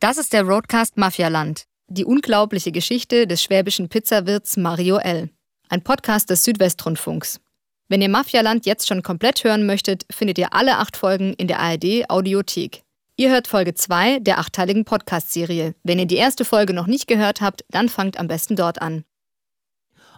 Das 0.00 0.16
ist 0.16 0.32
der 0.32 0.44
Roadcast 0.44 0.96
Mafialand, 0.96 1.64
die 1.88 2.04
unglaubliche 2.04 2.70
Geschichte 2.70 3.26
des 3.26 3.42
schwäbischen 3.42 3.88
Pizzawirts 3.88 4.56
Mario 4.56 4.98
L. 4.98 5.28
Ein 5.70 5.82
Podcast 5.82 6.30
des 6.30 6.44
Südwestrundfunks. 6.44 7.40
Wenn 7.88 8.00
ihr 8.00 8.08
Mafialand 8.08 8.64
jetzt 8.64 8.86
schon 8.86 9.02
komplett 9.02 9.42
hören 9.42 9.66
möchtet, 9.66 10.06
findet 10.08 10.38
ihr 10.38 10.54
alle 10.54 10.76
acht 10.76 10.96
Folgen 10.96 11.32
in 11.32 11.48
der 11.48 11.58
ARD 11.58 12.08
Audiothek. 12.08 12.84
Ihr 13.16 13.30
hört 13.30 13.48
Folge 13.48 13.74
2 13.74 14.20
der 14.20 14.38
achtteiligen 14.38 14.84
Podcast-Serie. 14.84 15.74
Wenn 15.82 15.98
ihr 15.98 16.06
die 16.06 16.14
erste 16.14 16.44
Folge 16.44 16.74
noch 16.74 16.86
nicht 16.86 17.08
gehört 17.08 17.40
habt, 17.40 17.64
dann 17.70 17.88
fangt 17.88 18.20
am 18.20 18.28
besten 18.28 18.54
dort 18.54 18.80
an. 18.80 19.02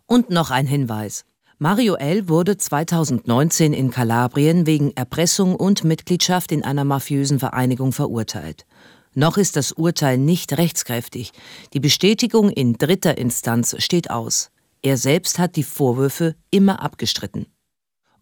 Und 0.05 0.29
noch 0.29 0.51
ein 0.51 0.67
Hinweis. 0.67 1.25
Mario 1.63 1.95
L. 1.95 2.29
wurde 2.29 2.57
2019 2.57 3.73
in 3.73 3.91
Kalabrien 3.91 4.67
wegen 4.67 4.93
Erpressung 4.95 5.55
und 5.55 5.85
Mitgliedschaft 5.85 6.53
in 6.53 6.65
einer 6.65 6.85
mafiösen 6.85 7.39
Vereinigung 7.39 7.93
verurteilt. 7.93 8.67
Noch 9.15 9.39
ist 9.39 9.57
das 9.57 9.73
Urteil 9.73 10.19
nicht 10.19 10.57
rechtskräftig. 10.57 11.33
Die 11.73 11.81
Bestätigung 11.81 12.51
in 12.51 12.75
dritter 12.75 13.19
Instanz 13.19 13.75
steht 13.79 14.11
aus. 14.11 14.51
Er 14.83 14.97
selbst 14.97 15.39
hat 15.39 15.57
die 15.57 15.65
Vorwürfe 15.65 16.37
immer 16.51 16.81
abgestritten. 16.81 17.47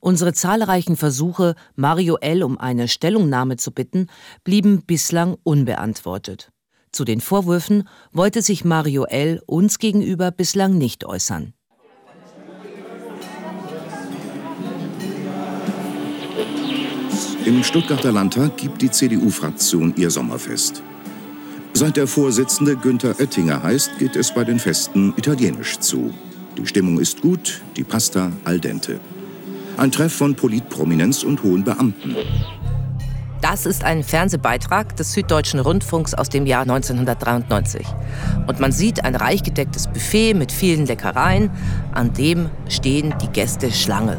Unsere 0.00 0.32
zahlreichen 0.32 0.96
Versuche, 0.96 1.54
Mario 1.74 2.16
L. 2.16 2.42
um 2.42 2.58
eine 2.58 2.88
Stellungnahme 2.88 3.56
zu 3.56 3.72
bitten, 3.72 4.06
blieben 4.44 4.82
bislang 4.86 5.36
unbeantwortet. 5.42 6.50
Zu 6.92 7.04
den 7.04 7.20
Vorwürfen 7.20 7.86
wollte 8.12 8.40
sich 8.40 8.64
Mario 8.64 9.04
L. 9.04 9.42
uns 9.46 9.78
gegenüber 9.78 10.30
bislang 10.30 10.78
nicht 10.78 11.04
äußern. 11.04 11.52
Im 17.48 17.64
Stuttgarter 17.64 18.12
Landtag 18.12 18.58
gibt 18.58 18.82
die 18.82 18.90
CDU-Fraktion 18.90 19.94
ihr 19.96 20.10
Sommerfest. 20.10 20.82
Seit 21.72 21.96
der 21.96 22.06
Vorsitzende 22.06 22.76
Günther 22.76 23.18
Oettinger 23.18 23.62
heißt, 23.62 23.92
geht 23.98 24.16
es 24.16 24.34
bei 24.34 24.44
den 24.44 24.58
Festen 24.58 25.14
italienisch 25.16 25.78
zu. 25.78 26.12
Die 26.58 26.66
Stimmung 26.66 27.00
ist 27.00 27.22
gut, 27.22 27.62
die 27.74 27.84
Pasta 27.84 28.30
al 28.44 28.60
dente. 28.60 29.00
Ein 29.78 29.90
Treff 29.90 30.12
von 30.12 30.34
Politprominenz 30.34 31.22
und 31.22 31.42
hohen 31.42 31.64
Beamten. 31.64 32.16
Das 33.40 33.64
ist 33.64 33.82
ein 33.82 34.04
Fernsehbeitrag 34.04 34.94
des 34.96 35.14
Süddeutschen 35.14 35.60
Rundfunks 35.60 36.12
aus 36.12 36.28
dem 36.28 36.44
Jahr 36.44 36.62
1993. 36.62 37.86
Und 38.46 38.60
man 38.60 38.72
sieht 38.72 39.06
ein 39.06 39.14
reich 39.14 39.42
gedecktes 39.42 39.86
Buffet 39.86 40.34
mit 40.34 40.52
vielen 40.52 40.84
Leckereien, 40.84 41.48
an 41.94 42.12
dem 42.12 42.50
stehen 42.68 43.14
die 43.22 43.28
Gäste 43.28 43.72
Schlange. 43.72 44.18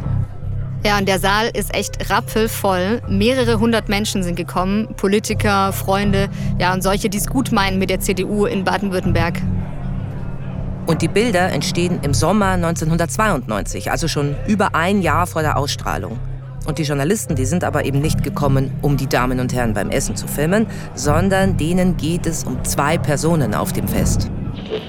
Ja, 0.85 0.97
und 0.97 1.09
der 1.09 1.19
Saal 1.19 1.49
ist 1.53 1.75
echt 1.75 2.09
rappelvoll. 2.09 3.01
Mehrere 3.09 3.59
hundert 3.59 3.89
Menschen 3.89 4.23
sind 4.23 4.35
gekommen, 4.35 4.87
Politiker, 4.95 5.73
Freunde, 5.73 6.29
ja, 6.57 6.73
und 6.73 6.81
solche, 6.81 7.09
die 7.09 7.17
es 7.17 7.27
gut 7.27 7.51
meinen 7.51 7.79
mit 7.79 7.89
der 7.89 7.99
CDU 7.99 8.45
in 8.45 8.63
Baden-Württemberg. 8.63 9.41
Und 10.87 11.01
die 11.01 11.09
Bilder 11.09 11.51
entstehen 11.51 11.99
im 12.01 12.13
Sommer 12.13 12.51
1992, 12.51 13.91
also 13.91 14.07
schon 14.07 14.35
über 14.47 14.73
ein 14.73 15.01
Jahr 15.01 15.27
vor 15.27 15.41
der 15.41 15.57
Ausstrahlung. 15.57 16.17
Und 16.65 16.77
die 16.77 16.83
Journalisten, 16.83 17.35
die 17.35 17.45
sind 17.45 17.65
aber 17.65 17.83
eben 17.83 17.99
nicht 17.99 18.23
gekommen, 18.23 18.71
um 18.81 18.95
die 18.95 19.07
Damen 19.07 19.41
und 19.41 19.53
Herren 19.53 19.73
beim 19.73 19.89
Essen 19.89 20.15
zu 20.15 20.27
filmen, 20.27 20.65
sondern 20.95 21.57
denen 21.57 21.97
geht 21.97 22.25
es 22.25 22.45
um 22.45 22.63
zwei 22.63 22.97
Personen 22.97 23.53
auf 23.53 23.73
dem 23.73 23.87
Fest. 23.87 24.31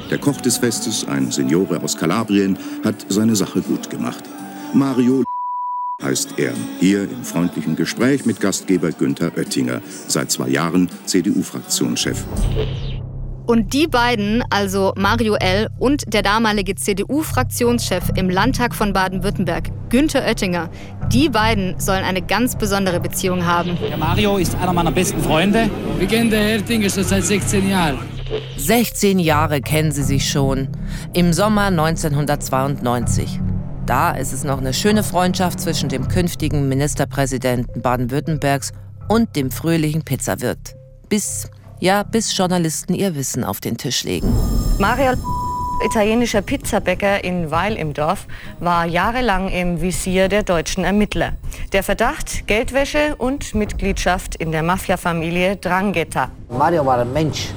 Der 0.09 0.19
Koch 0.19 0.41
des 0.41 0.57
Festes, 0.57 1.07
ein 1.09 1.33
Seniore 1.33 1.83
aus 1.83 1.97
Kalabrien, 1.97 2.57
hat 2.85 2.95
seine 3.09 3.35
Sache 3.35 3.61
gut 3.61 3.91
gemacht. 3.91 4.23
Mario 4.73 5.25
heißt 6.03 6.35
er. 6.39 6.53
Hier 6.81 7.05
im 7.05 7.25
freundlichen 7.25 7.77
Gespräch 7.77 8.27
mit 8.27 8.41
Gastgeber 8.41 8.93
Günther 8.93 9.33
Oettinger, 9.37 9.81
seit 10.09 10.31
zwei 10.31 10.49
Jahren 10.49 10.89
CDU-Fraktionschef. 11.07 12.25
Und 13.47 13.73
die 13.73 13.89
beiden, 13.89 14.45
also 14.51 14.93
Mario 14.97 15.35
L. 15.35 15.69
und 15.81 16.15
der 16.15 16.23
damalige 16.23 16.77
CDU-Fraktionschef 16.77 18.13
im 18.15 18.31
Landtag 18.31 18.77
von 18.77 18.93
Baden-Württemberg, 18.93 19.71
Günther 19.89 20.25
Oettinger, 20.25 20.71
die 21.13 21.29
beiden 21.29 21.75
sollen 21.81 22.05
eine 22.05 22.23
ganz 22.23 22.57
besondere 22.57 23.01
Beziehung 23.01 23.45
haben. 23.45 23.77
Der 23.89 23.97
Mario 23.97 24.37
ist 24.37 24.55
einer 24.55 24.73
meiner 24.73 24.93
besten 24.93 25.21
Freunde. 25.21 25.69
Wir 25.99 26.07
kennen 26.07 26.31
den 26.31 26.61
Oettinger 26.61 26.89
schon 26.89 27.03
seit 27.03 27.25
16 27.25 27.69
Jahren. 27.69 27.99
16 28.57 29.19
Jahre 29.19 29.61
kennen 29.61 29.91
sie 29.91 30.05
sich 30.05 30.31
schon. 30.31 30.69
Im 31.13 31.33
Sommer 31.33 31.65
1992. 31.65 33.41
Da 33.87 34.13
ist 34.13 34.33
es 34.33 34.45
noch 34.45 34.59
eine 34.59 34.73
schöne 34.73 35.03
Freundschaft 35.03 35.61
zwischen 35.61 35.89
dem 35.89 36.09
künftigen 36.09 36.69
Ministerpräsidenten 36.69 37.83
Baden-Württembergs 37.83 38.73
und 39.09 39.35
dem 39.37 39.51
fröhlichen 39.51 40.03
Pizzawirt. 40.03 40.77
Bis, 41.09 41.49
ja, 41.81 42.05
bis 42.05 42.37
Journalisten 42.37 42.95
ihr 42.95 43.15
Wissen 43.15 43.43
auf 43.43 43.61
den 43.61 43.77
Tisch 43.77 44.05
legen. 44.05 44.33
Mario, 44.79 45.15
italienischer 45.85 46.43
Pizzabäcker 46.43 47.25
in 47.25 47.51
Weil 47.51 47.77
im 47.77 47.93
Dorf, 47.93 48.27
war 48.61 48.87
jahrelang 48.87 49.49
im 49.49 49.81
Visier 49.81 50.29
der 50.29 50.43
deutschen 50.43 50.85
Ermittler. 50.85 51.33
Der 51.73 51.83
Verdacht 51.83 52.47
Geldwäsche 52.47 53.17
und 53.17 53.55
Mitgliedschaft 53.55 54.37
in 54.37 54.53
der 54.53 54.63
Mafiafamilie 54.63 55.57
Drangheta. 55.57 56.31
Mario 56.49 56.85
war 56.87 56.99
ein 56.99 57.13
Mensch, 57.13 57.49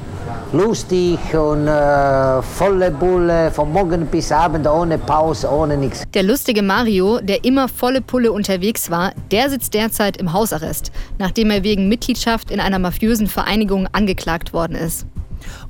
lustig 0.54 1.20
und 1.34 1.68
äh, 1.68 2.42
volle 2.42 2.92
Bulle, 2.92 3.52
von 3.52 3.72
morgen 3.72 4.06
bis 4.06 4.32
abend 4.32 4.68
ohne 4.68 4.98
Pause, 4.98 5.50
ohne 5.50 5.76
nichts. 5.76 6.04
Der 6.14 6.24
lustige 6.24 6.62
Mario, 6.62 7.20
der 7.20 7.44
immer 7.44 7.68
volle 7.68 8.02
Pulle 8.02 8.32
unterwegs 8.32 8.90
war, 8.92 9.14
der 9.32 9.50
sitzt 9.50 9.74
derzeit 9.74 10.18
im 10.18 10.32
Hausarrest, 10.32 10.92
nachdem 11.18 11.50
er 11.50 11.64
wegen 11.64 11.90
Mitgliedschaft 11.90 12.52
in 12.52 12.60
einer 12.60 12.80
mafiösen 12.80 13.28
Vereinigung 13.28 13.88
angeklagt 13.92 14.54
worden 14.54 14.76
ist. 14.76 15.08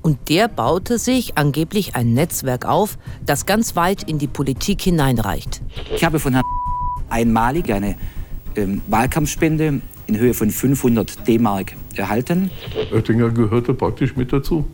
Und 0.01 0.29
der 0.29 0.47
baute 0.49 0.99
sich 0.99 1.37
angeblich 1.37 1.95
ein 1.95 2.13
Netzwerk 2.13 2.65
auf, 2.65 2.97
das 3.25 3.45
ganz 3.45 3.75
weit 3.75 4.03
in 4.03 4.19
die 4.19 4.27
Politik 4.27 4.81
hineinreicht. 4.81 5.61
Ich 5.95 6.03
habe 6.03 6.19
von 6.19 6.33
Herrn 6.33 6.43
einmalig 7.09 7.71
eine 7.71 7.95
ähm, 8.55 8.81
Wahlkampfspende 8.87 9.81
in 10.07 10.17
Höhe 10.17 10.33
von 10.33 10.49
500 10.49 11.27
D-Mark 11.27 11.73
erhalten. 11.95 12.51
Oettinger 12.91 13.29
gehörte 13.29 13.73
praktisch 13.73 14.15
mit 14.15 14.33
dazu. 14.33 14.65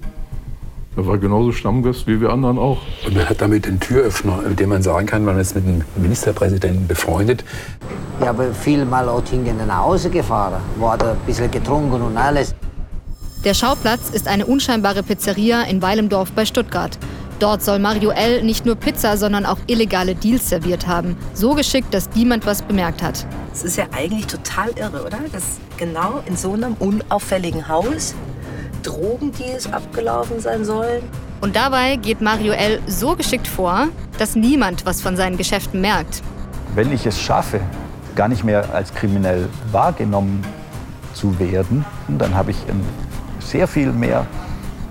Er 0.96 1.08
war 1.08 1.18
genauso 1.18 1.52
Stammgast 1.52 2.08
wie 2.08 2.20
wir 2.20 2.30
anderen 2.30 2.58
auch. 2.58 2.80
Und 3.06 3.16
man 3.16 3.30
hat 3.30 3.42
damit 3.42 3.66
den 3.66 3.80
Türöffner, 3.80 4.42
mit 4.48 4.60
dem 4.60 4.70
man 4.70 4.82
sagen 4.82 5.06
kann, 5.06 5.24
man 5.24 5.40
ist 5.40 5.56
mit 5.56 5.66
dem 5.66 5.84
Ministerpräsidenten 5.96 6.88
befreundet. 6.88 7.44
Ich 8.20 8.28
habe 8.28 8.54
viel 8.54 8.84
mal 8.86 9.08
Oettingen 9.08 9.56
nach 9.66 9.84
Hause 9.84 10.10
gefahren, 10.10 10.62
hat 10.82 11.04
er 11.04 11.12
ein 11.12 11.18
bisschen 11.26 11.50
getrunken 11.50 12.02
und 12.02 12.18
alles. 12.18 12.54
Der 13.46 13.54
Schauplatz 13.54 14.10
ist 14.10 14.28
eine 14.28 14.46
unscheinbare 14.46 15.02
Pizzeria 15.02 15.62
in 15.62 15.82
Weilendorf 15.82 16.34
bei 16.34 16.46
Stuttgart. 16.46 16.98
Dort 17.40 17.64
soll 17.64 17.80
Mario 17.80 18.10
L. 18.10 18.44
nicht 18.44 18.66
nur 18.66 18.76
Pizza, 18.76 19.16
sondern 19.16 19.46
auch 19.46 19.58
illegale 19.68 20.14
Deals 20.14 20.50
serviert 20.50 20.88
haben. 20.88 21.16
So 21.34 21.54
geschickt, 21.54 21.94
dass 21.94 22.10
niemand 22.14 22.46
was 22.46 22.62
bemerkt 22.62 23.02
hat. 23.02 23.26
Es 23.54 23.64
ist 23.64 23.78
ja 23.78 23.86
eigentlich 23.96 24.28
total 24.28 24.72
irre, 24.76 25.06
oder? 25.06 25.20
Dass 25.32 25.58
genau 25.78 26.22
in 26.26 26.36
so 26.36 26.52
einem 26.52 26.74
unauffälligen 26.80 27.70
Haus 27.70 28.14
Drogendeals 28.84 29.72
abgelaufen 29.72 30.42
sein 30.42 30.66
sollen. 30.66 31.02
Und 31.40 31.56
dabei 31.56 31.96
geht 31.96 32.20
Mario 32.20 32.52
L. 32.52 32.82
so 32.88 33.16
geschickt 33.16 33.48
vor, 33.48 33.88
dass 34.18 34.36
niemand 34.36 34.86
was 34.86 35.02
von 35.02 35.16
seinen 35.16 35.38
Geschäften 35.38 35.80
merkt. 35.80 36.22
Wenn 36.76 36.92
ich 36.92 37.06
es 37.06 37.20
schaffe, 37.22 37.62
gar 38.16 38.28
nicht 38.28 38.44
mehr 38.44 38.74
als 38.74 38.94
kriminell 38.94 39.48
wahrgenommen 39.72 40.44
zu 41.14 41.40
werden, 41.40 41.86
dann 42.10 42.36
habe 42.36 42.52
ich 42.52 42.58
sehr 43.40 43.68
viel 43.68 43.94
mehr 43.94 44.28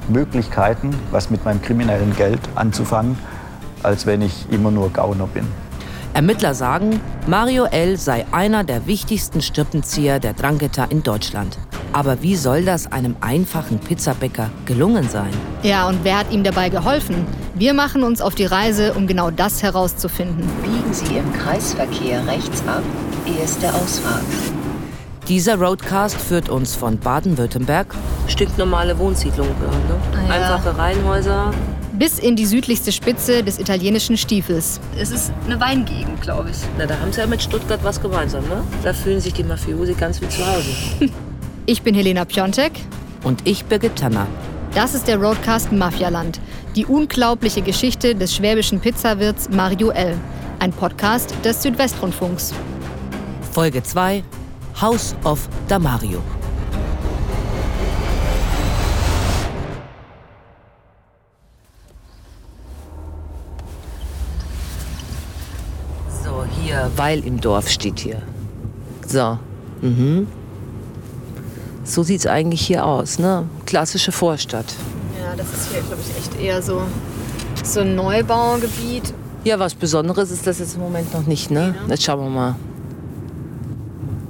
Möglichkeiten, 0.08 0.94
was 1.10 1.30
mit 1.30 1.44
meinem 1.44 1.62
kriminellen 1.62 2.14
Geld 2.16 2.41
anzufangen, 2.54 3.19
als 3.82 4.06
wenn 4.06 4.22
ich 4.22 4.46
immer 4.50 4.70
nur 4.70 4.91
Gauner 4.91 5.26
bin. 5.26 5.46
Ermittler 6.14 6.54
sagen, 6.54 7.00
Mario 7.26 7.64
L. 7.66 7.96
sei 7.96 8.26
einer 8.32 8.64
der 8.64 8.86
wichtigsten 8.86 9.41
Strippenzieher 9.41 10.18
der 10.18 10.32
Drangheta 10.32 10.84
in 10.84 11.02
Deutschland. 11.02 11.58
Aber 11.92 12.22
wie 12.22 12.36
soll 12.36 12.64
das 12.64 12.91
einem 12.91 13.16
einfachen 13.20 13.78
Pizzabäcker 13.78 14.50
gelungen 14.66 15.08
sein? 15.08 15.30
Ja, 15.62 15.88
und 15.88 16.03
wer 16.03 16.18
hat 16.18 16.33
ihm 16.33 16.44
dabei 16.44 16.68
geholfen? 16.68 17.27
Wir 17.54 17.72
machen 17.72 18.03
uns 18.03 18.21
auf 18.21 18.34
die 18.34 18.47
Reise, 18.47 18.94
um 18.94 19.06
genau 19.06 19.30
das 19.30 19.62
herauszufinden. 19.62 20.48
Biegen 20.62 20.92
Sie 20.92 21.16
im 21.16 21.33
Kreisverkehr 21.33 22.27
rechts 22.27 22.62
ab, 22.66 22.83
erste 23.41 23.72
Ausfahrt. 23.74 24.24
Dieser 25.28 25.57
Roadcast 25.57 26.16
führt 26.16 26.48
uns 26.48 26.75
von 26.75 26.98
Baden-Württemberg, 26.98 27.95
stinknormale 28.28 28.98
Wohnsiedlung, 28.98 29.47
ne? 29.48 30.01
Ah, 30.15 30.27
ja. 30.27 30.54
einfache 30.54 30.78
Reihenhäuser, 30.78 31.53
Bis 31.92 32.19
in 32.19 32.34
die 32.34 32.47
südlichste 32.47 32.92
Spitze 32.92 33.42
des 33.42 33.59
italienischen 33.59 34.16
Stiefels. 34.16 34.80
Es 34.98 35.10
ist 35.10 35.30
eine 35.45 35.60
Weingegend, 35.60 36.22
glaube 36.22 36.48
ich. 36.48 36.57
Na, 36.78 36.86
da 36.86 36.98
haben 36.98 37.13
sie 37.13 37.21
ja 37.21 37.27
mit 37.27 37.42
Stuttgart 37.42 37.80
was 37.83 38.01
gemeinsam, 38.01 38.45
ne? 38.45 38.63
Da 38.83 38.95
fühlen 38.95 39.21
sich 39.21 39.34
die 39.34 39.45
Mafiosi 39.45 39.92
ganz 39.92 40.19
wie 40.22 40.28
zu 40.28 40.47
Hause. 40.47 40.71
Ich 41.66 41.83
bin 41.83 41.95
Helena 41.95 42.24
Piontek. 42.24 42.72
Und 43.24 43.47
ich 43.47 43.66
Birgit 43.66 43.97
Tanner. 43.97 44.27
Das 44.74 44.95
ist 44.95 45.07
der 45.07 45.19
Roadcast 45.19 45.71
Mafialand. 45.71 46.41
Die 46.74 46.86
unglaubliche 46.86 47.60
Geschichte 47.60 48.15
des 48.15 48.34
schwäbischen 48.34 48.81
Pizzawirts 48.81 49.51
Mario 49.51 49.91
L. 49.91 50.16
Ein 50.60 50.72
Podcast 50.72 51.34
des 51.45 51.63
Südwestrundfunks. 51.63 52.54
Folge 53.53 53.83
2 53.83 54.22
House 54.80 55.16
of 55.25 55.48
Damario. 55.66 56.22
So, 66.22 66.45
hier, 66.60 66.91
weil 66.97 67.25
im 67.27 67.41
Dorf 67.41 67.69
steht 67.69 67.98
hier. 67.98 68.22
So, 69.07 69.39
mhm. 69.80 70.28
So 71.83 72.03
sieht 72.03 72.21
es 72.21 72.27
eigentlich 72.27 72.60
hier 72.60 72.84
aus, 72.84 73.19
ne? 73.19 73.47
Klassische 73.66 74.13
Vorstadt. 74.13 74.66
Ja, 75.19 75.34
das 75.34 75.47
ist 75.54 75.72
hier, 75.72 75.81
glaube 75.81 76.03
ich, 76.03 76.16
echt 76.16 76.41
eher 76.41 76.63
so, 76.63 76.83
so 77.65 77.81
ein 77.81 77.97
Neubaugebiet. 77.97 79.15
Ja, 79.42 79.59
was 79.59 79.74
Besonderes 79.74 80.31
ist 80.31 80.47
das 80.47 80.59
jetzt 80.59 80.74
im 80.74 80.83
Moment 80.83 81.13
noch 81.15 81.27
nicht, 81.27 81.51
ne? 81.51 81.69
ne? 81.69 81.74
Jetzt 81.89 82.04
schauen 82.04 82.21
wir 82.21 82.31
mal. 82.31 82.54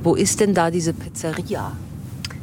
Wo 0.02 0.14
ist 0.14 0.40
denn 0.40 0.54
da 0.54 0.70
diese 0.70 0.92
Pizzeria? 0.92 1.72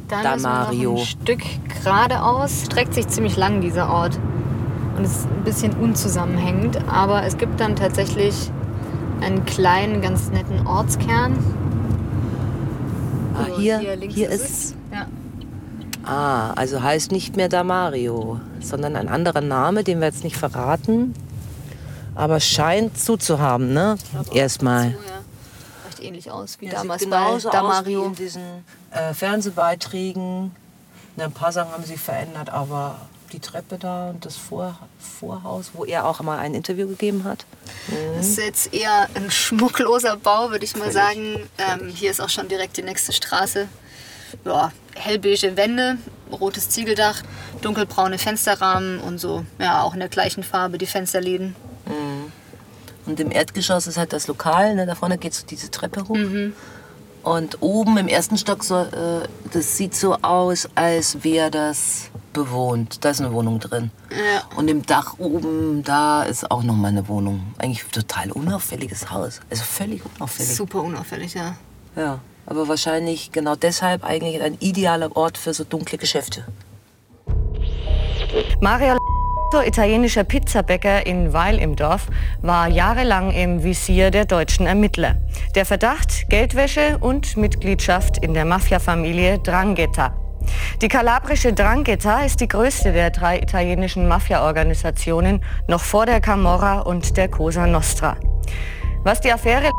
Da, 0.08 0.22
wir 0.22 0.42
Mario. 0.42 0.92
Noch 0.92 1.00
ein 1.00 1.06
Stück 1.06 1.42
geradeaus 1.82 2.64
streckt 2.66 2.94
sich 2.94 3.08
ziemlich 3.08 3.36
lang 3.36 3.60
dieser 3.60 3.90
Ort 3.90 4.18
und 4.96 5.04
ist 5.04 5.24
ein 5.26 5.44
bisschen 5.44 5.72
unzusammenhängend, 5.74 6.78
aber 6.88 7.24
es 7.24 7.36
gibt 7.36 7.60
dann 7.60 7.76
tatsächlich 7.76 8.50
einen 9.20 9.44
kleinen, 9.44 10.00
ganz 10.02 10.30
netten 10.30 10.66
Ortskern. 10.66 11.36
Ah, 13.34 13.46
So, 13.48 13.58
hier, 13.58 13.78
hier 13.78 13.96
links 13.96 14.14
hier 14.14 14.30
ist 14.30 14.44
ist. 14.44 14.74
Ja. 14.92 15.06
Ah, 16.04 16.52
also 16.52 16.82
heißt 16.82 17.10
nicht 17.10 17.36
mehr 17.36 17.48
Damario, 17.48 18.40
sondern 18.60 18.94
ein 18.94 19.08
anderer 19.08 19.40
Name, 19.40 19.82
den 19.82 19.98
wir 19.98 20.06
jetzt 20.06 20.22
nicht 20.22 20.36
verraten. 20.36 21.14
Aber 22.14 22.38
scheint 22.40 22.96
zuzuhaben, 22.96 23.72
ne? 23.72 23.96
Erstmal. 24.32 24.94
Recht 25.96 26.06
ähnlich 26.06 26.30
aus 26.30 26.56
wie 26.60 26.66
Ja, 26.66 26.72
damals 26.74 27.02
sieht 27.02 27.10
bei 27.10 27.38
Damario. 27.50 28.00
aus 28.02 28.06
wie 28.06 28.06
in 28.08 28.14
diesen 28.14 28.64
äh, 28.90 29.14
Fernsehbeiträgen. 29.14 30.54
Na, 31.16 31.24
Ein 31.24 31.32
paar 31.32 31.52
Sachen 31.52 31.72
haben 31.72 31.84
sie 31.84 31.96
verändert, 31.96 32.50
aber 32.50 33.00
die 33.32 33.40
Treppe 33.40 33.76
da 33.78 34.10
und 34.10 34.24
das 34.24 34.36
Vor 34.36 34.78
Vorhaus, 35.00 35.70
wo 35.72 35.84
er 35.84 36.06
auch 36.06 36.20
mal 36.20 36.38
ein 36.38 36.54
Interview 36.54 36.86
gegeben 36.86 37.24
hat. 37.24 37.44
Das 38.16 38.26
ist 38.26 38.38
jetzt 38.38 38.72
eher 38.74 39.08
ein 39.14 39.30
schmuckloser 39.30 40.16
Bau, 40.16 40.50
würde 40.50 40.64
ich 40.64 40.76
mal 40.76 40.92
sagen. 40.92 41.48
Ähm, 41.58 41.88
hier 41.88 42.10
ist 42.10 42.20
auch 42.20 42.28
schon 42.28 42.48
direkt 42.48 42.76
die 42.76 42.82
nächste 42.82 43.12
Straße. 43.12 43.66
Ja, 44.44 44.70
hellbeige 44.94 45.56
Wände, 45.56 45.96
rotes 46.30 46.68
Ziegeldach, 46.68 47.22
dunkelbraune 47.62 48.18
Fensterrahmen 48.18 49.00
und 49.00 49.18
so. 49.18 49.44
Ja, 49.58 49.82
auch 49.82 49.94
in 49.94 50.00
der 50.00 50.08
gleichen 50.08 50.42
Farbe 50.42 50.78
die 50.78 50.86
Fensterläden. 50.86 51.56
Und 53.06 53.20
im 53.20 53.30
Erdgeschoss 53.30 53.86
ist 53.86 53.96
halt 53.96 54.12
das 54.12 54.26
Lokal, 54.26 54.74
ne? 54.74 54.86
da 54.86 54.94
vorne 54.94 55.18
geht 55.18 55.34
so 55.34 55.46
diese 55.46 55.70
Treppe 55.70 56.06
hoch. 56.08 56.16
Und 57.22 57.60
oben 57.60 57.98
im 57.98 58.06
ersten 58.06 58.38
Stock, 58.38 58.62
so, 58.62 58.82
äh, 58.82 59.26
das 59.52 59.76
sieht 59.76 59.96
so 59.96 60.14
aus, 60.22 60.68
als 60.76 61.24
wäre 61.24 61.50
das 61.50 62.10
bewohnt. 62.32 63.04
Da 63.04 63.10
ist 63.10 63.20
eine 63.20 63.32
Wohnung 63.32 63.58
drin. 63.58 63.90
Ja. 64.10 64.56
Und 64.56 64.68
im 64.68 64.86
Dach 64.86 65.14
oben, 65.18 65.82
da 65.82 66.22
ist 66.22 66.48
auch 66.50 66.62
noch 66.62 66.76
mal 66.76 66.88
eine 66.88 67.08
Wohnung. 67.08 67.54
Eigentlich 67.58 67.84
total 67.84 68.30
unauffälliges 68.30 69.10
Haus. 69.10 69.40
Also 69.50 69.64
völlig 69.64 70.02
unauffällig. 70.04 70.54
Super 70.54 70.82
unauffällig, 70.82 71.34
ja. 71.34 71.56
Ja, 71.96 72.20
aber 72.46 72.68
wahrscheinlich 72.68 73.32
genau 73.32 73.56
deshalb 73.56 74.04
eigentlich 74.04 74.40
ein 74.42 74.56
idealer 74.60 75.16
Ort 75.16 75.36
für 75.38 75.52
so 75.52 75.64
dunkle 75.64 75.98
Geschäfte. 75.98 76.44
Mario 79.56 79.68
italienischer 79.68 80.24
Pizzabäcker 80.24 81.06
in 81.06 81.32
Weil 81.32 81.58
im 81.58 81.76
Dorf, 81.76 82.08
war 82.42 82.68
jahrelang 82.68 83.30
im 83.30 83.64
Visier 83.64 84.10
der 84.10 84.26
deutschen 84.26 84.66
Ermittler. 84.66 85.16
Der 85.54 85.64
Verdacht 85.64 86.28
Geldwäsche 86.28 86.98
und 87.00 87.38
Mitgliedschaft 87.38 88.18
in 88.18 88.34
der 88.34 88.44
Mafiafamilie 88.44 89.38
Drangheta. 89.38 90.14
Die 90.82 90.88
kalabrische 90.88 91.54
Drangheta 91.54 92.20
ist 92.20 92.40
die 92.40 92.48
größte 92.48 92.92
der 92.92 93.08
drei 93.08 93.38
italienischen 93.38 94.06
Mafia-Organisationen, 94.08 95.42
noch 95.68 95.82
vor 95.82 96.04
der 96.04 96.20
Camorra 96.20 96.80
und 96.80 97.16
der 97.16 97.28
Cosa 97.28 97.66
Nostra. 97.66 98.18
Was 99.04 99.22
die 99.22 99.32
Affäre 99.32 99.70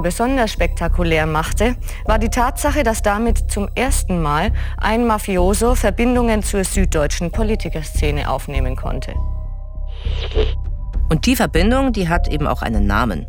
besonders 0.00 0.50
spektakulär 0.50 1.26
machte, 1.26 1.76
war 2.04 2.18
die 2.18 2.28
Tatsache, 2.28 2.82
dass 2.82 3.02
damit 3.02 3.50
zum 3.50 3.68
ersten 3.74 4.20
Mal 4.20 4.52
ein 4.76 5.06
Mafioso 5.06 5.74
Verbindungen 5.74 6.42
zur 6.42 6.64
süddeutschen 6.64 7.30
Politikerszene 7.30 8.28
aufnehmen 8.28 8.76
konnte. 8.76 9.14
Und 11.08 11.26
die 11.26 11.36
Verbindung, 11.36 11.92
die 11.92 12.08
hat 12.08 12.28
eben 12.28 12.46
auch 12.46 12.62
einen 12.62 12.86
Namen. 12.86 13.26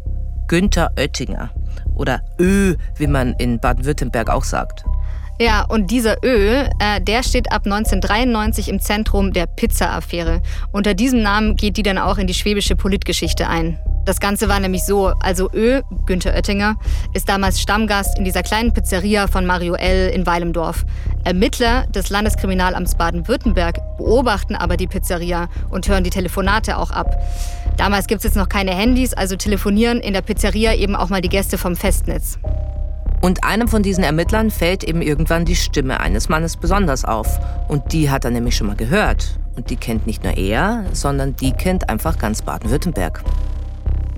Günther 0.47 0.91
Oettinger. 0.97 1.49
Oder 1.95 2.21
Ö, 2.39 2.75
wie 2.95 3.07
man 3.07 3.33
in 3.33 3.59
Baden-Württemberg 3.59 4.29
auch 4.29 4.43
sagt. 4.43 4.83
Ja, 5.39 5.63
und 5.63 5.89
dieser 5.89 6.23
Ö, 6.23 6.65
äh, 6.79 7.01
der 7.01 7.23
steht 7.23 7.51
ab 7.51 7.65
1993 7.65 8.69
im 8.69 8.79
Zentrum 8.79 9.33
der 9.33 9.47
Pizza-Affäre. 9.47 10.41
Unter 10.71 10.93
diesem 10.93 11.23
Namen 11.23 11.55
geht 11.55 11.77
die 11.77 11.83
dann 11.83 11.97
auch 11.97 12.19
in 12.19 12.27
die 12.27 12.35
schwäbische 12.35 12.75
Politgeschichte 12.75 13.47
ein. 13.47 13.79
Das 14.05 14.19
Ganze 14.19 14.49
war 14.49 14.59
nämlich 14.59 14.83
so, 14.83 15.07
also 15.19 15.49
Ö, 15.53 15.81
Günther 16.05 16.33
Oettinger, 16.33 16.75
ist 17.13 17.29
damals 17.29 17.61
Stammgast 17.61 18.17
in 18.17 18.25
dieser 18.25 18.41
kleinen 18.41 18.73
Pizzeria 18.73 19.27
von 19.27 19.45
Mario 19.45 19.75
L. 19.75 20.09
in 20.09 20.25
Weilendorf. 20.25 20.85
Ermittler 21.23 21.85
des 21.87 22.09
Landeskriminalamts 22.09 22.95
Baden-Württemberg 22.95 23.79
beobachten 23.97 24.55
aber 24.55 24.75
die 24.75 24.87
Pizzeria 24.87 25.49
und 25.69 25.87
hören 25.87 26.03
die 26.03 26.09
Telefonate 26.09 26.77
auch 26.77 26.89
ab. 26.89 27.15
Damals 27.77 28.07
gibt 28.07 28.19
es 28.19 28.25
jetzt 28.25 28.35
noch 28.35 28.49
keine 28.49 28.71
Handys, 28.71 29.13
also 29.13 29.35
telefonieren 29.35 29.99
in 29.99 30.13
der 30.13 30.21
Pizzeria 30.21 30.73
eben 30.73 30.95
auch 30.95 31.09
mal 31.09 31.21
die 31.21 31.29
Gäste 31.29 31.57
vom 31.59 31.75
Festnetz. 31.75 32.39
Und 33.21 33.43
einem 33.43 33.67
von 33.67 33.83
diesen 33.83 34.03
Ermittlern 34.03 34.49
fällt 34.49 34.83
eben 34.83 35.03
irgendwann 35.03 35.45
die 35.45 35.55
Stimme 35.55 35.99
eines 35.99 36.27
Mannes 36.27 36.57
besonders 36.57 37.05
auf. 37.05 37.39
Und 37.67 37.93
die 37.93 38.09
hat 38.09 38.25
er 38.25 38.31
nämlich 38.31 38.57
schon 38.57 38.65
mal 38.65 38.75
gehört. 38.75 39.37
Und 39.55 39.69
die 39.69 39.75
kennt 39.75 40.07
nicht 40.07 40.23
nur 40.23 40.35
er, 40.35 40.85
sondern 40.93 41.35
die 41.35 41.51
kennt 41.51 41.87
einfach 41.87 42.17
ganz 42.17 42.41
Baden-Württemberg. 42.41 43.23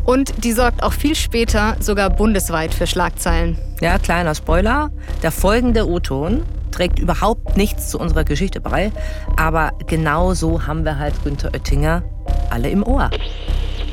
Und 0.06 0.44
die 0.44 0.52
sorgt 0.52 0.84
auch 0.84 0.94
viel 0.94 1.16
später 1.16 1.78
sogar 1.80 2.10
bundesweit 2.10 2.74
für 2.74 2.88
Schlagzeilen. 2.88 3.58
Ja, 3.80 3.98
kleiner 3.98 4.36
Spoiler. 4.36 4.92
Der 5.22 5.32
folgende 5.32 5.88
O-Ton 5.88 6.44
trägt 6.72 7.00
überhaupt 7.00 7.56
nichts 7.56 7.90
zu 7.90 8.00
unserer 8.00 8.24
Geschichte 8.24 8.60
bei. 8.60 8.92
Aber 9.38 9.72
genau 9.88 10.34
so 10.34 10.66
haben 10.68 10.84
wir 10.84 10.98
halt 10.98 11.14
Günther 11.24 11.54
Oettinger 11.54 12.04
alle 12.50 12.70
im 12.70 12.84
Ohr. 12.84 13.10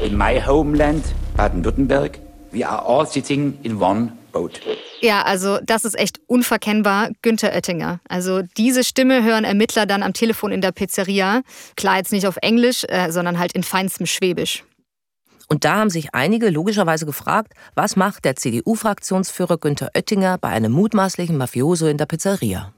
In 0.04 0.16
my 0.16 0.40
homeland, 0.44 1.04
Baden-Württemberg, 1.36 2.18
we 2.50 2.66
are 2.66 2.84
all 2.84 3.06
sitting 3.06 3.58
in 3.62 3.80
one 3.80 4.12
boat. 4.32 4.60
Ja, 5.00 5.22
also 5.22 5.58
das 5.62 5.84
ist 5.84 5.98
echt 5.98 6.20
unverkennbar 6.26 7.10
Günther 7.22 7.52
Oettinger. 7.52 8.00
Also 8.08 8.42
diese 8.56 8.84
Stimme 8.84 9.22
hören 9.22 9.44
Ermittler 9.44 9.86
dann 9.86 10.02
am 10.02 10.12
Telefon 10.12 10.52
in 10.52 10.60
der 10.60 10.72
Pizzeria. 10.72 11.42
Klar 11.76 11.98
jetzt 11.98 12.12
nicht 12.12 12.26
auf 12.26 12.36
Englisch, 12.42 12.84
äh, 12.88 13.10
sondern 13.10 13.38
halt 13.38 13.52
in 13.52 13.62
feinstem 13.62 14.06
Schwäbisch. 14.06 14.64
Und 15.52 15.64
da 15.64 15.78
haben 15.78 15.90
sich 15.90 16.14
einige 16.14 16.48
logischerweise 16.48 17.06
gefragt, 17.06 17.54
was 17.74 17.96
macht 17.96 18.24
der 18.24 18.36
CDU-Fraktionsführer 18.36 19.58
Günther 19.58 19.90
Oettinger 19.94 20.38
bei 20.38 20.48
einem 20.48 20.70
mutmaßlichen 20.70 21.36
Mafioso 21.36 21.88
in 21.88 21.98
der 21.98 22.06
Pizzeria? 22.06 22.72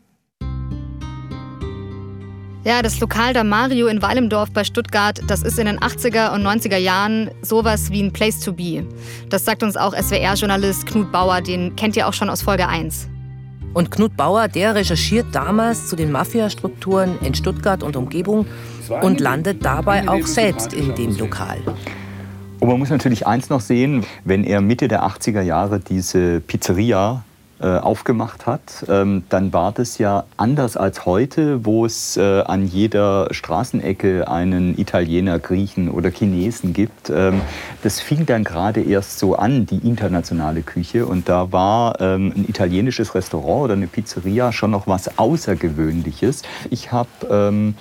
Ja, 2.65 2.81
das 2.81 2.99
Lokal 2.99 3.35
der 3.35 3.45
Mario 3.45 3.89
in 3.89 4.01
Weilemdorf 4.01 4.53
bei 4.53 4.65
Stuttgart, 4.65 5.21
das 5.27 5.43
ist 5.43 5.59
in 5.59 5.67
den 5.67 5.81
80er 5.81 6.33
und 6.33 6.47
90er 6.47 6.79
Jahren 6.79 7.31
sowas 7.43 7.91
wie 7.91 8.03
ein 8.03 8.13
Place 8.13 8.41
to 8.41 8.55
be. 8.55 8.87
Das 9.29 9.45
sagt 9.45 9.63
uns 9.63 9.77
auch 9.77 9.95
SWR-Journalist 9.95 10.87
Knut 10.87 11.13
Bauer, 11.13 11.43
den 11.43 11.77
kennt 11.77 11.97
ihr 11.97 12.09
auch 12.09 12.15
schon 12.15 12.31
aus 12.31 12.41
Folge 12.41 12.69
1. 12.69 13.09
Und 13.75 13.91
Knut 13.91 14.17
Bauer, 14.17 14.49
der 14.49 14.75
recherchiert 14.75 15.27
damals 15.33 15.89
zu 15.89 15.97
den 15.97 16.11
Mafiastrukturen 16.11 17.19
in 17.21 17.35
Stuttgart 17.35 17.83
und 17.83 17.97
Umgebung 17.97 18.47
und 19.03 19.21
landet 19.21 19.63
dabei 19.63 20.09
auch 20.09 20.27
selbst 20.27 20.73
in 20.73 20.95
dem 20.95 21.19
Lokal. 21.19 21.59
Und 22.63 22.69
man 22.69 22.79
muss 22.79 22.91
natürlich 22.91 23.27
eins 23.27 23.51
noch 23.51 23.61
sehen, 23.61 24.05
wenn 24.25 24.45
er 24.45 24.61
Mitte 24.61 24.87
der 24.87 25.03
80er 25.03 25.41
Jahre 25.41 25.81
diese 25.81 26.39
Pizzeria 26.39 27.25
äh, 27.61 27.67
aufgemacht 27.67 28.47
hat, 28.47 28.87
ähm, 28.89 29.25
dann 29.31 29.53
war 29.53 29.73
das 29.73 29.99
ja 29.99 30.23
anders 30.37 30.77
als 30.77 31.05
heute, 31.05 31.65
wo 31.65 31.85
es 31.85 32.17
äh, 32.17 32.43
an 32.43 32.65
jeder 32.65 33.27
Straßenecke 33.35 34.29
einen 34.29 34.79
Italiener, 34.79 35.41
Griechen 35.41 35.91
oder 35.91 36.11
Chinesen 36.11 36.73
gibt. 36.73 37.11
Ähm, 37.11 37.41
das 37.83 37.99
fing 37.99 38.27
dann 38.27 38.45
gerade 38.45 38.81
erst 38.81 39.19
so 39.19 39.35
an, 39.35 39.67
die 39.67 39.79
internationale 39.79 40.63
Küche. 40.63 41.07
Und 41.07 41.29
da 41.29 41.51
war 41.51 42.01
ähm, 42.01 42.33
ein 42.37 42.49
italienisches 42.49 43.17
Restaurant 43.17 43.65
oder 43.65 43.73
eine 43.73 43.89
Pizzeria 43.89 44.53
schon 44.53 44.71
noch 44.71 44.87
was 44.87 45.19
Außergewöhnliches. 45.19 46.43
Ich 46.71 46.93
habe 46.93 47.09
ähm, 47.29 47.75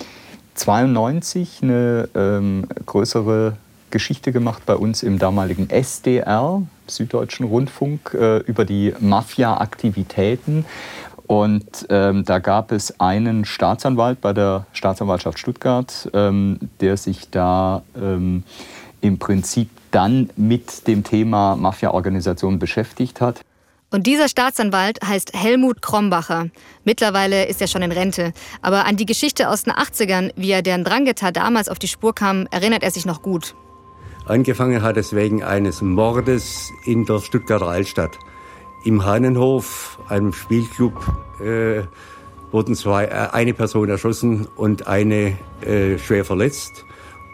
92 0.56 1.60
eine 1.62 2.58
größere 2.84 3.54
Geschichte 3.92 4.32
gemacht 4.32 4.64
bei 4.66 4.74
uns 4.74 5.04
im 5.04 5.20
damaligen 5.20 5.70
SDR, 5.70 6.62
Süddeutschen 6.88 7.46
Rundfunk, 7.46 8.14
äh, 8.14 8.38
über 8.38 8.64
die 8.64 8.92
Mafia-Aktivitäten. 8.98 10.64
Und 11.28 11.86
ähm, 11.88 12.24
da 12.24 12.40
gab 12.40 12.72
es 12.72 12.98
einen 12.98 13.44
Staatsanwalt 13.44 14.20
bei 14.20 14.32
der 14.32 14.66
Staatsanwaltschaft 14.72 15.38
Stuttgart, 15.38 16.10
ähm, 16.12 16.58
der 16.80 16.96
sich 16.96 17.30
da 17.30 17.82
ähm, 17.96 18.42
im 19.00 19.18
Prinzip 19.18 19.70
dann 19.92 20.30
mit 20.36 20.88
dem 20.88 21.04
Thema 21.04 21.54
Mafia-Organisation 21.54 22.58
beschäftigt 22.58 23.20
hat. 23.20 23.40
Und 23.90 24.06
dieser 24.06 24.28
Staatsanwalt 24.28 25.00
heißt 25.06 25.34
Helmut 25.34 25.82
Krombacher. 25.82 26.48
Mittlerweile 26.84 27.44
ist 27.44 27.60
er 27.60 27.68
schon 27.68 27.82
in 27.82 27.92
Rente. 27.92 28.32
Aber 28.62 28.86
an 28.86 28.96
die 28.96 29.04
Geschichte 29.04 29.50
aus 29.50 29.64
den 29.64 29.74
80ern, 29.74 30.32
wie 30.34 30.50
er 30.50 30.62
der 30.62 30.78
Drangheta 30.78 31.30
damals 31.30 31.68
auf 31.68 31.78
die 31.78 31.88
Spur 31.88 32.14
kam, 32.14 32.48
erinnert 32.50 32.82
er 32.82 32.90
sich 32.90 33.04
noch 33.04 33.20
gut. 33.20 33.54
Angefangen 34.26 34.82
hat 34.82 34.96
es 34.96 35.14
wegen 35.14 35.42
eines 35.42 35.82
Mordes 35.82 36.72
in 36.84 37.04
der 37.04 37.20
Stuttgarter 37.20 37.66
Altstadt. 37.66 38.18
Im 38.84 39.04
Hahnenhof, 39.04 39.98
einem 40.08 40.32
Spielclub, 40.32 40.94
äh, 41.40 41.82
wurden 42.52 42.74
zwei, 42.76 43.06
äh, 43.06 43.28
eine 43.32 43.52
Person 43.52 43.88
erschossen 43.88 44.46
und 44.56 44.86
eine 44.86 45.36
äh, 45.62 45.98
schwer 45.98 46.24
verletzt. 46.24 46.84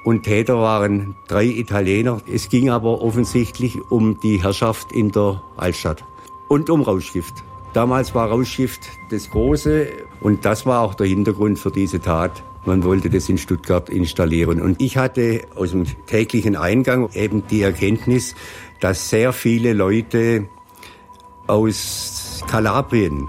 Und 0.04 0.22
Täter 0.22 0.58
waren 0.58 1.16
drei 1.26 1.44
Italiener. 1.44 2.22
Es 2.26 2.48
ging 2.48 2.70
aber 2.70 3.02
offensichtlich 3.02 3.78
um 3.90 4.18
die 4.20 4.42
Herrschaft 4.42 4.92
in 4.92 5.10
der 5.10 5.42
Altstadt 5.56 6.04
und 6.48 6.70
um 6.70 6.80
Rauschgift. 6.80 7.34
Damals 7.74 8.14
war 8.14 8.30
Rauschgift 8.30 8.88
das 9.10 9.30
Große 9.30 9.88
und 10.20 10.46
das 10.46 10.64
war 10.64 10.80
auch 10.80 10.94
der 10.94 11.06
Hintergrund 11.06 11.58
für 11.58 11.70
diese 11.70 12.00
Tat. 12.00 12.42
Man 12.68 12.84
wollte 12.84 13.08
das 13.08 13.30
in 13.30 13.38
Stuttgart 13.38 13.88
installieren. 13.88 14.60
Und 14.60 14.82
ich 14.82 14.98
hatte 14.98 15.40
aus 15.56 15.70
dem 15.70 15.86
täglichen 16.04 16.54
Eingang 16.54 17.08
eben 17.14 17.46
die 17.46 17.62
Erkenntnis, 17.62 18.34
dass 18.78 19.08
sehr 19.08 19.32
viele 19.32 19.72
Leute 19.72 20.46
aus 21.46 22.44
Kalabrien 22.46 23.26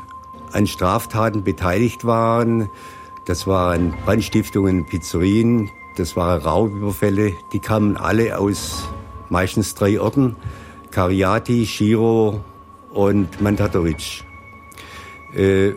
an 0.51 0.67
Straftaten 0.67 1.45
beteiligt 1.45 2.03
waren. 2.03 2.69
Das 3.27 3.47
waren 3.47 3.93
Brandstiftungen, 4.03 4.85
Pizzerien, 4.85 5.69
das 5.95 6.17
waren 6.17 6.41
Raubüberfälle. 6.41 7.31
Die 7.53 7.59
kamen 7.59 7.95
alle 7.95 8.37
aus 8.37 8.89
meistens 9.29 9.73
drei 9.73 10.01
Orten. 10.01 10.35
Cariati, 10.91 11.63
Giro 11.63 12.43
und 12.91 13.39
Mantatoric. 13.39 14.25
Äh, 15.33 15.75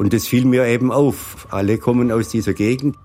und 0.00 0.14
das 0.14 0.26
fiel 0.28 0.44
mir 0.44 0.64
eben 0.66 0.92
auf. 0.92 1.46
Alle 1.50 1.76
kommen 1.76 2.12
aus 2.12 2.28
dieser 2.28 2.54
Gegend. 2.54 2.96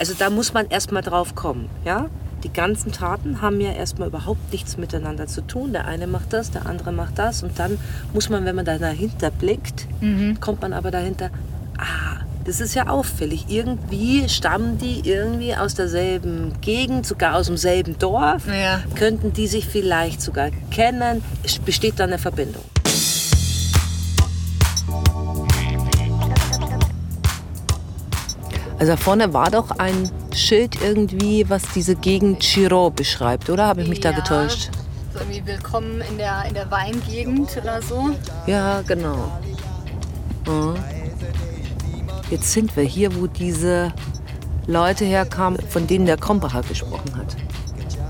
Also 0.00 0.14
da 0.18 0.30
muss 0.30 0.54
man 0.54 0.66
erstmal 0.70 1.02
drauf 1.02 1.34
kommen, 1.34 1.68
ja? 1.84 2.08
Die 2.42 2.50
ganzen 2.50 2.90
Taten 2.90 3.42
haben 3.42 3.60
ja 3.60 3.72
erstmal 3.72 4.08
überhaupt 4.08 4.50
nichts 4.50 4.78
miteinander 4.78 5.26
zu 5.26 5.42
tun. 5.42 5.74
Der 5.74 5.86
eine 5.86 6.06
macht 6.06 6.32
das, 6.32 6.50
der 6.50 6.64
andere 6.64 6.90
macht 6.90 7.18
das. 7.18 7.42
Und 7.42 7.58
dann 7.58 7.76
muss 8.14 8.30
man, 8.30 8.46
wenn 8.46 8.56
man 8.56 8.64
da 8.64 8.78
dahinter 8.78 9.30
blickt, 9.30 9.86
mhm. 10.00 10.40
kommt 10.40 10.62
man 10.62 10.72
aber 10.72 10.90
dahinter, 10.90 11.28
ah, 11.76 12.24
das 12.46 12.62
ist 12.62 12.74
ja 12.74 12.88
auffällig. 12.88 13.44
Irgendwie 13.50 14.26
stammen 14.30 14.78
die 14.78 15.06
irgendwie 15.06 15.54
aus 15.54 15.74
derselben 15.74 16.54
Gegend, 16.62 17.04
sogar 17.04 17.36
aus 17.36 17.48
demselben 17.48 17.98
Dorf. 17.98 18.44
Ja. 18.48 18.80
Könnten 18.94 19.34
die 19.34 19.48
sich 19.48 19.66
vielleicht 19.66 20.22
sogar 20.22 20.48
kennen? 20.70 21.22
Es 21.42 21.58
besteht 21.58 22.00
da 22.00 22.04
eine 22.04 22.16
Verbindung. 22.16 22.64
Also 28.80 28.92
da 28.92 28.96
vorne 28.96 29.34
war 29.34 29.50
doch 29.50 29.72
ein 29.72 30.10
Schild 30.34 30.80
irgendwie, 30.82 31.44
was 31.50 31.64
diese 31.74 31.94
Gegend 31.96 32.40
Chiro 32.40 32.88
beschreibt, 32.88 33.50
oder? 33.50 33.66
Habe 33.66 33.82
ich 33.82 33.88
mich 33.88 34.02
ja, 34.02 34.10
da 34.10 34.16
getäuscht? 34.16 34.70
So 35.12 35.18
irgendwie 35.18 35.46
Willkommen 35.46 36.00
in 36.00 36.16
der, 36.16 36.46
in 36.48 36.54
der 36.54 36.70
Weingegend 36.70 37.54
oder 37.60 37.82
so. 37.82 38.08
Ja, 38.46 38.80
genau. 38.80 39.38
Mhm. 40.46 40.76
Jetzt 42.30 42.52
sind 42.52 42.74
wir 42.74 42.84
hier, 42.84 43.14
wo 43.16 43.26
diese 43.26 43.92
Leute 44.66 45.04
herkamen, 45.04 45.60
von 45.68 45.86
denen 45.86 46.06
der 46.06 46.16
Krombacher 46.16 46.62
gesprochen 46.62 47.14
hat. 47.16 47.36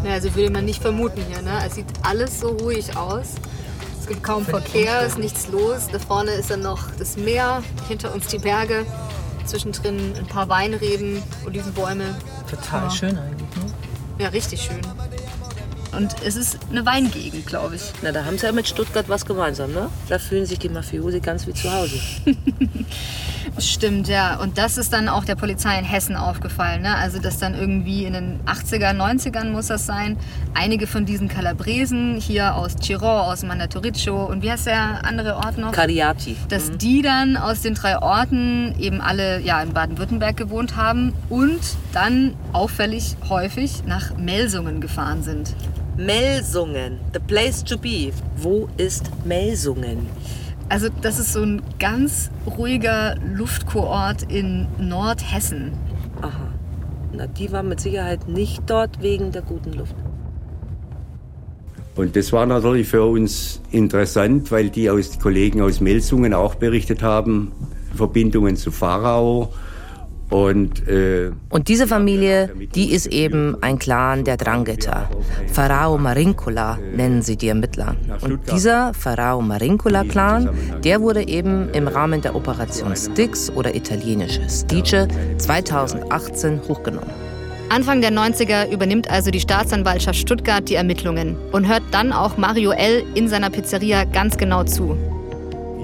Ja, 0.05 0.13
also 0.13 0.33
würde 0.37 0.53
man 0.53 0.67
nicht 0.67 0.81
vermuten 0.81 1.21
hier. 1.29 1.43
Ne? 1.43 1.51
Es 1.67 1.75
sieht 1.75 1.87
alles 2.03 2.39
so 2.39 2.51
ruhig 2.51 2.97
aus. 2.97 3.35
Es 4.01 4.07
gibt 4.07 4.23
kaum 4.23 4.45
Verkehr, 4.45 5.01
es 5.01 5.15
ist 5.15 5.19
nichts 5.19 5.49
los. 5.49 5.89
Da 5.91 5.99
vorne 5.99 6.31
ist 6.31 6.49
dann 6.49 6.63
noch 6.63 6.93
das 6.97 7.17
Meer, 7.17 7.65
hinter 7.89 8.15
uns 8.15 8.29
die 8.29 8.39
Berge 8.39 8.87
zwischendrin 9.51 10.15
ein 10.17 10.27
paar 10.27 10.49
Weinreben, 10.49 11.23
Olivenbäume. 11.45 12.17
Total 12.49 12.85
ja. 12.85 12.91
schön 12.91 13.19
eigentlich, 13.19 13.49
ne? 13.57 13.73
Ja, 14.19 14.29
richtig 14.29 14.63
schön. 14.63 14.81
Und 15.97 16.15
es 16.25 16.37
ist 16.37 16.59
eine 16.71 16.87
Weingegend, 16.87 17.47
glaube 17.47 17.77
ich. 17.77 17.83
Na, 18.03 18.13
da 18.13 18.25
haben 18.25 18.39
sie 18.39 18.47
ja 18.47 18.53
mit 18.53 18.69
Stuttgart 18.69 19.09
was 19.09 19.27
gemeinsam, 19.27 19.73
ne? 19.73 19.89
Da 20.09 20.19
fühlen 20.19 20.47
sich 20.47 20.59
die 20.59 20.69
Mafiosi 20.69 21.21
ganz 21.21 21.47
wie 21.47 21.53
zu 21.53 21.73
Hause. 21.73 21.99
Stimmt, 23.59 24.09
ja. 24.09 24.37
Und 24.37 24.59
das 24.59 24.79
ist 24.79 24.93
dann 24.93 25.09
auch 25.09 25.25
der 25.25 25.35
Polizei 25.35 25.79
in 25.79 25.85
Hessen 25.85 26.17
aufgefallen. 26.17 26.83
Ne? 26.83 26.95
Also, 26.95 27.19
dass 27.19 27.39
dann 27.39 27.55
irgendwie 27.55 28.05
in 28.05 28.13
den 28.13 28.41
80er, 28.47 28.95
90ern 28.95 29.51
muss 29.51 29.67
das 29.67 29.87
sein, 29.87 30.17
einige 30.55 30.87
von 30.87 31.05
diesen 31.05 31.29
Calabresen 31.29 32.21
hier 32.21 32.55
aus 32.55 32.77
Chiron, 32.77 33.03
aus 33.03 33.43
Mandatorico 33.43 34.25
und 34.25 34.43
wie 34.43 34.51
heißt 34.51 34.67
der 34.67 35.05
andere 35.05 35.37
Ort 35.37 35.59
noch? 35.59 35.73
Cariati. 35.73 36.37
Dass 36.49 36.71
mhm. 36.71 36.79
die 36.79 37.03
dann 37.03 37.37
aus 37.37 37.63
den 37.63 37.75
drei 37.75 37.99
Orten 37.99 38.75
eben 38.79 39.01
alle 39.01 39.41
ja, 39.41 39.61
in 39.63 39.73
Baden-Württemberg 39.73 40.37
gewohnt 40.37 40.77
haben 40.77 41.13
und 41.29 41.61
dann 41.93 42.35
auffällig 42.53 43.17
häufig 43.29 43.85
nach 43.87 44.17
Melsungen 44.17 44.81
gefahren 44.81 45.23
sind. 45.23 45.55
Melsungen, 46.01 46.99
the 47.13 47.21
place 47.21 47.63
to 47.63 47.77
be. 47.77 48.11
Wo 48.39 48.69
ist 48.79 49.11
Melsungen? 49.27 50.07
Also 50.71 50.89
das 51.03 51.19
ist 51.19 51.35
so 51.35 51.43
ein 51.43 51.61
ganz 51.79 52.31
ruhiger 52.47 53.17
Luftkurort 53.35 54.23
in 54.33 54.67
Nordhessen. 54.79 55.73
Aha. 56.23 56.55
Na, 57.13 57.27
die 57.27 57.53
war 57.53 57.63
mit 57.63 57.81
Sicherheit 57.81 58.29
nicht 58.29 58.63
dort 58.67 59.03
wegen 59.03 59.31
der 59.31 59.43
guten 59.43 59.75
Luft. 59.75 59.95
Und 61.97 62.17
das 62.17 62.33
war 62.33 62.47
natürlich 62.47 62.89
für 62.89 63.05
uns 63.05 63.61
interessant, 63.71 64.51
weil 64.51 64.71
die 64.71 64.89
aus, 64.89 65.19
Kollegen 65.19 65.61
aus 65.61 65.83
Melsungen 65.83 66.33
auch 66.33 66.55
berichtet 66.55 67.03
haben, 67.03 67.53
Verbindungen 67.95 68.57
zu 68.57 68.71
Pharao, 68.71 69.53
und, 70.31 70.87
äh, 70.89 71.33
und 71.49 71.69
diese 71.69 71.89
Familie, 71.89 72.51
die 72.75 72.93
ist 72.93 73.07
eben 73.07 73.57
ein 73.63 73.79
Clan 73.79 74.25
der 74.25 74.37
Drangheta. 74.37 75.09
Pharao 75.53 75.99
Marincula 75.99 76.79
nennen 76.95 77.21
sie 77.23 77.37
die 77.37 77.49
Ermittler. 77.49 77.97
Und 78.21 78.41
dieser 78.51 78.95
Pharao 78.95 79.43
Marincula-Clan, 79.43 80.51
der 80.85 81.01
wurde 81.01 81.27
eben 81.27 81.69
im 81.73 81.89
Rahmen 81.89 82.23
der 82.23 82.37
Operation 82.37 82.95
Styx 82.95 83.51
oder 83.51 83.75
italienische 83.75 84.49
Stice 84.49 85.09
2018 85.39 86.61
hochgenommen. 86.69 87.11
Anfang 87.69 88.01
der 88.01 88.11
90er 88.11 88.69
übernimmt 88.71 89.11
also 89.11 89.31
die 89.31 89.41
Staatsanwaltschaft 89.41 90.19
Stuttgart 90.19 90.69
die 90.69 90.75
Ermittlungen 90.75 91.37
und 91.53 91.69
hört 91.69 91.83
dann 91.93 92.13
auch 92.13 92.37
Mario 92.37 92.73
L. 92.73 93.05
in 93.15 93.29
seiner 93.29 93.51
Pizzeria 93.51 94.05
ganz 94.05 94.37
genau 94.37 94.65
zu. 94.65 94.97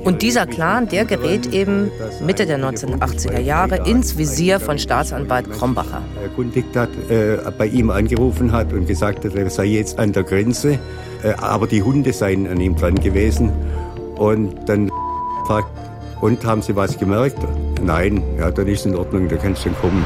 Und 0.06 0.22
dieser 0.22 0.46
Clan, 0.46 0.88
der 0.88 1.04
gerät 1.04 1.52
eben 1.52 1.90
Mitte 2.24 2.46
der 2.46 2.60
1980er 2.60 3.40
Jahre 3.40 3.88
ins 3.88 4.16
Visier 4.16 4.60
von 4.60 4.78
Staatsanwalt 4.78 5.50
Krombacher. 5.50 6.00
Erkundigt 6.22 6.76
hat, 6.76 6.90
äh, 7.10 7.38
bei 7.58 7.66
ihm 7.66 7.90
angerufen 7.90 8.52
hat 8.52 8.72
und 8.72 8.86
gesagt 8.86 9.24
hat, 9.24 9.34
er 9.34 9.50
sei 9.50 9.64
jetzt 9.64 9.98
an 9.98 10.12
der 10.12 10.22
Grenze, 10.22 10.78
äh, 11.24 11.32
aber 11.38 11.66
die 11.66 11.82
Hunde 11.82 12.12
seien 12.12 12.46
an 12.46 12.60
ihm 12.60 12.76
dran 12.76 12.94
gewesen. 12.94 13.50
Und 14.16 14.68
dann 14.68 14.92
fragt, 15.44 15.70
und 16.20 16.44
haben 16.44 16.62
Sie 16.62 16.76
was 16.76 16.96
gemerkt? 16.96 17.38
Nein, 17.82 18.22
ja, 18.38 18.52
dann 18.52 18.68
ist 18.68 18.86
in 18.86 18.94
Ordnung, 18.94 19.28
da 19.28 19.36
kannst 19.36 19.64
du 19.64 19.70
dann 19.70 19.80
kommen. 19.80 20.04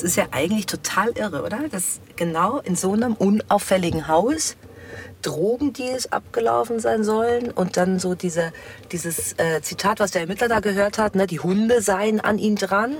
Das 0.00 0.12
ist 0.12 0.16
ja 0.16 0.28
eigentlich 0.30 0.64
total 0.64 1.10
irre, 1.10 1.42
oder? 1.42 1.68
Dass 1.68 2.00
genau 2.16 2.58
in 2.60 2.74
so 2.74 2.94
einem 2.94 3.12
unauffälligen 3.12 4.08
Haus 4.08 4.56
Drogendeals 5.20 6.10
abgelaufen 6.10 6.80
sein 6.80 7.04
sollen 7.04 7.50
und 7.50 7.76
dann 7.76 7.98
so 7.98 8.14
diese, 8.14 8.50
dieses 8.92 9.34
äh, 9.34 9.60
Zitat, 9.60 10.00
was 10.00 10.12
der 10.12 10.22
Ermittler 10.22 10.48
da 10.48 10.60
gehört 10.60 10.96
hat, 10.96 11.16
ne, 11.16 11.26
die 11.26 11.40
Hunde 11.40 11.82
seien 11.82 12.18
an 12.18 12.38
ihm 12.38 12.56
dran 12.56 12.96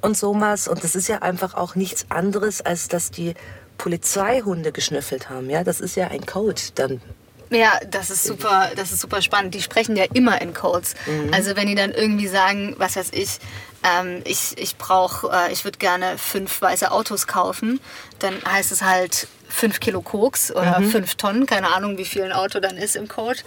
und 0.00 0.16
sowas. 0.16 0.66
Und 0.66 0.82
das 0.82 0.96
ist 0.96 1.06
ja 1.06 1.22
einfach 1.22 1.54
auch 1.54 1.76
nichts 1.76 2.06
anderes, 2.08 2.60
als 2.60 2.88
dass 2.88 3.12
die 3.12 3.34
Polizeihunde 3.78 4.72
geschnüffelt 4.72 5.30
haben. 5.30 5.48
Ja, 5.48 5.62
das 5.62 5.80
ist 5.80 5.94
ja 5.94 6.08
ein 6.08 6.26
Code 6.26 6.60
dann 6.74 7.00
ja, 7.50 7.78
das 7.90 8.10
ist 8.10 8.24
super, 8.24 8.70
das 8.76 8.92
ist 8.92 9.00
super 9.00 9.22
spannend. 9.22 9.54
Die 9.54 9.62
sprechen 9.62 9.96
ja 9.96 10.04
immer 10.12 10.40
in 10.40 10.54
Codes. 10.54 10.94
Mhm. 11.06 11.32
Also 11.32 11.56
wenn 11.56 11.66
die 11.68 11.74
dann 11.74 11.92
irgendwie 11.92 12.26
sagen, 12.26 12.74
was 12.78 12.96
weiß 12.96 13.10
ich, 13.12 13.38
ähm, 13.84 14.22
ich, 14.24 14.54
ich 14.56 14.76
brauche, 14.76 15.28
äh, 15.28 15.52
ich 15.52 15.64
würde 15.64 15.78
gerne 15.78 16.18
fünf 16.18 16.60
weiße 16.60 16.90
Autos 16.90 17.26
kaufen, 17.26 17.80
dann 18.18 18.34
heißt 18.44 18.72
es 18.72 18.82
halt 18.82 19.28
fünf 19.48 19.78
Kilo 19.80 20.00
Koks 20.02 20.50
oder 20.50 20.80
mhm. 20.80 20.90
fünf 20.90 21.14
Tonnen, 21.14 21.46
keine 21.46 21.68
Ahnung, 21.68 21.98
wie 21.98 22.04
viel 22.04 22.22
ein 22.22 22.32
Auto 22.32 22.58
dann 22.58 22.76
ist 22.76 22.96
im 22.96 23.06
Code. 23.06 23.38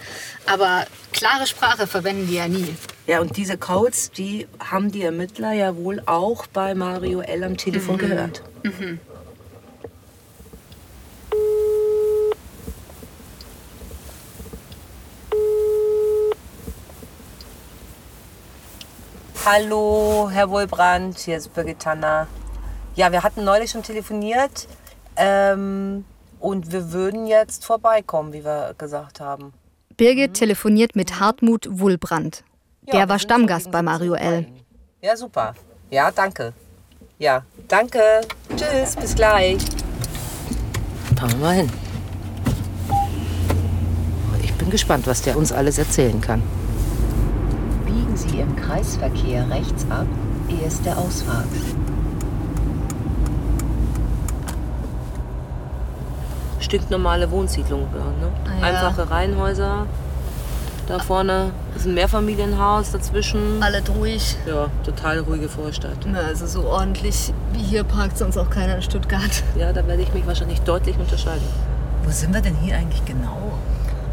Aber 0.46 0.86
klare 1.12 1.46
Sprache 1.46 1.86
verwenden 1.86 2.26
die 2.26 2.34
ja 2.36 2.48
nie. 2.48 2.74
Ja, 3.06 3.20
und 3.20 3.36
diese 3.36 3.58
Codes, 3.58 4.10
die 4.10 4.46
haben 4.58 4.90
die 4.90 5.02
Ermittler 5.02 5.52
ja 5.52 5.76
wohl 5.76 6.02
auch 6.06 6.46
bei 6.46 6.74
Mario 6.74 7.20
L. 7.20 7.44
am 7.44 7.56
Telefon 7.56 7.96
mhm. 7.96 7.98
gehört. 7.98 8.42
Mhm. 8.62 9.00
Hallo, 19.46 20.28
Herr 20.30 20.50
Wohlbrand, 20.50 21.18
hier 21.18 21.38
ist 21.38 21.54
Birgit 21.54 21.78
Tanner. 21.78 22.26
Ja, 22.94 23.10
wir 23.10 23.22
hatten 23.22 23.42
neulich 23.42 23.70
schon 23.70 23.82
telefoniert 23.82 24.68
ähm, 25.16 26.04
und 26.38 26.70
wir 26.72 26.92
würden 26.92 27.26
jetzt 27.26 27.64
vorbeikommen, 27.64 28.34
wie 28.34 28.44
wir 28.44 28.74
gesagt 28.76 29.18
haben. 29.18 29.54
Birgit 29.96 30.34
telefoniert 30.34 30.94
mit 30.94 31.20
Hartmut 31.20 31.66
Wohlbrand. 31.70 32.44
Der 32.92 33.08
war 33.08 33.18
Stammgast 33.18 33.70
bei 33.70 33.80
Mario 33.80 34.12
L. 34.12 34.46
Ja, 35.00 35.16
super. 35.16 35.54
Ja, 35.90 36.10
danke. 36.10 36.52
Ja, 37.18 37.42
danke. 37.66 38.20
Tschüss, 38.54 38.94
bis 38.96 39.14
gleich. 39.14 39.62
Fahren 41.18 41.30
wir 41.30 41.38
mal 41.38 41.54
hin. 41.54 41.70
Ich 44.42 44.52
bin 44.54 44.68
gespannt, 44.68 45.06
was 45.06 45.22
der 45.22 45.38
uns 45.38 45.50
alles 45.50 45.78
erzählen 45.78 46.20
kann. 46.20 46.42
Biegen 48.10 48.16
Sie 48.16 48.40
im 48.40 48.56
Kreisverkehr 48.56 49.48
rechts 49.50 49.86
ab, 49.88 50.06
erste 50.64 50.96
Ausfahrt. 50.96 51.46
Stinknormale 56.58 57.30
Wohnsiedlung. 57.30 57.86
Ja, 57.92 58.26
ne? 58.26 58.32
Ah, 58.46 58.60
ja. 58.60 58.66
Einfache 58.66 59.10
Reihenhäuser. 59.10 59.86
Da 60.88 60.98
vorne 60.98 61.52
ist 61.76 61.86
ein 61.86 61.94
Mehrfamilienhaus 61.94 62.90
dazwischen. 62.90 63.62
Alle 63.62 63.80
ruhig. 63.96 64.36
Ja, 64.44 64.66
total 64.84 65.20
ruhige 65.20 65.48
Vorstadt. 65.48 65.98
Na, 66.04 66.20
also 66.20 66.46
so 66.46 66.64
ordentlich 66.64 67.32
wie 67.52 67.62
hier 67.62 67.84
parkt 67.84 68.18
sonst 68.18 68.36
auch 68.36 68.50
keiner 68.50 68.74
in 68.74 68.82
Stuttgart. 68.82 69.44
Ja, 69.56 69.72
da 69.72 69.86
werde 69.86 70.02
ich 70.02 70.12
mich 70.12 70.26
wahrscheinlich 70.26 70.60
deutlich 70.62 70.98
unterscheiden. 70.98 71.46
Wo 72.02 72.10
sind 72.10 72.34
wir 72.34 72.40
denn 72.40 72.56
hier 72.56 72.76
eigentlich 72.76 73.04
genau? 73.04 73.52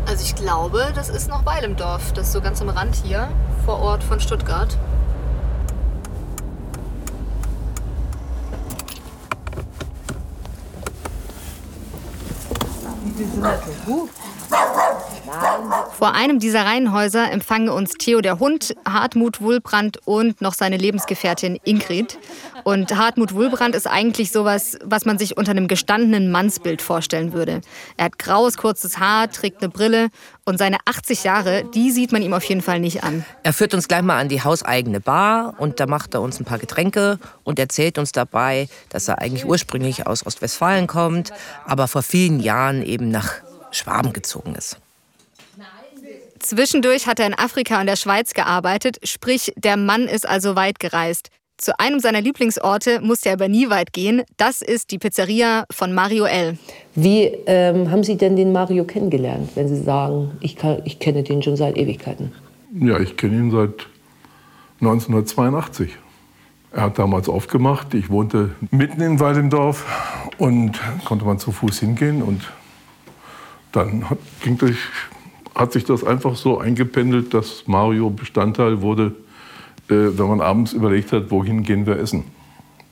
Also 0.08 0.24
ich 0.24 0.36
glaube, 0.36 0.94
das 0.96 1.10
ist 1.10 1.28
noch 1.28 1.46
Weil 1.46 1.66
im 1.66 1.76
Dorf. 1.76 2.14
Das 2.14 2.28
ist 2.28 2.34
so 2.34 2.40
ganz 2.40 2.62
am 2.62 2.70
Rand 2.70 2.96
hier, 2.96 3.28
vor 3.66 3.80
Ort 3.80 4.02
von 4.02 4.22
Stuttgart. 4.22 4.78
Vor 15.98 16.14
einem 16.14 16.40
dieser 16.40 16.66
Reihenhäuser 16.66 17.32
empfangen 17.32 17.70
uns 17.70 17.94
Theo 17.94 18.22
der 18.22 18.40
Hund, 18.40 18.76
Hartmut 18.88 19.42
Wulbrand 19.42 20.00
und 20.06 20.42
noch 20.42 20.54
seine 20.54 20.78
Lebensgefährtin 20.78 21.60
Ingrid. 21.64 22.18
Und 22.64 22.96
Hartmut 22.96 23.34
Wulbrand 23.34 23.76
ist 23.76 23.88
eigentlich 23.88 24.32
sowas, 24.32 24.78
was 24.84 25.06
man 25.06 25.18
sich 25.18 25.38
unter 25.38 25.52
einem 25.52 25.68
gestandenen 25.68 26.32
Mannsbild 26.32 26.82
vorstellen 26.82 27.34
würde. 27.34 27.62
Er 27.98 28.06
hat 28.06 28.20
graues, 28.20 28.58
kurzes 28.58 29.00
Haar, 29.00 29.30
trägt 29.30 29.62
eine 29.62 29.70
Brille 29.70 30.10
und 30.46 30.58
seine 30.58 30.78
80 30.86 31.24
Jahre, 31.24 31.64
die 31.74 31.92
sieht 31.92 32.12
man 32.12 32.22
ihm 32.22 32.34
auf 32.34 32.44
jeden 32.44 32.62
Fall 32.62 32.80
nicht 32.80 33.04
an. 33.04 33.26
Er 33.44 33.54
führt 33.54 33.74
uns 33.74 33.88
gleich 33.88 34.04
mal 34.04 34.20
an 34.20 34.30
die 34.30 34.44
hauseigene 34.44 35.00
Bar 35.00 35.56
und 35.58 35.80
da 35.80 35.88
macht 35.88 36.14
er 36.14 36.22
uns 36.22 36.40
ein 36.40 36.46
paar 36.46 36.60
Getränke 36.60 37.20
und 37.44 37.60
erzählt 37.60 37.98
uns 37.98 38.12
dabei, 38.12 38.70
dass 38.90 39.08
er 39.08 39.20
eigentlich 39.20 39.46
ursprünglich 39.46 40.08
aus 40.08 40.26
Ostwestfalen 40.26 40.88
kommt, 40.88 41.32
aber 41.66 41.88
vor 41.88 42.04
vielen 42.04 42.40
Jahren 42.40 42.82
eben 42.84 43.10
nach 43.10 43.34
Schwaben 43.72 44.14
gezogen 44.14 44.56
ist. 44.56 44.78
Zwischendurch 46.40 47.08
hat 47.08 47.20
er 47.20 47.28
in 47.28 47.34
Afrika 47.34 47.80
und 47.80 47.88
der 47.88 47.96
Schweiz 47.96 48.34
gearbeitet, 48.34 48.98
sprich, 49.04 49.54
der 49.58 49.78
Mann 49.78 50.04
ist 50.04 50.28
also 50.28 50.56
weit 50.56 50.80
gereist. 50.80 51.30
Zu 51.58 51.80
einem 51.80 52.00
seiner 52.00 52.22
Lieblingsorte 52.22 53.02
musste 53.02 53.30
er 53.30 53.34
aber 53.34 53.48
nie 53.48 53.70
weit 53.72 53.92
gehen. 53.92 54.22
Das 54.38 54.62
ist 54.62 54.92
die 54.92 55.00
Pizzeria 55.00 55.66
von 55.72 55.92
Mario 55.92 56.26
L. 56.26 56.58
Wie 56.94 57.24
ähm, 57.48 57.90
haben 57.90 58.04
Sie 58.04 58.16
denn 58.16 58.36
den 58.36 58.52
Mario 58.52 58.84
kennengelernt, 58.84 59.50
wenn 59.56 59.68
Sie 59.68 59.82
sagen, 59.82 60.32
ich, 60.40 60.56
kann, 60.56 60.82
ich 60.86 61.00
kenne 61.00 61.24
den 61.24 61.42
schon 61.42 61.58
seit 61.58 61.76
Ewigkeiten? 61.76 62.32
Ja, 62.80 63.00
ich 63.00 63.18
kenne 63.18 63.38
ihn 63.38 63.50
seit 63.50 63.88
1982. 64.82 65.98
Er 66.74 66.84
hat 66.84 67.00
damals 67.00 67.28
aufgemacht. 67.28 67.96
Ich 67.96 68.12
wohnte 68.12 68.54
mitten 68.70 69.02
in 69.02 69.20
Weil 69.20 69.38
im 69.38 69.50
Dorf 69.50 69.86
und 70.38 70.80
konnte 71.06 71.26
man 71.26 71.40
zu 71.40 71.52
Fuß 71.52 71.80
hingehen. 71.80 72.22
Und 72.22 72.44
dann 73.72 74.10
hat, 74.10 74.20
ging 74.44 74.60
durch, 74.60 74.78
hat 75.58 75.74
sich 75.74 75.84
das 75.86 76.04
einfach 76.04 76.36
so 76.36 76.60
eingependelt, 76.60 77.34
dass 77.34 77.64
Mario 77.68 78.10
Bestandteil 78.12 78.82
wurde, 78.82 79.08
äh, 79.90 79.96
wenn 80.18 80.28
man 80.28 80.40
abends 80.42 80.74
überlegt 80.74 81.12
hat, 81.12 81.32
wohin 81.32 81.64
gehen 81.64 81.86
wir 81.86 81.98
essen. 81.98 82.24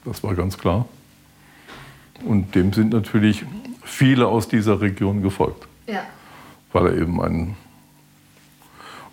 Das 0.03 0.23
war 0.23 0.33
ganz 0.33 0.57
klar. 0.57 0.85
Und 2.25 2.55
dem 2.55 2.73
sind 2.73 2.91
natürlich 2.91 3.45
viele 3.83 4.27
aus 4.27 4.47
dieser 4.47 4.81
Region 4.81 5.21
gefolgt, 5.21 5.67
Ja. 5.87 6.01
weil 6.73 6.87
er 6.87 6.97
eben 6.97 7.21
ein 7.21 7.55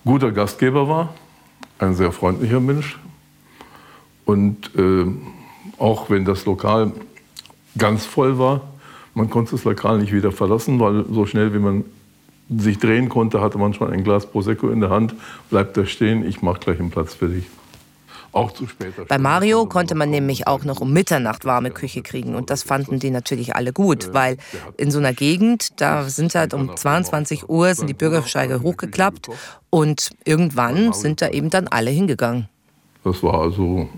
guter 0.04 0.32
Gastgeber 0.32 0.88
war, 0.88 1.14
ein 1.78 1.94
sehr 1.94 2.10
freundlicher 2.12 2.60
Mensch. 2.60 2.98
Und 4.24 4.70
äh, 4.76 5.04
auch 5.78 6.08
wenn 6.08 6.24
das 6.24 6.46
Lokal 6.46 6.92
ganz 7.76 8.06
voll 8.06 8.38
war, 8.38 8.62
man 9.14 9.28
konnte 9.28 9.50
das 9.52 9.64
Lokal 9.64 9.98
nicht 9.98 10.12
wieder 10.12 10.32
verlassen, 10.32 10.80
weil 10.80 11.04
so 11.10 11.26
schnell 11.26 11.52
wie 11.52 11.58
man 11.58 11.84
sich 12.58 12.78
drehen 12.78 13.08
konnte, 13.08 13.40
hatte 13.40 13.58
man 13.58 13.74
schon 13.74 13.92
ein 13.92 14.04
Glas 14.04 14.26
Prosecco 14.26 14.68
in 14.68 14.80
der 14.80 14.90
Hand. 14.90 15.14
Bleibt 15.50 15.76
da 15.76 15.86
stehen, 15.86 16.26
ich 16.26 16.42
mache 16.42 16.60
gleich 16.60 16.78
einen 16.78 16.90
Platz 16.90 17.14
für 17.14 17.28
dich. 17.28 17.44
Auch 18.32 18.50
zu 18.50 18.66
später. 18.66 19.04
Bei 19.04 19.18
Mario 19.18 19.66
konnte 19.66 19.94
man 19.94 20.08
nämlich 20.08 20.46
auch 20.46 20.64
noch 20.64 20.80
um 20.80 20.90
Mitternacht 20.92 21.44
warme 21.44 21.70
Küche 21.70 22.00
kriegen. 22.00 22.34
Und 22.34 22.48
das 22.48 22.62
fanden 22.62 22.98
die 22.98 23.10
natürlich 23.10 23.54
alle 23.54 23.74
gut, 23.74 24.14
weil 24.14 24.38
in 24.78 24.90
so 24.90 24.98
einer 24.98 25.12
Gegend, 25.12 25.80
da 25.82 26.04
sind 26.04 26.34
halt 26.34 26.54
um 26.54 26.74
22 26.74 27.50
Uhr 27.50 27.74
sind 27.74 27.88
die 27.88 27.94
Bürgersteige 27.94 28.62
hochgeklappt 28.62 29.28
und 29.68 30.10
irgendwann 30.24 30.94
sind 30.94 31.20
da 31.20 31.28
eben 31.28 31.50
dann 31.50 31.68
alle 31.68 31.90
hingegangen. 31.90 32.48
Das 33.04 33.22
war 33.22 33.40
also 33.40 33.88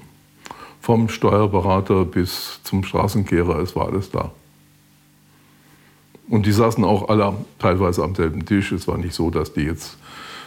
vom 0.81 1.09
Steuerberater 1.09 2.05
bis 2.05 2.61
zum 2.65 2.83
Straßenkehrer, 2.83 3.61
es 3.61 3.77
war 3.77 3.87
alles 3.87 4.11
da. 4.11 4.33
Und 6.29 6.47
die 6.47 6.53
saßen 6.53 6.85
auch 6.85 7.09
alle 7.09 7.35
teilweise 7.59 8.03
am 8.03 8.15
selben 8.15 8.47
Tisch. 8.47 8.73
Es 8.73 8.89
war 8.89 8.97
nicht 8.97 9.15
so, 9.15 9.31
dass 9.31 9.53
die 9.53 9.63
jetzt 9.63 9.97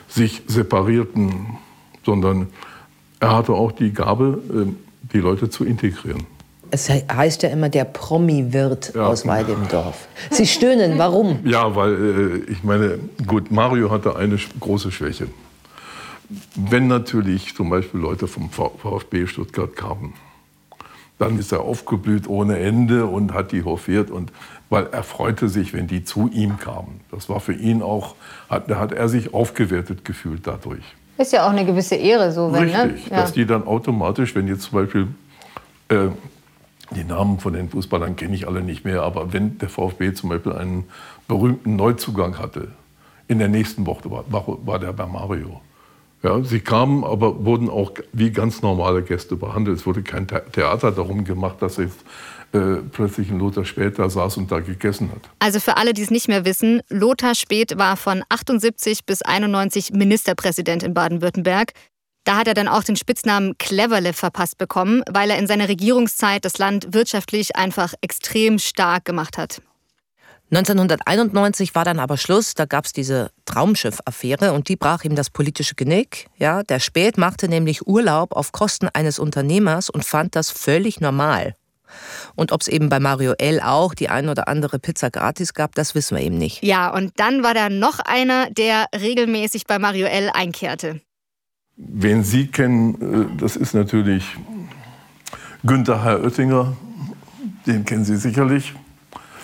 sich 0.08 0.42
separierten, 0.48 1.58
sondern 2.06 2.48
er 3.20 3.36
hatte 3.36 3.54
auch 3.54 3.72
die 3.72 3.94
Gabe, 3.94 4.42
äh, 4.54 4.72
die 5.14 5.20
Leute 5.20 5.50
zu 5.50 5.64
integrieren. 5.66 6.26
Es 6.72 6.88
he- 6.90 7.04
heißt 7.12 7.44
ja 7.44 7.50
immer 7.50 7.70
der 7.70 7.86
Promi-Wirt 7.86 8.96
aus 8.98 9.26
Weil 9.26 9.48
im 9.50 9.68
Dorf. 9.70 10.08
Sie 10.32 10.46
stöhnen, 10.48 10.98
warum? 10.98 11.40
Ja, 11.46 11.76
weil 11.76 12.44
äh, 12.48 12.52
ich 12.52 12.64
meine, 12.64 13.00
gut, 13.26 13.52
Mario 13.52 13.90
hatte 13.92 14.16
eine 14.16 14.38
große 14.60 14.92
Schwäche. 14.92 15.28
Wenn 16.56 16.88
natürlich 16.88 17.56
zum 17.56 17.70
Beispiel 17.70 18.02
Leute 18.02 18.28
vom 18.28 18.50
VfB 18.50 19.28
Stuttgart 19.28 19.76
kamen, 19.78 20.14
dann 21.20 21.40
ist 21.40 21.52
er 21.54 21.62
aufgeblüht 21.62 22.28
ohne 22.28 22.60
Ende 22.60 23.06
und 23.06 23.34
hat 23.34 23.52
die 23.54 23.64
hofiert 23.64 24.12
und 24.12 24.32
weil 24.70 24.88
er 24.88 25.04
freute 25.04 25.50
sich, 25.50 25.74
wenn 25.74 25.88
die 25.88 26.04
zu 26.04 26.30
ihm 26.34 26.58
kamen. 26.58 27.00
Das 27.12 27.30
war 27.30 27.40
für 27.40 27.54
ihn 27.54 27.82
auch, 27.82 28.16
hat, 28.50 28.70
da 28.70 28.80
hat 28.80 28.92
er 28.92 29.08
sich 29.10 29.34
aufgewertet 29.34 30.04
gefühlt 30.06 30.46
dadurch. 30.46 30.84
Ist 31.18 31.34
ja 31.34 31.46
auch 31.48 31.52
eine 31.52 31.66
gewisse 31.66 31.96
Ehre, 31.96 32.32
so 32.32 32.52
wenn, 32.54 32.70
Richtig, 32.70 33.10
ne? 33.10 33.18
dass 33.18 33.34
die 33.34 33.46
dann 33.46 33.66
automatisch, 33.66 34.36
wenn 34.36 34.48
jetzt 34.48 34.64
zum 34.64 34.80
Beispiel 34.80 35.08
äh, 35.90 36.10
die 36.96 37.04
Namen 37.04 37.40
von 37.40 37.54
den 37.54 37.70
Fußballern 37.70 38.16
kenne 38.16 38.36
ich 38.36 38.48
alle 38.48 38.62
nicht 38.62 38.86
mehr, 38.86 39.02
aber 39.04 39.34
wenn 39.34 39.58
der 39.58 39.70
VfB 39.70 40.14
zum 40.14 40.30
Beispiel 40.30 40.54
einen 40.54 40.86
berühmten 41.28 41.76
Neuzugang 41.76 42.38
hatte, 42.38 42.70
in 43.28 43.40
der 43.40 43.50
nächsten 43.50 43.86
Woche 43.86 44.10
war, 44.10 44.24
war, 44.30 44.80
der 44.80 44.94
bei 44.94 45.06
Mario. 45.06 45.60
Ja, 46.24 46.42
sie 46.44 46.62
kamen, 46.62 47.04
aber 47.04 47.46
wurden 47.46 47.70
auch 47.70 47.92
wie 48.14 48.32
ganz 48.32 48.62
normale 48.62 49.04
Gäste 49.04 49.36
behandelt. 49.36 49.78
Es 49.78 49.86
wurde 49.86 50.02
kein 50.02 50.28
The- 50.30 50.50
Theater 50.52 50.92
darum 50.92 51.26
gemacht, 51.26 51.58
dass 51.60 51.78
jetzt 51.78 52.00
äh, 52.54 52.78
plötzlich 52.92 53.30
ein 53.30 53.40
Lothar 53.40 53.66
später 53.66 54.10
saß 54.10 54.38
und 54.38 54.52
da 54.52 54.60
gegessen 54.60 55.12
hat. 55.12 55.30
Also 55.40 55.60
für 55.60 55.78
alle, 55.78 55.94
die 55.94 56.02
es 56.02 56.12
nicht 56.12 56.28
mehr 56.28 56.46
wissen, 56.46 56.82
Lothar 56.90 57.36
Späth 57.36 57.78
war 57.78 57.98
von 57.98 58.24
78 58.30 59.06
bis 59.06 59.22
91 59.22 59.92
Ministerpräsident 59.94 60.84
in 60.84 60.94
Baden-Württemberg. 60.94 61.74
Da 62.24 62.38
hat 62.38 62.48
er 62.48 62.54
dann 62.54 62.68
auch 62.68 62.84
den 62.84 62.96
Spitznamen 62.96 63.58
Cleverle 63.58 64.14
verpasst 64.14 64.58
bekommen, 64.58 65.04
weil 65.10 65.30
er 65.30 65.38
in 65.38 65.48
seiner 65.48 65.70
Regierungszeit 65.70 66.44
das 66.44 66.58
Land 66.58 66.94
wirtschaftlich 66.94 67.56
einfach 67.56 67.94
extrem 68.02 68.60
stark 68.60 69.06
gemacht 69.06 69.38
hat. 69.38 69.62
1991 70.50 71.76
war 71.76 71.84
dann 71.84 72.00
aber 72.00 72.16
Schluss, 72.16 72.54
da 72.54 72.64
gab 72.64 72.86
es 72.86 72.94
diese 72.94 73.32
Traumschiff-Affäre 73.46 74.54
und 74.54 74.70
die 74.70 74.78
brach 74.78 75.04
ihm 75.04 75.16
das 75.16 75.30
politische 75.30 75.76
Genick. 75.76 76.28
Ja, 76.38 76.64
der 76.64 76.80
Spät 76.80 77.18
machte 77.18 77.50
nämlich 77.50 77.86
Urlaub 77.86 78.32
auf 78.32 78.54
Kosten 78.54 78.88
eines 78.94 79.20
Unternehmers 79.20 79.90
und 79.90 80.06
fand 80.06 80.38
das 80.38 80.50
völlig 80.50 81.02
normal. 81.02 81.54
Und 82.36 82.52
ob 82.52 82.62
es 82.62 82.68
eben 82.68 82.90
bei 82.90 83.00
Mario 83.00 83.34
L. 83.38 83.60
auch 83.62 83.94
die 83.94 84.10
ein 84.10 84.30
oder 84.30 84.48
andere 84.48 84.80
Pizza 84.80 85.10
gratis 85.10 85.54
gab, 85.54 85.76
das 85.76 85.96
wissen 85.96 86.18
wir 86.18 86.24
eben 86.24 86.38
nicht. 86.38 86.64
Ja, 86.64 86.94
und 86.94 87.14
dann 87.18 87.44
war 87.44 87.54
da 87.54 87.70
noch 87.70 88.00
einer, 88.00 88.50
der 88.52 88.86
regelmäßig 88.96 89.66
bei 89.68 89.80
Mario 89.80 90.08
L. 90.08 90.30
einkehrte. 90.34 91.02
Wen 91.76 92.24
Sie 92.24 92.48
kennen, 92.48 93.36
äh, 93.36 93.40
das 93.40 93.56
ist 93.56 93.74
natürlich 93.74 94.26
Günther 95.64 96.04
Herr 96.04 96.24
Oettinger. 96.24 96.76
Den 97.66 97.86
kennen 97.86 98.06
Sie 98.06 98.18
sicherlich. 98.18 98.74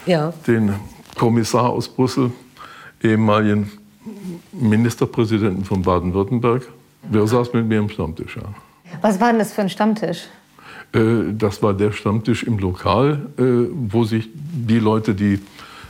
Ja. 0.05 0.33
Den 0.47 0.73
Kommissar 1.15 1.69
aus 1.69 1.87
Brüssel, 1.87 2.31
ehemaligen 3.01 3.71
Ministerpräsidenten 4.51 5.63
von 5.63 5.81
Baden-Württemberg. 5.81 6.67
Der 7.03 7.27
saß 7.27 7.53
mit 7.53 7.67
mir 7.67 7.79
am 7.79 7.89
Stammtisch. 7.89 8.37
Ja. 8.37 8.43
Was 9.01 9.19
war 9.19 9.29
denn 9.29 9.39
das 9.39 9.53
für 9.53 9.61
ein 9.61 9.69
Stammtisch? 9.69 10.27
Äh, 10.93 11.33
Das 11.33 11.61
war 11.61 11.73
der 11.73 11.91
Stammtisch 11.91 12.43
im 12.43 12.57
Lokal, 12.59 13.27
äh, 13.37 13.43
wo 13.91 14.03
sich 14.03 14.29
die 14.33 14.79
Leute, 14.79 15.15
die 15.15 15.39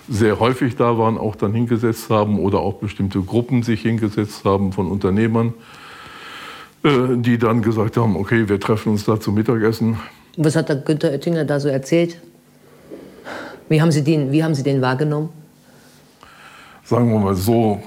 sehr 0.10 0.40
häufig 0.40 0.76
da 0.76 0.98
waren, 0.98 1.18
auch 1.18 1.36
dann 1.36 1.54
hingesetzt 1.54 2.10
haben 2.10 2.38
oder 2.40 2.60
auch 2.60 2.76
bestimmte 2.76 3.22
Gruppen 3.22 3.64
sich 3.64 3.82
hingesetzt 3.82 4.44
haben 4.44 4.72
von 4.74 4.92
Unternehmern. 4.92 5.54
äh, 6.84 7.16
die 7.16 7.38
dann 7.38 7.62
gesagt 7.62 7.96
haben, 7.96 8.18
okay, 8.18 8.50
wir 8.50 8.60
treffen 8.60 8.90
uns 8.92 9.06
da 9.06 9.18
zum 9.18 9.36
Mittagessen. 9.36 9.98
Was 10.36 10.56
hat 10.58 10.68
der 10.68 10.76
Günther 10.76 11.12
Oettinger 11.12 11.46
da 11.46 11.58
so 11.60 11.70
erzählt? 11.70 12.20
Wie 13.70 13.82
haben 13.82 13.92
Sie 13.92 14.04
den, 14.04 14.34
wie 14.34 14.44
haben 14.44 14.54
Sie 14.54 14.64
den 14.64 14.82
wahrgenommen? 14.82 15.30
Sagen 16.84 17.10
wir 17.10 17.20
mal 17.20 17.36
so, 17.36 17.82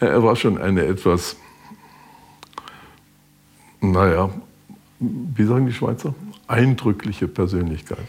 er 0.00 0.20
war 0.22 0.34
schon 0.34 0.58
eine 0.58 0.84
etwas, 0.84 1.36
naja, 3.80 4.28
wie 4.98 5.44
sagen 5.44 5.66
die 5.66 5.72
Schweizer, 5.72 6.14
eindrückliche 6.46 7.28
Persönlichkeit. 7.28 8.06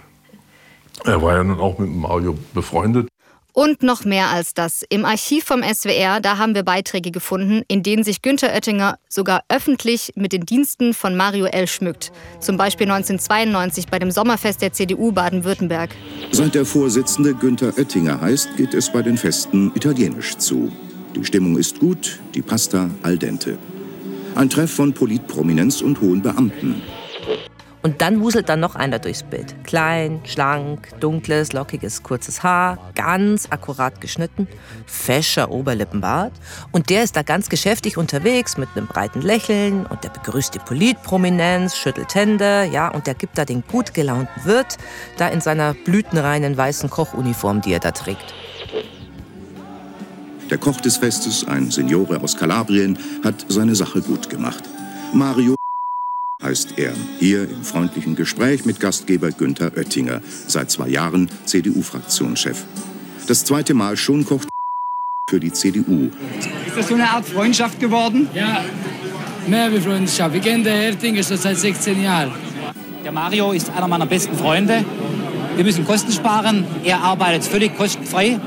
Er 1.06 1.22
war 1.22 1.36
ja 1.36 1.44
nun 1.44 1.60
auch 1.60 1.78
mit 1.80 1.90
Mario 1.90 2.38
befreundet. 2.54 3.08
Und 3.54 3.82
noch 3.82 4.06
mehr 4.06 4.28
als 4.28 4.54
das. 4.54 4.84
Im 4.88 5.04
Archiv 5.04 5.46
vom 5.46 5.64
SWR, 5.64 6.20
da 6.22 6.38
haben 6.38 6.54
wir 6.54 6.62
Beiträge 6.62 7.10
gefunden, 7.10 7.64
in 7.68 7.82
denen 7.82 8.04
sich 8.04 8.22
Günter 8.22 8.50
Oettinger 8.54 9.00
sogar 9.10 9.42
öffentlich 9.50 10.12
mit 10.16 10.32
den 10.32 10.46
Diensten 10.46 10.94
von 10.94 11.18
Mario 11.18 11.46
L. 11.46 11.66
schmückt. 11.66 12.12
Zum 12.40 12.56
Beispiel 12.56 12.86
1992 12.86 13.88
bei 13.88 13.98
dem 13.98 14.12
Sommerfest 14.12 14.62
der 14.62 14.74
CDU 14.74 15.12
Baden-Württemberg. 15.12 15.90
Seit 16.32 16.54
der 16.54 16.66
Vorsitzende 16.66 17.34
Günther 17.34 17.76
Oettinger 17.76 18.22
heißt, 18.22 18.58
geht 18.58 18.76
es 18.76 18.92
bei 18.92 19.02
den 19.02 19.18
Festen 19.18 19.72
italienisch 19.74 20.38
zu. 20.38 20.72
Die 21.16 21.26
Stimmung 21.26 21.58
ist 21.58 21.80
gut, 21.80 22.20
die 22.36 22.44
Pasta 22.44 22.92
al 23.02 23.18
dente. 23.18 23.58
Ein 24.38 24.52
Treff 24.52 24.76
von 24.76 24.94
Politprominenz 24.94 25.82
und 25.82 26.00
hohen 26.00 26.22
Beamten. 26.22 26.84
Und 27.82 28.02
dann 28.04 28.22
wuselt 28.22 28.50
dann 28.50 28.60
noch 28.60 28.76
einer 28.76 29.00
durchs 29.00 29.24
Bild. 29.24 29.56
Klein, 29.64 30.20
schlank, 30.26 30.90
dunkles, 31.00 31.54
lockiges, 31.54 32.04
kurzes 32.04 32.44
Haar, 32.44 32.78
ganz 32.94 33.48
akkurat 33.50 34.00
geschnitten, 34.00 34.48
fescher 34.86 35.50
Oberlippenbart. 35.50 36.34
Und 36.72 36.92
der 36.92 37.02
ist 37.02 37.16
da 37.16 37.24
ganz 37.24 37.50
geschäftig 37.50 37.98
unterwegs 37.98 38.58
mit 38.58 38.70
einem 38.76 38.86
breiten 38.86 39.24
Lächeln 39.24 39.88
und 39.88 40.04
der 40.04 40.10
begrüßt 40.10 40.54
die 40.54 40.60
Politprominenz, 40.60 41.76
schüttelt 41.76 42.14
Hände, 42.14 42.70
ja, 42.72 42.90
und 42.90 43.08
der 43.08 43.16
gibt 43.16 43.40
da 43.40 43.46
den 43.46 43.64
gut 43.64 43.96
gelaunten 43.96 44.46
Wirt, 44.46 44.78
da 45.18 45.30
in 45.30 45.42
seiner 45.42 45.74
blütenreinen 45.74 46.56
weißen 46.56 46.92
Kochuniform, 46.92 47.62
die 47.62 47.74
er 47.74 47.80
da 47.80 47.90
trägt. 47.90 48.36
Der 50.50 50.58
Koch 50.58 50.80
des 50.80 50.98
Festes, 50.98 51.46
ein 51.46 51.72
Signore 51.72 52.22
aus 52.22 52.38
Kalabrien, 52.38 52.98
hat 53.24 53.46
seine 53.50 53.76
Sache 53.76 54.02
gut 54.02 54.30
gemacht. 54.30 54.64
Mario 55.14 55.56
heißt 56.42 56.78
er, 56.78 56.94
hier 57.20 57.44
im 57.44 57.64
freundlichen 57.64 58.16
Gespräch 58.16 58.64
mit 58.64 58.80
Gastgeber 58.80 59.32
Günther 59.32 59.72
Oettinger, 59.76 60.22
seit 60.48 60.72
zwei 60.72 60.88
Jahren 60.88 61.30
CDU-Fraktionschef. 61.46 62.64
Das 63.28 63.44
zweite 63.44 63.74
Mal 63.74 63.98
schon 63.98 64.26
kocht 64.26 64.48
für 65.30 65.40
die 65.40 65.52
CDU. 65.52 66.10
Ist 66.40 66.78
das 66.78 66.88
so 66.88 66.94
eine 66.94 67.10
Art 67.10 67.26
Freundschaft 67.26 67.80
geworden? 67.80 68.30
Ja, 68.34 68.64
mehr 69.48 69.72
wie 69.74 69.82
Freundschaft. 69.82 70.34
Wir 70.34 70.42
kennen 70.42 70.64
den 70.64 70.74
Ertinger 70.74 71.24
schon 71.24 71.38
seit 71.38 71.58
16 71.58 72.02
Jahren. 72.02 72.32
Der 73.04 73.12
Mario 73.12 73.52
ist 73.52 73.70
einer 73.70 73.88
meiner 73.90 74.06
besten 74.06 74.38
Freunde. 74.38 74.86
Wir 75.58 75.66
müssen 75.66 75.86
Kosten 75.86 76.12
sparen. 76.14 76.66
Er 76.86 77.02
arbeitet 77.02 77.44
völlig 77.44 77.76
kostenfrei. 77.76 78.40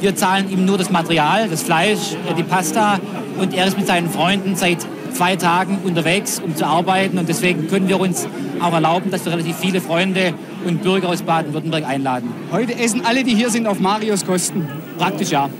Wir 0.00 0.14
zahlen 0.14 0.50
ihm 0.50 0.64
nur 0.64 0.78
das 0.78 0.90
Material, 0.90 1.48
das 1.48 1.62
Fleisch, 1.62 2.14
äh, 2.28 2.34
die 2.34 2.44
Pasta. 2.44 3.00
Und 3.38 3.54
er 3.54 3.66
ist 3.66 3.76
mit 3.76 3.86
seinen 3.86 4.08
Freunden 4.08 4.54
seit 4.54 4.78
zwei 5.12 5.36
Tagen 5.36 5.78
unterwegs, 5.84 6.40
um 6.40 6.54
zu 6.54 6.66
arbeiten. 6.66 7.18
Und 7.18 7.28
deswegen 7.28 7.68
können 7.68 7.88
wir 7.88 7.98
uns 7.98 8.26
auch 8.60 8.72
erlauben, 8.72 9.10
dass 9.10 9.24
wir 9.24 9.32
relativ 9.32 9.56
viele 9.56 9.80
Freunde 9.80 10.34
und 10.64 10.82
Bürger 10.82 11.08
aus 11.08 11.22
Baden-Württemberg 11.22 11.84
einladen. 11.84 12.32
Heute 12.52 12.78
essen 12.78 13.04
alle, 13.04 13.24
die 13.24 13.34
hier 13.34 13.50
sind, 13.50 13.66
auf 13.66 13.80
Marios 13.80 14.24
Kosten. 14.24 14.68
Praktisch 14.98 15.30
ja. 15.30 15.50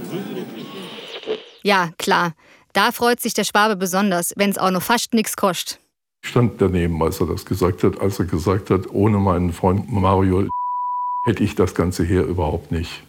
Ja, 1.63 1.91
klar. 1.99 2.33
Da 2.73 2.93
freut 2.93 3.21
sich 3.21 3.35
der 3.35 3.45
Schwabe 3.45 3.77
besonders, 3.77 4.33
wenn 4.37 4.51
es 4.51 4.59
auch 4.59 4.71
noch 4.71 4.83
fast 4.83 5.15
nichts 5.15 5.37
kostet. 5.37 5.81
Ich 6.23 6.31
stand 6.31 6.61
daneben, 6.61 7.03
als 7.03 7.21
er 7.21 7.27
das 7.27 7.45
gesagt 7.45 7.83
hat, 7.83 8.01
als 8.01 8.19
er 8.19 8.27
gesagt 8.27 8.71
hat, 8.71 8.91
ohne 8.91 9.19
meinen 9.19 9.53
Freund 9.53 9.91
Mario 9.91 10.49
hätte 11.25 11.43
ich 11.43 11.55
das 11.55 11.75
Ganze 11.75 12.05
hier 12.05 12.23
überhaupt 12.23 12.71
nicht 12.71 13.03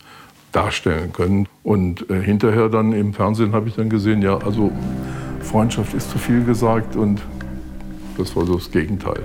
darstellen 0.52 1.14
können. 1.14 1.48
Und 1.64 2.10
äh, 2.10 2.22
hinterher 2.22 2.70
dann 2.70 2.94
im 2.94 3.14
Fernsehen 3.14 3.54
habe 3.54 3.70
ich 3.70 3.76
dann 3.76 3.90
gesehen, 3.90 4.22
ja, 4.22 4.38
also 4.38 4.72
Freundschaft 5.42 5.94
ist 5.94 6.10
zu 6.12 6.18
viel 6.18 6.44
gesagt 6.44 6.96
und 6.96 7.22
das 8.18 8.36
war 8.36 8.46
so 8.46 8.56
das 8.56 8.70
Gegenteil. 8.70 9.22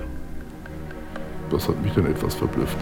Das 1.51 1.69
hat 1.69 1.83
mich 1.83 1.93
dann 1.95 2.07
etwas 2.07 2.35
verblüfft. 2.35 2.77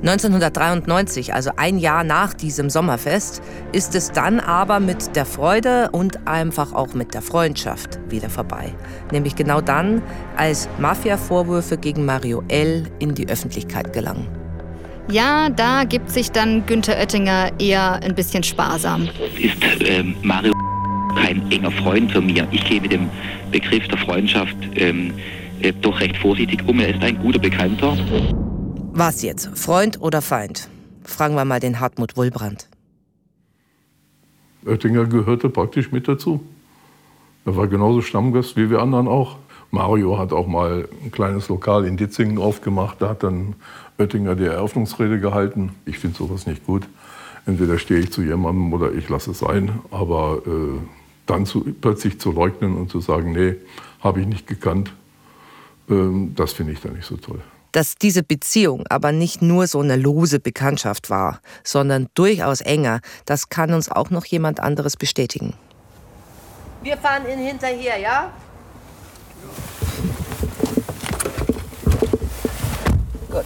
1993, 0.00 1.34
also 1.34 1.50
ein 1.56 1.76
Jahr 1.76 2.04
nach 2.04 2.32
diesem 2.32 2.70
Sommerfest, 2.70 3.42
ist 3.72 3.96
es 3.96 4.12
dann 4.12 4.38
aber 4.38 4.78
mit 4.78 5.16
der 5.16 5.26
Freude 5.26 5.90
und 5.90 6.28
einfach 6.28 6.72
auch 6.72 6.94
mit 6.94 7.14
der 7.14 7.22
Freundschaft 7.22 7.98
wieder 8.08 8.30
vorbei. 8.30 8.72
Nämlich 9.10 9.34
genau 9.34 9.60
dann, 9.60 10.02
als 10.36 10.68
Mafia-Vorwürfe 10.78 11.78
gegen 11.78 12.04
Mario 12.04 12.44
L. 12.46 12.86
in 13.00 13.16
die 13.16 13.28
Öffentlichkeit 13.28 13.92
gelangen. 13.92 14.37
Ja, 15.10 15.48
da 15.48 15.84
gibt 15.84 16.10
sich 16.10 16.30
dann 16.32 16.66
Günther 16.66 16.98
Oettinger 16.98 17.50
eher 17.58 17.94
ein 18.02 18.14
bisschen 18.14 18.42
sparsam. 18.42 19.08
Ist 19.38 19.56
ähm, 19.80 20.14
Mario 20.22 20.52
kein 21.16 21.50
enger 21.50 21.70
Freund 21.70 22.12
von 22.12 22.26
mir. 22.26 22.46
Ich 22.50 22.64
gehe 22.66 22.80
mit 22.80 22.92
dem 22.92 23.08
Begriff 23.50 23.88
der 23.88 23.98
Freundschaft 23.98 24.56
ähm, 24.74 25.14
äh, 25.60 25.72
doch 25.72 25.98
recht 26.00 26.16
vorsichtig 26.18 26.62
um. 26.66 26.78
Er 26.80 26.94
ist 26.94 27.02
ein 27.02 27.18
guter 27.18 27.38
Bekannter. 27.38 27.96
Was 28.92 29.22
jetzt? 29.22 29.50
Freund 29.58 29.98
oder 30.00 30.20
Feind? 30.20 30.68
Fragen 31.04 31.34
wir 31.36 31.46
mal 31.46 31.60
den 31.60 31.80
Hartmut 31.80 32.16
Wulbrand. 32.18 32.68
Oettinger 34.66 35.06
gehörte 35.06 35.48
praktisch 35.48 35.90
mit 35.90 36.06
dazu. 36.06 36.40
Er 37.46 37.56
war 37.56 37.66
genauso 37.66 38.02
Stammgast 38.02 38.56
wie 38.58 38.68
wir 38.68 38.80
anderen 38.80 39.08
auch. 39.08 39.36
Mario 39.70 40.18
hat 40.18 40.32
auch 40.32 40.46
mal 40.46 40.88
ein 41.04 41.10
kleines 41.10 41.48
Lokal 41.48 41.84
in 41.84 41.96
Ditzingen 41.96 42.38
aufgemacht. 42.38 43.02
Da 43.02 43.10
hat 43.10 43.22
dann 43.22 43.54
Oettinger 43.98 44.34
die 44.34 44.44
Eröffnungsrede 44.44 45.20
gehalten. 45.20 45.74
Ich 45.84 45.98
finde 45.98 46.16
sowas 46.16 46.46
nicht 46.46 46.64
gut. 46.64 46.88
Entweder 47.46 47.78
stehe 47.78 48.00
ich 48.00 48.12
zu 48.12 48.22
jemandem 48.22 48.72
oder 48.72 48.92
ich 48.92 49.08
lasse 49.08 49.32
es 49.32 49.40
sein. 49.40 49.80
Aber 49.90 50.42
äh, 50.46 50.78
dann 51.26 51.46
zu, 51.46 51.64
plötzlich 51.80 52.18
zu 52.18 52.32
leugnen 52.32 52.76
und 52.76 52.90
zu 52.90 53.00
sagen, 53.00 53.32
nee, 53.32 53.56
habe 54.00 54.20
ich 54.20 54.26
nicht 54.26 54.46
gekannt, 54.46 54.92
ähm, 55.88 56.32
das 56.34 56.52
finde 56.52 56.72
ich 56.72 56.80
dann 56.80 56.94
nicht 56.94 57.06
so 57.06 57.16
toll. 57.16 57.40
Dass 57.72 57.96
diese 57.96 58.22
Beziehung 58.22 58.84
aber 58.88 59.12
nicht 59.12 59.42
nur 59.42 59.66
so 59.66 59.80
eine 59.80 59.96
lose 59.96 60.40
Bekanntschaft 60.40 61.10
war, 61.10 61.40
sondern 61.62 62.08
durchaus 62.14 62.62
enger, 62.62 63.00
das 63.26 63.50
kann 63.50 63.74
uns 63.74 63.90
auch 63.90 64.10
noch 64.10 64.24
jemand 64.24 64.60
anderes 64.60 64.96
bestätigen. 64.96 65.54
Wir 66.82 66.96
fahren 66.96 67.24
Ihnen 67.30 67.46
hinterher, 67.46 67.98
ja? 67.98 68.32
Gut. 73.30 73.44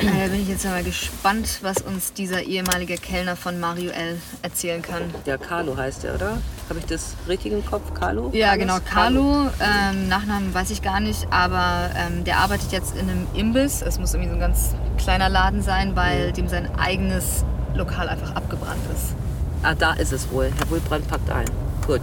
Da 0.00 0.26
bin 0.28 0.42
ich 0.42 0.48
jetzt 0.48 0.64
mal 0.64 0.82
gespannt, 0.82 1.58
was 1.62 1.78
uns 1.82 2.12
dieser 2.12 2.42
ehemalige 2.42 2.96
Kellner 2.96 3.36
von 3.36 3.58
Mario 3.60 3.90
L. 3.90 4.18
erzählen 4.42 4.80
kann. 4.80 5.02
Der 5.26 5.38
Carlo 5.38 5.76
heißt 5.76 6.04
er, 6.04 6.14
oder? 6.14 6.38
Habe 6.68 6.78
ich 6.78 6.86
das 6.86 7.16
richtig 7.28 7.52
im 7.52 7.64
Kopf? 7.66 7.92
Carlo? 7.94 8.30
Ja, 8.32 8.56
genau, 8.56 8.78
Carlo. 8.84 9.50
Ähm, 9.60 10.08
Nachnamen 10.08 10.54
weiß 10.54 10.70
ich 10.70 10.82
gar 10.82 11.00
nicht, 11.00 11.26
aber 11.30 11.90
ähm, 11.96 12.24
der 12.24 12.38
arbeitet 12.38 12.72
jetzt 12.72 12.96
in 12.96 13.10
einem 13.10 13.26
Imbiss. 13.34 13.82
Es 13.82 13.98
muss 13.98 14.14
irgendwie 14.14 14.30
so 14.30 14.36
ein 14.36 14.40
ganz 14.40 14.74
kleiner 14.98 15.28
Laden 15.28 15.62
sein, 15.62 15.96
weil 15.96 16.32
dem 16.32 16.48
sein 16.48 16.68
eigenes 16.78 17.44
Lokal 17.74 18.08
einfach 18.08 18.34
abgebrannt 18.36 18.80
ist. 18.94 19.14
Ah, 19.62 19.74
da 19.74 19.92
ist 19.94 20.12
es 20.12 20.30
wohl. 20.30 20.50
Herr 20.56 20.70
Wulbrand 20.70 21.08
packt 21.08 21.30
ein. 21.30 21.46
Gut. 21.86 22.02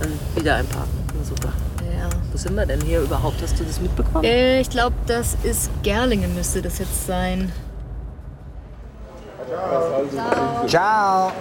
Dann 0.00 0.18
wieder 0.36 0.56
einparken. 0.56 0.90
Super. 1.22 1.52
Ja. 1.80 2.08
Wo 2.30 2.38
sind 2.38 2.54
wir 2.54 2.66
denn 2.66 2.80
hier 2.82 3.00
überhaupt? 3.00 3.42
Hast 3.42 3.58
du 3.58 3.64
das 3.64 3.80
mitbekommen? 3.80 4.24
Äh, 4.24 4.60
ich 4.60 4.70
glaube, 4.70 4.94
das 5.06 5.36
ist 5.42 5.70
Gerlingen, 5.82 6.34
müsste 6.34 6.62
das 6.62 6.78
jetzt 6.78 7.06
sein. 7.06 7.52
Ciao. 10.66 11.32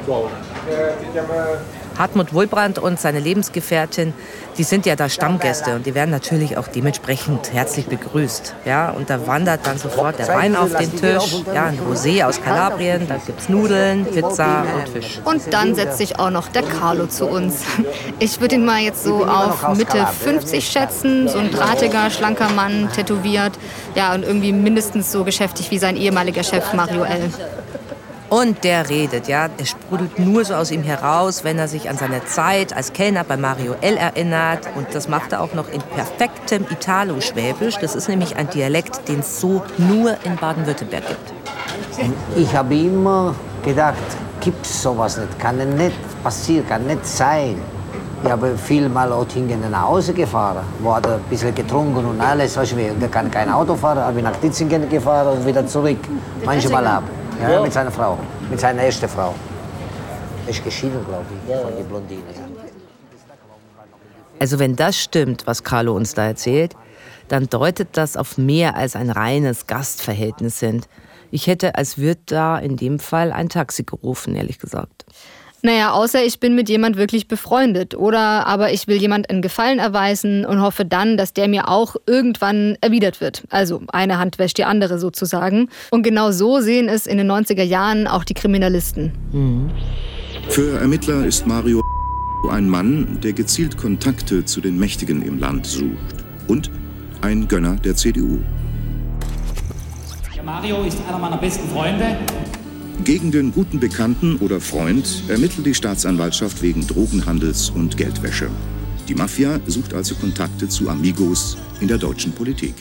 Hartmut 1.98 2.34
Wulbrand 2.34 2.80
und 2.80 3.00
seine 3.00 3.20
Lebensgefährtin, 3.20 4.14
die 4.58 4.64
sind 4.64 4.86
ja 4.86 4.96
da 4.96 5.10
Stammgäste 5.10 5.76
und 5.76 5.86
die 5.86 5.96
werden 5.96 6.12
natürlich 6.12 6.58
auch 6.58 6.68
dementsprechend 6.68 7.54
herzlich 7.54 7.88
begrüßt. 7.88 8.56
Ja, 8.66 8.90
und 8.92 9.10
da 9.10 9.28
wandert 9.28 9.66
dann 9.66 9.78
sofort 9.78 10.20
der 10.20 10.28
Wein 10.28 10.56
auf 10.56 10.76
den 10.76 10.96
Tisch. 10.96 11.44
Ja, 11.54 11.66
ein 11.66 11.80
Rosé 11.80 12.24
aus 12.26 12.42
Kalabrien, 12.42 13.08
da 13.08 13.18
gibt's 13.26 13.50
Nudeln, 13.50 14.06
Pizza 14.06 14.66
und 14.76 14.90
Fisch. 14.90 15.20
Und 15.26 15.54
dann 15.54 15.76
setzt 15.76 15.98
sich 15.98 16.20
auch 16.20 16.30
noch 16.30 16.48
der 16.48 16.64
Carlo 16.64 17.08
zu 17.08 17.28
uns. 17.28 17.64
Ich 18.20 18.42
würde 18.42 18.56
ihn 18.56 18.66
mal 18.66 18.80
jetzt 18.82 19.04
so 19.04 19.26
auf 19.26 19.76
Mitte 19.76 20.06
50 20.24 20.68
schätzen. 20.68 21.28
So 21.28 21.40
ein 21.40 21.52
drahtiger, 21.52 22.10
schlanker 22.10 22.50
Mann, 22.50 22.90
tätowiert. 22.96 23.54
Ja, 23.96 24.14
und 24.14 24.24
irgendwie 24.24 24.52
mindestens 24.54 25.12
so 25.12 25.24
geschäftig 25.24 25.72
wie 25.72 25.80
sein 25.80 25.96
ehemaliger 25.96 26.44
Chef 26.44 26.74
Mario 26.74 27.04
L. 27.04 27.32
Und 28.30 28.64
der 28.66 28.90
redet, 28.90 29.28
ja. 29.28 29.48
Es 29.58 29.70
sprudelt 29.70 30.20
nur 30.20 30.44
so 30.44 30.56
aus 30.56 30.72
ihm 30.72 30.84
heraus, 30.84 31.44
wenn 31.44 31.58
er 31.58 31.68
sich 31.68 31.90
an 31.90 31.98
seine 31.98 32.26
Zeit 32.26 32.76
als 32.76 32.92
Kellner 32.92 33.24
bei 33.24 33.38
Mario 33.38 33.76
L. 33.80 33.96
erinnert. 33.96 34.68
Und 34.76 34.88
das 34.94 35.08
macht 35.08 35.32
er 35.32 35.42
auch 35.42 35.54
noch 35.54 35.70
in 35.70 35.82
perfektem 35.82 36.66
Italo-Schwäbisch. 36.70 37.78
Das 37.78 37.96
ist 37.96 38.10
nämlich 38.10 38.36
ein 38.36 38.50
Dialekt, 38.50 39.08
den 39.08 39.20
es 39.20 39.40
so 39.40 39.64
nur 39.78 40.18
in 40.26 40.36
Baden-Württemberg 40.36 41.04
gibt. 41.08 41.34
Ich 42.36 42.54
habe 42.54 42.76
immer 42.76 43.34
gedacht, 43.64 43.96
gibt 44.42 44.66
es 44.66 44.82
sowas 44.82 45.18
nicht. 45.18 45.40
Kann 45.40 45.58
nicht 45.78 45.96
passieren, 46.24 46.68
kann 46.68 46.86
nicht 46.86 47.06
sein. 47.06 47.56
Ich 48.24 48.32
habe 48.32 48.58
viel 48.58 48.90
mal 48.90 49.12
Oettingen 49.12 49.70
nach 49.72 49.84
Hause 49.84 50.12
gefahren, 50.12 50.66
wo 50.80 50.96
hat 50.96 51.08
ein 51.08 51.20
bisschen 51.30 51.54
getrunken 51.54 52.04
und 52.04 52.20
alles. 52.20 52.58
Weißt 52.58 52.74
du, 52.74 52.76
und 52.76 53.00
der 53.00 53.10
kann 53.10 53.30
kein 53.32 53.50
Auto 53.50 53.76
fahren, 53.76 54.00
habe 54.00 54.18
ich 54.18 54.24
nach 54.24 54.36
Ditzingen 54.38 54.90
gefahren 54.90 55.38
und 55.38 55.46
wieder 55.46 55.66
zurück. 55.66 56.00
Manchmal 56.44 56.88
ab. 56.88 57.04
Ja, 57.42 57.62
mit 57.62 57.74
seiner 57.74 57.92
Frau, 57.92 58.18
mit 58.50 58.60
seiner 58.60 58.82
ersten 58.82 59.08
Frau. 59.08 59.34
Er 60.46 60.50
ist 60.50 60.64
geschieden, 60.64 61.06
glaube 61.06 61.26
ich, 61.30 61.56
von 61.56 61.76
der 61.76 61.84
Blondine. 61.84 62.24
Also 64.40 64.60
wenn 64.60 64.76
das 64.76 64.98
stimmt, 64.98 65.46
was 65.46 65.64
Carlo 65.64 65.96
uns 65.96 66.14
da 66.14 66.26
erzählt, 66.26 66.76
dann 67.28 67.48
deutet 67.48 67.90
das 67.94 68.16
auf 68.16 68.38
mehr 68.38 68.76
als 68.76 68.96
ein 68.96 69.10
reines 69.10 69.68
Gastverhältnis 69.68 70.60
hin. 70.60 70.82
Ich 71.32 71.48
hätte 71.48 71.76
als 71.76 71.98
Wirt 71.98 72.20
da 72.28 72.58
in 72.58 72.78
dem 72.78 73.00
Fall 73.00 73.32
ein 73.32 73.50
Taxi 73.50 73.84
gerufen, 73.84 74.36
ehrlich 74.36 74.60
gesagt. 74.60 75.06
Naja, 75.62 75.92
außer 75.92 76.24
ich 76.24 76.40
bin 76.40 76.56
mit 76.56 76.70
jemand 76.70 76.98
wirklich 76.98 77.28
befreundet. 77.28 77.96
Oder 77.96 78.46
aber 78.48 78.72
ich 78.72 78.88
will 78.88 78.98
jemand 78.98 79.30
einen 79.30 79.42
Gefallen 79.42 79.80
erweisen 79.80 80.46
und 80.46 80.62
hoffe 80.62 80.86
dann, 80.86 81.18
dass 81.18 81.34
der 81.34 81.48
mir 81.48 81.68
auch 81.68 81.96
irgendwann 82.06 82.78
erwidert 82.82 83.22
wird. 83.22 83.44
Also 83.50 83.82
eine 83.92 84.20
Hand 84.20 84.40
wäscht 84.40 84.58
die 84.58 84.66
andere 84.66 85.00
sozusagen. 85.00 85.70
Und 85.92 86.04
genau 86.04 86.32
so 86.32 86.60
sehen 86.60 86.90
es 86.90 87.08
in 87.08 87.18
den 87.18 87.32
90er 87.32 87.64
Jahren 87.64 88.08
auch 88.08 88.24
die 88.24 88.34
Kriminalisten. 88.34 89.12
Mhm. 89.32 89.72
Für 90.50 90.80
Ermittler 90.80 91.26
ist 91.26 91.46
Mario 91.48 91.82
ein 92.52 92.70
Mann, 92.70 93.20
der 93.22 93.34
gezielt 93.34 93.78
Kontakte 93.78 94.46
zu 94.46 94.62
den 94.62 94.78
Mächtigen 94.78 95.22
im 95.22 95.40
Land 95.40 95.66
sucht. 95.66 96.16
Und 96.48 96.70
ein 97.22 97.48
Gönner 97.48 97.76
der 97.76 97.96
CDU. 97.96 98.40
Mario 100.48 100.84
ist 100.84 100.98
einer 101.06 101.18
meiner 101.18 101.36
besten 101.36 101.68
Freunde. 101.68 102.06
Gegen 103.04 103.32
den 103.32 103.54
guten 103.54 103.80
Bekannten 103.80 104.38
oder 104.38 104.60
Freund 104.60 105.24
ermittelt 105.30 105.66
die 105.66 105.74
Staatsanwaltschaft 105.74 106.62
wegen 106.62 106.86
Drogenhandels 106.86 107.70
und 107.70 107.96
Geldwäsche. 107.96 108.50
Die 109.08 109.16
Mafia 109.16 109.60
sucht 109.68 109.94
also 109.94 110.16
Kontakte 110.16 110.68
zu 110.68 110.90
Amigos 110.90 111.58
in 111.80 111.88
der 111.88 111.98
deutschen 111.98 112.34
Politik. 112.34 112.74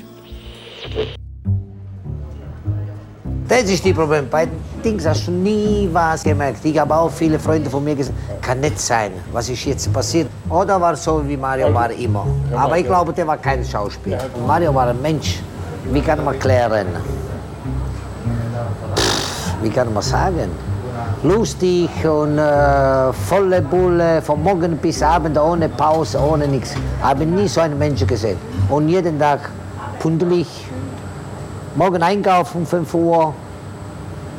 Das 3.46 3.62
ist 3.70 3.84
die 3.84 3.92
Problem. 3.92 4.26
Bei 4.28 4.48
Dings 4.84 5.06
hast 5.06 5.28
du 5.28 5.30
nie 5.30 5.88
was 5.92 6.24
gemerkt. 6.24 6.64
Ich 6.64 6.76
habe 6.78 6.96
auch 6.96 7.12
viele 7.12 7.38
Freunde 7.38 7.70
von 7.70 7.84
mir 7.84 7.94
gesagt, 7.94 8.16
kann 8.42 8.60
nicht 8.60 8.80
sein, 8.80 9.12
was 9.32 9.48
ist 9.48 9.64
jetzt 9.64 9.92
passiert. 9.92 10.28
Oder 10.48 10.80
war 10.80 10.96
so 10.96 11.22
wie 11.28 11.36
Mario 11.36 11.72
war 11.72 11.90
immer. 11.92 12.26
Aber 12.54 12.76
ich 12.78 12.86
glaube, 12.86 13.12
der 13.12 13.26
war 13.26 13.36
kein 13.36 13.64
Schauspieler. 13.64 14.24
Mario 14.46 14.74
war 14.74 14.88
ein 14.88 15.00
Mensch. 15.00 15.40
Wie 15.92 16.00
kann 16.00 16.24
man 16.24 16.36
klären? 16.38 16.88
Wie 19.62 19.70
kann 19.70 19.92
man 19.92 20.02
sagen, 20.02 20.50
lustig 21.22 21.90
und 22.04 22.38
äh, 22.38 23.12
volle 23.12 23.62
Bulle, 23.62 24.22
von 24.22 24.42
morgen 24.42 24.76
bis 24.76 25.02
abend, 25.02 25.38
ohne 25.38 25.68
Pause, 25.68 26.18
ohne 26.20 26.46
nichts. 26.46 26.74
Ich 26.74 27.04
habe 27.04 27.24
nie 27.24 27.48
so 27.48 27.60
einen 27.60 27.78
Menschen 27.78 28.06
gesehen. 28.06 28.38
Und 28.68 28.88
jeden 28.88 29.18
Tag 29.18 29.50
pünktlich, 29.98 30.66
morgen 31.74 32.02
einkaufen 32.02 32.58
um 32.58 32.66
5 32.66 32.94
Uhr, 32.94 33.34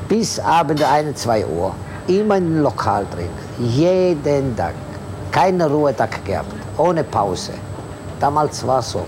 bis 0.07 0.39
Abend 0.39 0.83
1, 0.83 1.21
2 1.21 1.45
Uhr. 1.45 1.73
Immer 2.07 2.37
im 2.37 2.61
Lokal 2.61 3.05
drin, 3.13 3.29
jeden 3.59 4.55
Tag. 4.55 4.73
Keinen 5.31 5.61
Ruhetag 5.61 6.23
gehabt, 6.25 6.53
ohne 6.77 7.03
Pause. 7.03 7.51
Damals 8.19 8.65
war 8.65 8.79
es 8.79 8.91
so. 8.91 9.05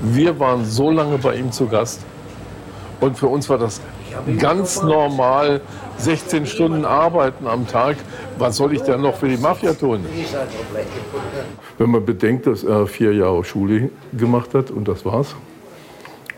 Wir 0.00 0.38
waren 0.38 0.64
so 0.64 0.90
lange 0.90 1.16
bei 1.16 1.36
ihm 1.36 1.50
zu 1.50 1.66
Gast 1.66 2.00
und 3.00 3.16
für 3.16 3.28
uns 3.28 3.48
war 3.48 3.58
das 3.58 3.80
ganz 4.38 4.82
normal 4.82 5.60
16 5.98 6.46
Stunden 6.46 6.84
arbeiten 6.84 7.46
am 7.46 7.66
Tag. 7.66 7.96
Was 8.38 8.56
soll 8.56 8.74
ich 8.74 8.82
denn 8.82 9.00
noch 9.00 9.16
für 9.16 9.28
die 9.28 9.36
Mafia 9.36 9.72
tun? 9.74 10.04
Wenn 11.78 11.90
man 11.90 12.04
bedenkt, 12.04 12.46
dass 12.46 12.64
er 12.64 12.86
vier 12.86 13.14
Jahre 13.14 13.44
Schule 13.44 13.90
gemacht 14.12 14.54
hat 14.54 14.70
und 14.70 14.88
das 14.88 15.04
war's. 15.04 15.34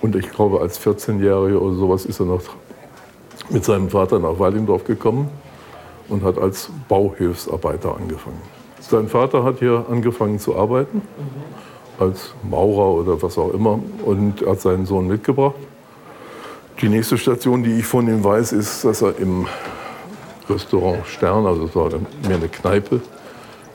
Und 0.03 0.17
ich 0.17 0.31
glaube, 0.31 0.61
als 0.61 0.79
14-Jähriger 0.81 1.57
oder 1.57 1.77
sowas 1.77 2.05
ist 2.05 2.21
er 2.21 2.27
noch 2.27 2.43
mit 3.49 3.65
seinem 3.65 3.89
Vater 3.89 4.19
nach 4.19 4.39
Weilendorf 4.39 4.85
gekommen 4.85 5.31
und 6.09 6.23
hat 6.23 6.39
als 6.39 6.71
Bauhilfsarbeiter 6.89 7.97
angefangen. 7.97 8.41
Sein 8.81 9.09
Vater 9.09 9.45
hat 9.45 9.61
hier 9.61 9.87
angefangen 9.91 10.39
zu 10.39 10.57
arbeiten, 10.57 11.01
als 11.99 12.35
Maurer 12.43 13.01
oder 13.01 13.23
was 13.23 13.39
auch 13.39 13.55
immer, 13.55 13.79
und 14.05 14.45
hat 14.47 14.61
seinen 14.61 14.85
Sohn 14.85 15.09
mitgebracht. 15.09 15.55
Die 16.81 16.89
nächste 16.89 17.17
Station, 17.17 17.63
die 17.63 17.79
ich 17.79 17.87
von 17.87 18.09
ihm 18.09 18.25
weiß, 18.25 18.53
ist, 18.53 18.85
dass 18.85 19.03
er 19.03 19.19
im 19.19 19.47
Restaurant 20.49 21.07
Stern, 21.07 21.47
also 21.47 21.67
das 21.67 21.77
war 21.77 21.89
mehr 21.91 22.37
eine 22.37 22.49
Kneipe, 22.49 23.01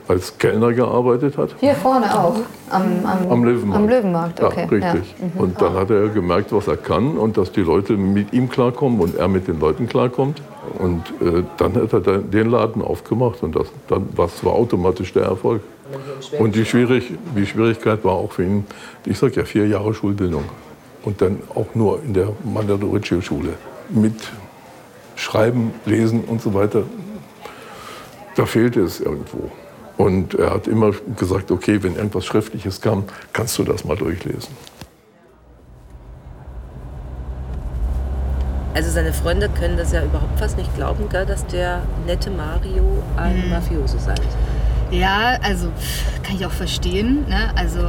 als 0.06 0.36
Kellner 0.38 0.72
gearbeitet 0.72 1.38
hat. 1.38 1.54
Hier 1.60 1.74
vorne 1.74 2.06
auch, 2.12 2.36
am, 2.68 2.82
am, 3.04 3.30
am 3.30 3.44
Löwenmarkt. 3.44 3.82
Am 3.82 3.88
Löwenmarkt, 3.88 4.42
okay. 4.42 4.66
Ja, 4.80 4.92
richtig. 4.92 5.14
Ja. 5.18 5.26
Mhm. 5.26 5.40
Und 5.40 5.62
dann 5.62 5.74
hat 5.74 5.90
er 5.90 6.08
gemerkt, 6.08 6.52
was 6.52 6.66
er 6.66 6.76
kann 6.76 7.16
und 7.16 7.36
dass 7.36 7.52
die 7.52 7.60
Leute 7.60 7.94
mit 7.94 8.32
ihm 8.32 8.48
klarkommen 8.48 9.00
und 9.00 9.14
er 9.16 9.28
mit 9.28 9.46
den 9.46 9.60
Leuten 9.60 9.88
klarkommt. 9.88 10.42
Und 10.78 11.02
äh, 11.20 11.44
dann 11.56 11.74
hat 11.74 12.06
er 12.06 12.18
den 12.18 12.50
Laden 12.50 12.82
aufgemacht 12.82 13.42
und 13.42 13.54
das, 13.56 13.68
dann, 13.88 14.08
das 14.16 14.44
war 14.44 14.52
automatisch 14.52 15.12
der 15.12 15.24
Erfolg. 15.24 15.62
Und 16.38 16.54
die, 16.54 16.64
Schwierig, 16.64 17.12
die 17.36 17.46
Schwierigkeit 17.46 18.04
war 18.04 18.12
auch 18.12 18.32
für 18.32 18.44
ihn, 18.44 18.66
ich 19.06 19.18
sage 19.18 19.34
ja, 19.36 19.44
vier 19.44 19.66
Jahre 19.66 19.94
Schulbildung 19.94 20.44
und 21.02 21.20
dann 21.20 21.42
auch 21.54 21.74
nur 21.74 22.02
in 22.02 22.14
der 22.14 22.32
Mandatoriccio-Schule 22.44 23.54
mit 23.88 24.14
Schreiben, 25.16 25.72
Lesen 25.84 26.24
und 26.24 26.40
so 26.40 26.54
weiter. 26.54 26.84
Da 28.36 28.46
fehlte 28.46 28.80
es 28.80 29.00
irgendwo. 29.00 29.50
Und 29.96 30.34
er 30.34 30.54
hat 30.54 30.66
immer 30.66 30.92
gesagt, 31.16 31.50
okay, 31.50 31.82
wenn 31.82 31.96
irgendwas 31.96 32.24
Schriftliches 32.24 32.80
kam, 32.80 33.04
kannst 33.32 33.58
du 33.58 33.64
das 33.64 33.84
mal 33.84 33.96
durchlesen. 33.96 34.56
Also 38.72 38.90
seine 38.90 39.12
Freunde 39.12 39.48
können 39.48 39.76
das 39.76 39.92
ja 39.92 40.02
überhaupt 40.02 40.38
fast 40.38 40.56
nicht 40.56 40.74
glauben, 40.74 41.08
gell, 41.10 41.26
dass 41.26 41.46
der 41.48 41.82
nette 42.06 42.30
Mario 42.30 43.02
ein 43.16 43.44
mhm. 43.44 43.50
Mafioso 43.50 43.98
sei. 43.98 44.14
Ja, 44.90 45.38
also 45.42 45.68
kann 46.22 46.36
ich 46.36 46.46
auch 46.46 46.52
verstehen. 46.52 47.26
Ne? 47.28 47.52
Also 47.56 47.80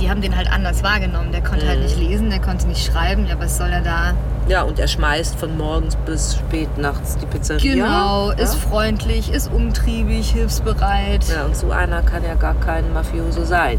die 0.00 0.10
haben 0.10 0.20
den 0.20 0.36
halt 0.36 0.50
anders 0.50 0.82
wahrgenommen. 0.82 1.32
Der 1.32 1.42
konnte 1.42 1.66
halt 1.66 1.78
mhm. 1.78 1.84
halt 1.84 1.98
nicht 1.98 2.08
lesen, 2.08 2.30
der 2.30 2.40
konnte 2.40 2.66
nicht 2.66 2.84
schreiben. 2.84 3.26
Ja, 3.26 3.38
was 3.38 3.56
soll 3.56 3.70
er 3.70 3.82
da? 3.82 4.14
Ja, 4.48 4.62
und 4.62 4.78
er 4.78 4.88
schmeißt 4.88 5.36
von 5.36 5.56
morgens 5.56 5.96
bis 6.04 6.34
spät 6.36 6.76
nachts 6.76 7.16
die 7.16 7.26
Pizzeria. 7.26 7.74
Genau, 7.74 8.30
ja? 8.32 8.38
ist 8.38 8.56
freundlich, 8.56 9.32
ist 9.32 9.52
umtriebig, 9.52 10.30
hilfsbereit. 10.32 11.24
Ja, 11.28 11.44
und 11.44 11.56
so 11.56 11.70
einer 11.70 12.02
kann 12.02 12.24
ja 12.24 12.34
gar 12.34 12.54
kein 12.54 12.92
Mafioso 12.92 13.44
sein. 13.44 13.78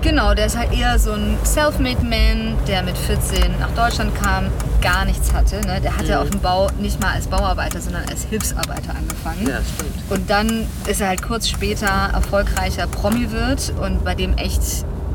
Genau, 0.00 0.32
der 0.32 0.46
ist 0.46 0.56
halt 0.56 0.72
eher 0.72 0.96
so 0.98 1.12
ein 1.12 1.36
Self-Made 1.44 2.04
Man, 2.04 2.56
der 2.68 2.84
mit 2.84 2.96
14 2.96 3.58
nach 3.58 3.70
Deutschland 3.70 4.14
kam, 4.14 4.44
gar 4.80 5.04
nichts 5.04 5.32
hatte. 5.32 5.56
Ne? 5.66 5.80
Der 5.80 5.96
hatte 5.96 6.12
mhm. 6.12 6.18
auf 6.18 6.30
dem 6.30 6.40
Bau 6.40 6.68
nicht 6.78 7.02
mal 7.02 7.14
als 7.14 7.26
Bauarbeiter, 7.26 7.80
sondern 7.80 8.04
als 8.08 8.22
Hilfsarbeiter 8.24 8.94
angefangen. 8.96 9.48
Ja, 9.48 9.58
stimmt. 9.60 10.10
Und 10.10 10.30
dann 10.30 10.66
ist 10.86 11.00
er 11.00 11.08
halt 11.08 11.22
kurz 11.22 11.48
später 11.48 12.10
erfolgreicher 12.14 12.86
Promi-Wirt 12.86 13.72
und 13.80 14.04
bei 14.04 14.14
dem 14.14 14.36
echt 14.36 14.62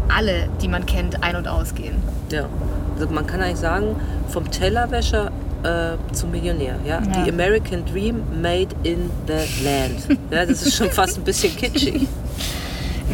alle, 0.10 0.48
die 0.62 0.68
man 0.68 0.86
kennt, 0.86 1.24
ein- 1.24 1.36
und 1.36 1.48
ausgehen. 1.48 1.96
Ja, 2.32 2.48
also 2.96 3.08
man 3.14 3.28
kann 3.28 3.42
eigentlich 3.42 3.60
sagen, 3.60 3.96
vom 4.30 4.50
Tellerwäscher 4.50 5.32
äh, 5.64 6.14
zum 6.14 6.32
Millionär. 6.32 6.76
Ja? 6.86 7.02
ja? 7.02 7.26
The 7.26 7.32
American 7.32 7.86
Dream 7.86 8.22
made 8.42 8.70
in 8.84 9.10
the 9.28 9.64
land. 9.64 10.20
ja, 10.32 10.46
das 10.46 10.62
ist 10.64 10.76
schon 10.76 10.90
fast 10.92 11.18
ein 11.18 11.24
bisschen 11.24 11.56
kitschig. 11.56 12.08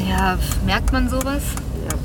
Ja, 0.08 0.38
merkt 0.66 0.94
man 0.94 1.10
sowas? 1.10 1.42
Ja. 1.84 1.98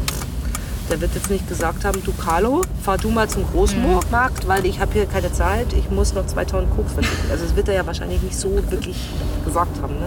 Der 0.91 1.01
wird 1.01 1.15
jetzt 1.15 1.31
nicht 1.31 1.49
gesagt 1.49 1.85
haben, 1.85 2.03
du 2.03 2.13
Carlo, 2.13 2.63
fahr 2.83 2.97
du 2.99 3.11
mal 3.11 3.29
zum 3.29 3.45
Großmarkt, 3.47 4.45
mhm. 4.45 4.49
weil 4.49 4.67
ich 4.67 4.81
habe 4.81 4.93
hier 4.95 5.07
keine 5.07 5.33
Zeit, 5.33 5.67
ich 5.75 5.91
muss 5.91 6.15
noch 6.15 6.27
zwei 6.27 6.45
Tonnen 6.45 6.69
Koks 6.71 6.95
verdienen. 6.95 7.15
Also 7.31 7.45
das 7.45 7.55
wird 7.55 7.69
er 7.69 7.75
ja 7.75 7.87
wahrscheinlich 7.87 8.23
nicht 8.23 8.37
so 8.37 8.51
wirklich 8.71 8.97
gesagt 9.45 9.81
haben. 9.83 9.95
Ne? 9.95 10.07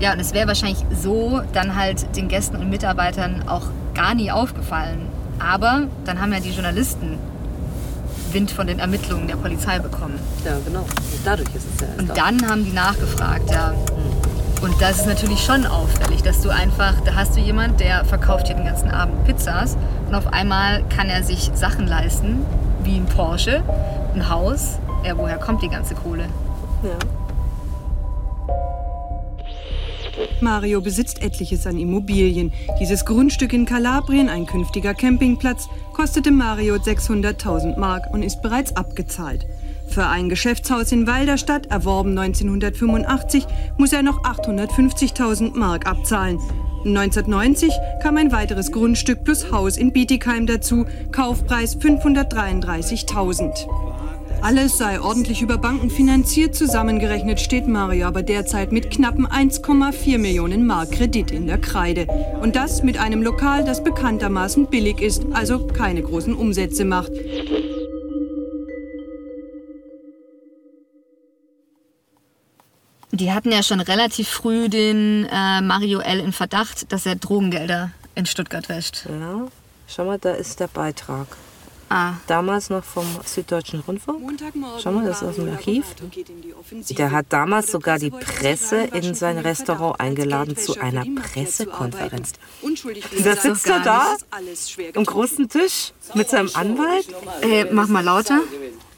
Ja, 0.00 0.12
und 0.12 0.20
es 0.20 0.34
wäre 0.34 0.48
wahrscheinlich 0.48 0.84
so 1.00 1.40
dann 1.52 1.76
halt 1.76 2.16
den 2.16 2.28
Gästen 2.28 2.56
und 2.56 2.68
Mitarbeitern 2.68 3.44
auch 3.46 3.66
gar 3.94 4.14
nie 4.14 4.30
aufgefallen. 4.30 5.08
Aber 5.38 5.84
dann 6.04 6.20
haben 6.20 6.32
ja 6.32 6.40
die 6.40 6.50
Journalisten 6.50 7.18
Wind 8.32 8.50
von 8.50 8.66
den 8.66 8.80
Ermittlungen 8.80 9.28
der 9.28 9.36
Polizei 9.36 9.78
bekommen. 9.78 10.18
Ja, 10.44 10.58
genau. 10.64 10.80
Und 10.80 11.20
dadurch 11.24 11.48
ist 11.54 11.66
es 11.74 11.80
ja 11.80 11.86
Und 11.98 12.16
dann 12.16 12.48
haben 12.48 12.64
die 12.64 12.72
nachgefragt, 12.72 13.50
ja. 13.50 13.72
Und 14.60 14.80
das 14.80 15.00
ist 15.00 15.06
natürlich 15.06 15.44
schon 15.44 15.66
auffällig, 15.66 16.22
dass 16.22 16.40
du 16.40 16.48
einfach, 16.48 16.94
da 17.04 17.14
hast 17.14 17.36
du 17.36 17.40
jemand, 17.40 17.80
der 17.80 18.04
verkauft 18.04 18.46
hier 18.46 18.56
den 18.56 18.64
ganzen 18.64 18.90
Abend 18.90 19.24
Pizzas 19.24 19.76
und 20.08 20.14
auf 20.14 20.32
einmal 20.32 20.82
kann 20.84 21.08
er 21.08 21.22
sich 21.22 21.50
Sachen 21.54 21.86
leisten, 21.86 22.44
wie 22.82 22.96
ein 22.96 23.06
Porsche, 23.06 23.62
ein 24.14 24.28
Haus. 24.28 24.78
Ja, 25.04 25.16
woher 25.16 25.36
kommt 25.36 25.62
die 25.62 25.68
ganze 25.68 25.94
Kohle? 25.94 26.24
Ja. 26.82 27.23
Mario 30.40 30.80
besitzt 30.80 31.22
etliches 31.22 31.66
an 31.66 31.78
Immobilien. 31.78 32.52
Dieses 32.80 33.04
Grundstück 33.04 33.52
in 33.52 33.66
Kalabrien, 33.66 34.28
ein 34.28 34.46
künftiger 34.46 34.94
Campingplatz, 34.94 35.68
kostete 35.92 36.30
Mario 36.30 36.74
600.000 36.74 37.78
Mark 37.78 38.12
und 38.12 38.22
ist 38.22 38.42
bereits 38.42 38.76
abgezahlt. 38.76 39.46
Für 39.88 40.06
ein 40.06 40.28
Geschäftshaus 40.28 40.92
in 40.92 41.06
Walderstadt, 41.06 41.66
erworben 41.66 42.18
1985, 42.18 43.46
muss 43.78 43.92
er 43.92 44.02
noch 44.02 44.22
850.000 44.24 45.56
Mark 45.56 45.86
abzahlen. 45.86 46.38
1990 46.84 47.72
kam 48.02 48.18
ein 48.18 48.30
weiteres 48.30 48.70
Grundstück 48.70 49.24
plus 49.24 49.50
Haus 49.50 49.76
in 49.76 49.92
Bietigheim 49.92 50.46
dazu, 50.46 50.84
Kaufpreis 51.12 51.78
533.000. 51.78 53.93
Alles 54.42 54.78
sei 54.78 55.00
ordentlich 55.00 55.42
über 55.42 55.58
Banken 55.58 55.90
finanziert, 55.90 56.54
zusammengerechnet 56.54 57.40
steht 57.40 57.66
Mario 57.66 58.06
aber 58.06 58.22
derzeit 58.22 58.72
mit 58.72 58.90
knappen 58.90 59.26
1,4 59.26 60.18
Millionen 60.18 60.66
Mark 60.66 60.92
Kredit 60.92 61.30
in 61.30 61.46
der 61.46 61.58
Kreide. 61.58 62.06
Und 62.40 62.56
das 62.56 62.82
mit 62.82 62.98
einem 62.98 63.22
Lokal, 63.22 63.64
das 63.64 63.82
bekanntermaßen 63.82 64.66
billig 64.66 65.00
ist, 65.00 65.24
also 65.32 65.66
keine 65.66 66.02
großen 66.02 66.34
Umsätze 66.34 66.84
macht. 66.84 67.12
Die 73.12 73.32
hatten 73.32 73.52
ja 73.52 73.62
schon 73.62 73.80
relativ 73.80 74.28
früh 74.28 74.68
den 74.68 75.26
äh, 75.30 75.60
Mario 75.60 76.00
L. 76.00 76.18
in 76.18 76.32
Verdacht, 76.32 76.90
dass 76.92 77.06
er 77.06 77.14
Drogengelder 77.14 77.92
in 78.14 78.26
Stuttgart 78.26 78.68
wäscht. 78.68 79.06
Ja, 79.06 79.46
schau 79.86 80.04
mal, 80.04 80.18
da 80.18 80.32
ist 80.32 80.58
der 80.58 80.66
Beitrag. 80.66 81.28
Ah. 81.88 82.14
Damals 82.26 82.70
noch 82.70 82.84
vom 82.84 83.06
Süddeutschen 83.24 83.80
Rundfunk. 83.80 84.42
Schau 84.82 84.92
mal, 84.92 85.04
das 85.04 85.22
ist 85.22 85.28
aus 85.28 85.36
dem 85.36 85.50
Archiv. 85.50 85.84
Der 86.90 87.10
hat 87.10 87.26
damals 87.28 87.70
sogar 87.70 87.98
die 87.98 88.10
Presse 88.10 88.84
in 88.92 89.14
sein 89.14 89.38
Restaurant 89.38 90.00
eingeladen 90.00 90.56
zu 90.56 90.78
einer 90.80 91.04
Pressekonferenz. 91.04 92.32
Da 93.22 93.36
sitzt 93.36 93.66
er 93.68 93.80
da 93.80 94.16
am 94.94 95.04
großen 95.04 95.48
Tisch 95.48 95.92
mit 96.14 96.28
seinem 96.28 96.50
Anwalt. 96.54 97.06
Äh, 97.42 97.66
mach 97.72 97.88
mal 97.88 98.04
lauter. 98.04 98.40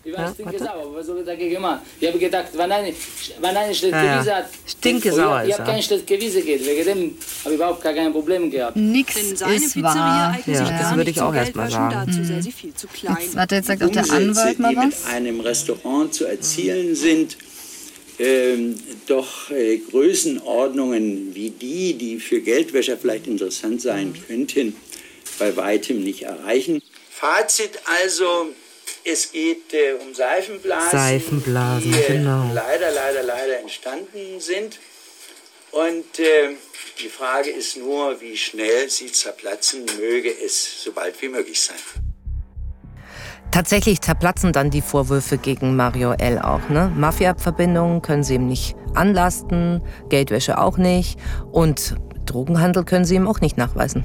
Ja, 0.06 0.18
warte. 0.18 0.44
Was 0.94 1.06
soll 1.06 1.18
ich 1.20 1.26
dagegen 1.26 1.60
machen? 1.60 1.80
Ich 2.00 2.06
habe 2.08 2.18
gedacht, 2.18 2.46
wenn 2.52 2.70
eine, 2.72 2.92
wenn 3.40 3.56
eine 3.56 3.74
schlechte 3.74 3.96
Ja. 3.96 4.18
Gewissen 4.18 4.34
hat, 4.36 4.48
Stinke 4.66 5.12
sauer 5.12 5.42
ich 5.44 5.50
ist 5.50 5.58
habe 5.58 5.68
er. 5.68 5.74
kein 5.74 5.82
schlechtes 5.82 6.06
Gewissen 6.06 6.44
gehabt. 6.46 6.66
Wegen 6.66 6.84
dem 6.84 7.18
habe 7.44 7.50
ich 7.50 7.54
überhaupt 7.54 7.82
gar 7.82 7.92
kein 7.92 8.12
Problem 8.12 8.50
gehabt. 8.50 8.76
Nix 8.76 9.16
ist 9.16 9.82
wahr. 9.82 10.38
Ja, 10.46 10.78
das 10.78 10.96
würde 10.96 11.10
ich 11.10 11.20
auch 11.20 11.34
erstmal 11.34 11.70
sagen. 11.70 12.12
Jetzt, 12.16 13.36
warte, 13.36 13.54
jetzt 13.56 13.66
sagt 13.66 13.82
auch 13.82 13.90
der 13.90 14.10
Anwalt 14.10 14.58
mal 14.58 14.70
die 14.70 14.76
was. 14.76 14.84
mit 14.86 14.94
einem 15.12 15.40
Restaurant 15.40 16.14
zu 16.14 16.24
erzielen 16.26 16.94
sind, 16.94 17.36
ähm, 18.18 18.76
doch 19.06 19.50
äh, 19.50 19.78
Größenordnungen 19.78 21.34
wie 21.34 21.50
die, 21.50 21.94
die 21.94 22.18
für 22.18 22.40
Geldwäscher 22.40 22.96
vielleicht 22.96 23.26
interessant 23.26 23.82
sein 23.82 24.14
könnten, 24.26 24.74
bei 25.38 25.54
weitem 25.56 26.02
nicht 26.02 26.22
erreichen. 26.22 26.80
Fazit 27.10 27.72
also, 28.02 28.50
es 29.04 29.32
geht 29.32 29.72
äh, 29.72 29.94
um 29.94 30.14
Seifenblasen, 30.14 30.98
Seifenblasen, 30.98 31.92
die 31.92 31.98
äh, 31.98 32.06
genau. 32.18 32.50
leider, 32.52 32.90
leider, 32.90 33.22
leider 33.22 33.60
entstanden 33.60 34.40
sind. 34.40 34.78
Und 35.72 36.18
äh, 36.18 36.56
die 37.00 37.08
Frage 37.08 37.50
ist 37.50 37.76
nur, 37.76 38.20
wie 38.20 38.36
schnell 38.36 38.88
sie 38.88 39.12
zerplatzen, 39.12 39.84
möge 39.98 40.30
es 40.30 40.82
so 40.82 40.92
bald 40.92 41.20
wie 41.20 41.28
möglich 41.28 41.60
sein. 41.60 41.76
Tatsächlich 43.50 44.00
zerplatzen 44.00 44.52
dann 44.52 44.70
die 44.70 44.82
Vorwürfe 44.82 45.38
gegen 45.38 45.76
Mario 45.76 46.12
L. 46.12 46.38
auch. 46.38 46.68
Ne? 46.68 46.92
Mafia-Verbindungen 46.94 48.02
können 48.02 48.24
sie 48.24 48.34
ihm 48.34 48.46
nicht 48.46 48.76
anlasten, 48.94 49.82
Geldwäsche 50.08 50.58
auch 50.58 50.78
nicht 50.78 51.18
und 51.52 51.94
Drogenhandel 52.26 52.84
können 52.84 53.04
sie 53.04 53.14
ihm 53.14 53.28
auch 53.28 53.40
nicht 53.40 53.56
nachweisen. 53.56 54.04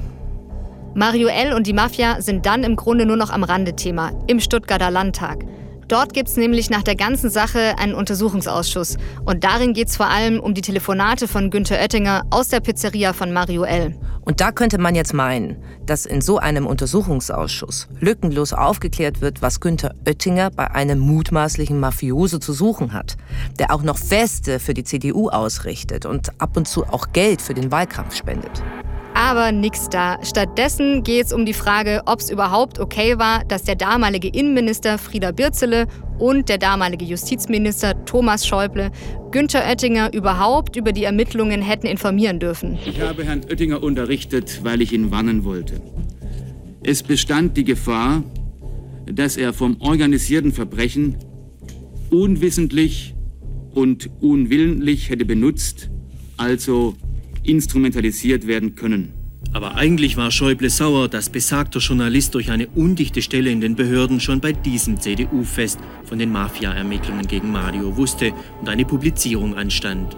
Mario 0.94 1.28
L. 1.28 1.54
und 1.54 1.66
die 1.66 1.72
Mafia 1.72 2.20
sind 2.20 2.44
dann 2.44 2.64
im 2.64 2.76
Grunde 2.76 3.06
nur 3.06 3.16
noch 3.16 3.30
am 3.30 3.44
Rande 3.44 3.74
Thema, 3.74 4.12
im 4.26 4.40
Stuttgarter 4.40 4.90
Landtag. 4.90 5.46
Dort 5.88 6.12
gibt 6.12 6.28
es 6.28 6.36
nämlich 6.36 6.68
nach 6.68 6.82
der 6.82 6.96
ganzen 6.96 7.30
Sache 7.30 7.78
einen 7.78 7.94
Untersuchungsausschuss. 7.94 8.98
Und 9.24 9.42
darin 9.42 9.72
geht 9.72 9.88
es 9.88 9.96
vor 9.96 10.08
allem 10.08 10.38
um 10.38 10.52
die 10.52 10.60
Telefonate 10.60 11.28
von 11.28 11.50
Günther 11.50 11.78
Oettinger 11.78 12.24
aus 12.30 12.48
der 12.48 12.60
Pizzeria 12.60 13.14
von 13.14 13.32
Mario 13.32 13.64
L. 13.64 13.94
Und 14.20 14.40
da 14.40 14.52
könnte 14.52 14.76
man 14.78 14.94
jetzt 14.94 15.14
meinen, 15.14 15.56
dass 15.86 16.04
in 16.04 16.20
so 16.20 16.38
einem 16.38 16.66
Untersuchungsausschuss 16.66 17.88
lückenlos 17.98 18.52
aufgeklärt 18.52 19.22
wird, 19.22 19.40
was 19.40 19.60
Günther 19.60 19.94
Oettinger 20.06 20.50
bei 20.50 20.70
einem 20.70 20.98
mutmaßlichen 20.98 21.80
Mafioso 21.80 22.38
zu 22.38 22.52
suchen 22.52 22.92
hat, 22.92 23.16
der 23.58 23.74
auch 23.74 23.82
noch 23.82 23.96
Feste 23.96 24.60
für 24.60 24.74
die 24.74 24.84
CDU 24.84 25.30
ausrichtet 25.30 26.04
und 26.04 26.38
ab 26.40 26.56
und 26.56 26.68
zu 26.68 26.84
auch 26.84 27.12
Geld 27.12 27.40
für 27.40 27.54
den 27.54 27.72
Wahlkampf 27.72 28.14
spendet. 28.14 28.62
Aber 29.22 29.52
nix 29.52 29.88
da. 29.88 30.18
Stattdessen 30.24 31.04
geht 31.04 31.26
es 31.26 31.32
um 31.32 31.46
die 31.46 31.52
Frage, 31.52 32.02
ob 32.06 32.18
es 32.18 32.28
überhaupt 32.28 32.80
okay 32.80 33.20
war, 33.20 33.44
dass 33.44 33.62
der 33.62 33.76
damalige 33.76 34.26
Innenminister 34.26 34.98
Frieder 34.98 35.32
Birzele 35.32 35.86
und 36.18 36.48
der 36.48 36.58
damalige 36.58 37.04
Justizminister 37.04 38.04
Thomas 38.04 38.44
Schäuble 38.44 38.90
Günther 39.30 39.60
Oettinger 39.64 40.12
überhaupt 40.12 40.74
über 40.74 40.90
die 40.90 41.04
Ermittlungen 41.04 41.62
hätten 41.62 41.86
informieren 41.86 42.40
dürfen. 42.40 42.76
Ich 42.84 43.00
habe 43.00 43.22
Herrn 43.22 43.42
Oettinger 43.48 43.80
unterrichtet, 43.80 44.64
weil 44.64 44.82
ich 44.82 44.92
ihn 44.92 45.12
warnen 45.12 45.44
wollte. 45.44 45.80
Es 46.82 47.04
bestand 47.04 47.56
die 47.56 47.64
Gefahr, 47.64 48.24
dass 49.06 49.36
er 49.36 49.52
vom 49.52 49.76
organisierten 49.78 50.50
Verbrechen 50.50 51.14
unwissentlich 52.10 53.14
und 53.72 54.10
unwillentlich 54.20 55.10
hätte 55.10 55.24
benutzt, 55.24 55.90
also 56.36 56.96
instrumentalisiert 57.44 58.46
werden 58.46 58.74
können. 58.74 59.12
Aber 59.52 59.74
eigentlich 59.74 60.16
war 60.16 60.30
Schäuble 60.30 60.70
sauer, 60.70 61.08
dass 61.08 61.28
besagter 61.28 61.80
Journalist 61.80 62.34
durch 62.34 62.50
eine 62.50 62.68
undichte 62.68 63.20
Stelle 63.20 63.50
in 63.50 63.60
den 63.60 63.74
Behörden 63.74 64.20
schon 64.20 64.40
bei 64.40 64.52
diesem 64.52 64.98
CDU-Fest 64.98 65.78
von 66.04 66.18
den 66.18 66.32
Mafia-Ermittlungen 66.32 67.26
gegen 67.26 67.52
Mario 67.52 67.96
wusste 67.96 68.32
und 68.60 68.68
eine 68.68 68.84
Publizierung 68.84 69.54
anstand. 69.54 70.16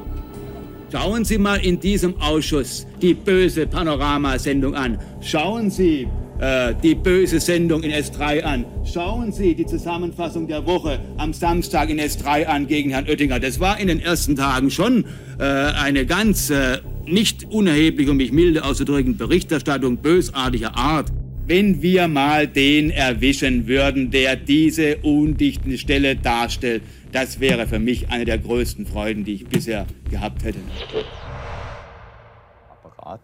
Schauen 0.93 1.25
Sie 1.25 1.39
mal 1.39 1.57
in 1.57 1.81
diesem 1.81 2.21
Ausschuss 2.21 2.87
die 3.03 3.15
böse 3.15 3.67
Panoramasendung 3.67 4.77
an. 4.77 4.99
Schauen 5.21 5.69
Sie 5.69 6.07
äh, 6.39 6.73
die 6.81 6.95
böse 6.95 7.41
Sendung 7.41 7.83
in 7.83 7.91
S3 7.91 8.43
an. 8.43 8.65
Schauen 8.85 9.33
Sie 9.33 9.57
die 9.57 9.67
Zusammenfassung 9.67 10.47
der 10.47 10.65
Woche 10.67 11.01
am 11.17 11.33
Samstag 11.33 11.91
in 11.91 11.99
S3 11.99 12.47
an 12.47 12.69
gegen 12.69 12.91
Herrn 12.91 13.09
Oettinger. 13.09 13.41
Das 13.41 13.59
war 13.59 13.81
in 13.81 13.89
den 13.89 13.99
ersten 13.99 14.37
Tagen 14.37 14.71
schon 14.71 15.05
äh, 15.41 15.45
eine 15.45 16.07
ganz 16.07 16.51
äh, 16.51 16.79
nicht 17.07 17.45
unerhebliche, 17.51 18.11
um 18.11 18.17
mich 18.17 18.33
milde 18.33 18.64
auszudrücken, 18.64 19.17
Berichterstattung 19.17 19.99
bösartiger 19.99 20.77
Art. 20.77 21.11
Wenn 21.47 21.83
wir 21.83 22.09
mal 22.09 22.47
den 22.47 22.90
erwischen 22.90 23.67
würden, 23.67 24.11
der 24.11 24.37
diese 24.37 24.97
undichte 24.99 25.77
Stelle 25.77 26.17
darstellt, 26.17 26.83
das 27.12 27.38
wäre 27.38 27.67
für 27.67 27.79
mich 27.79 28.09
eine 28.11 28.25
der 28.25 28.38
größten 28.38 28.87
Freuden, 28.87 29.25
die 29.25 29.35
ich 29.35 29.47
bisher 29.47 29.87
gehabt 30.11 30.43
hätte. 30.43 30.59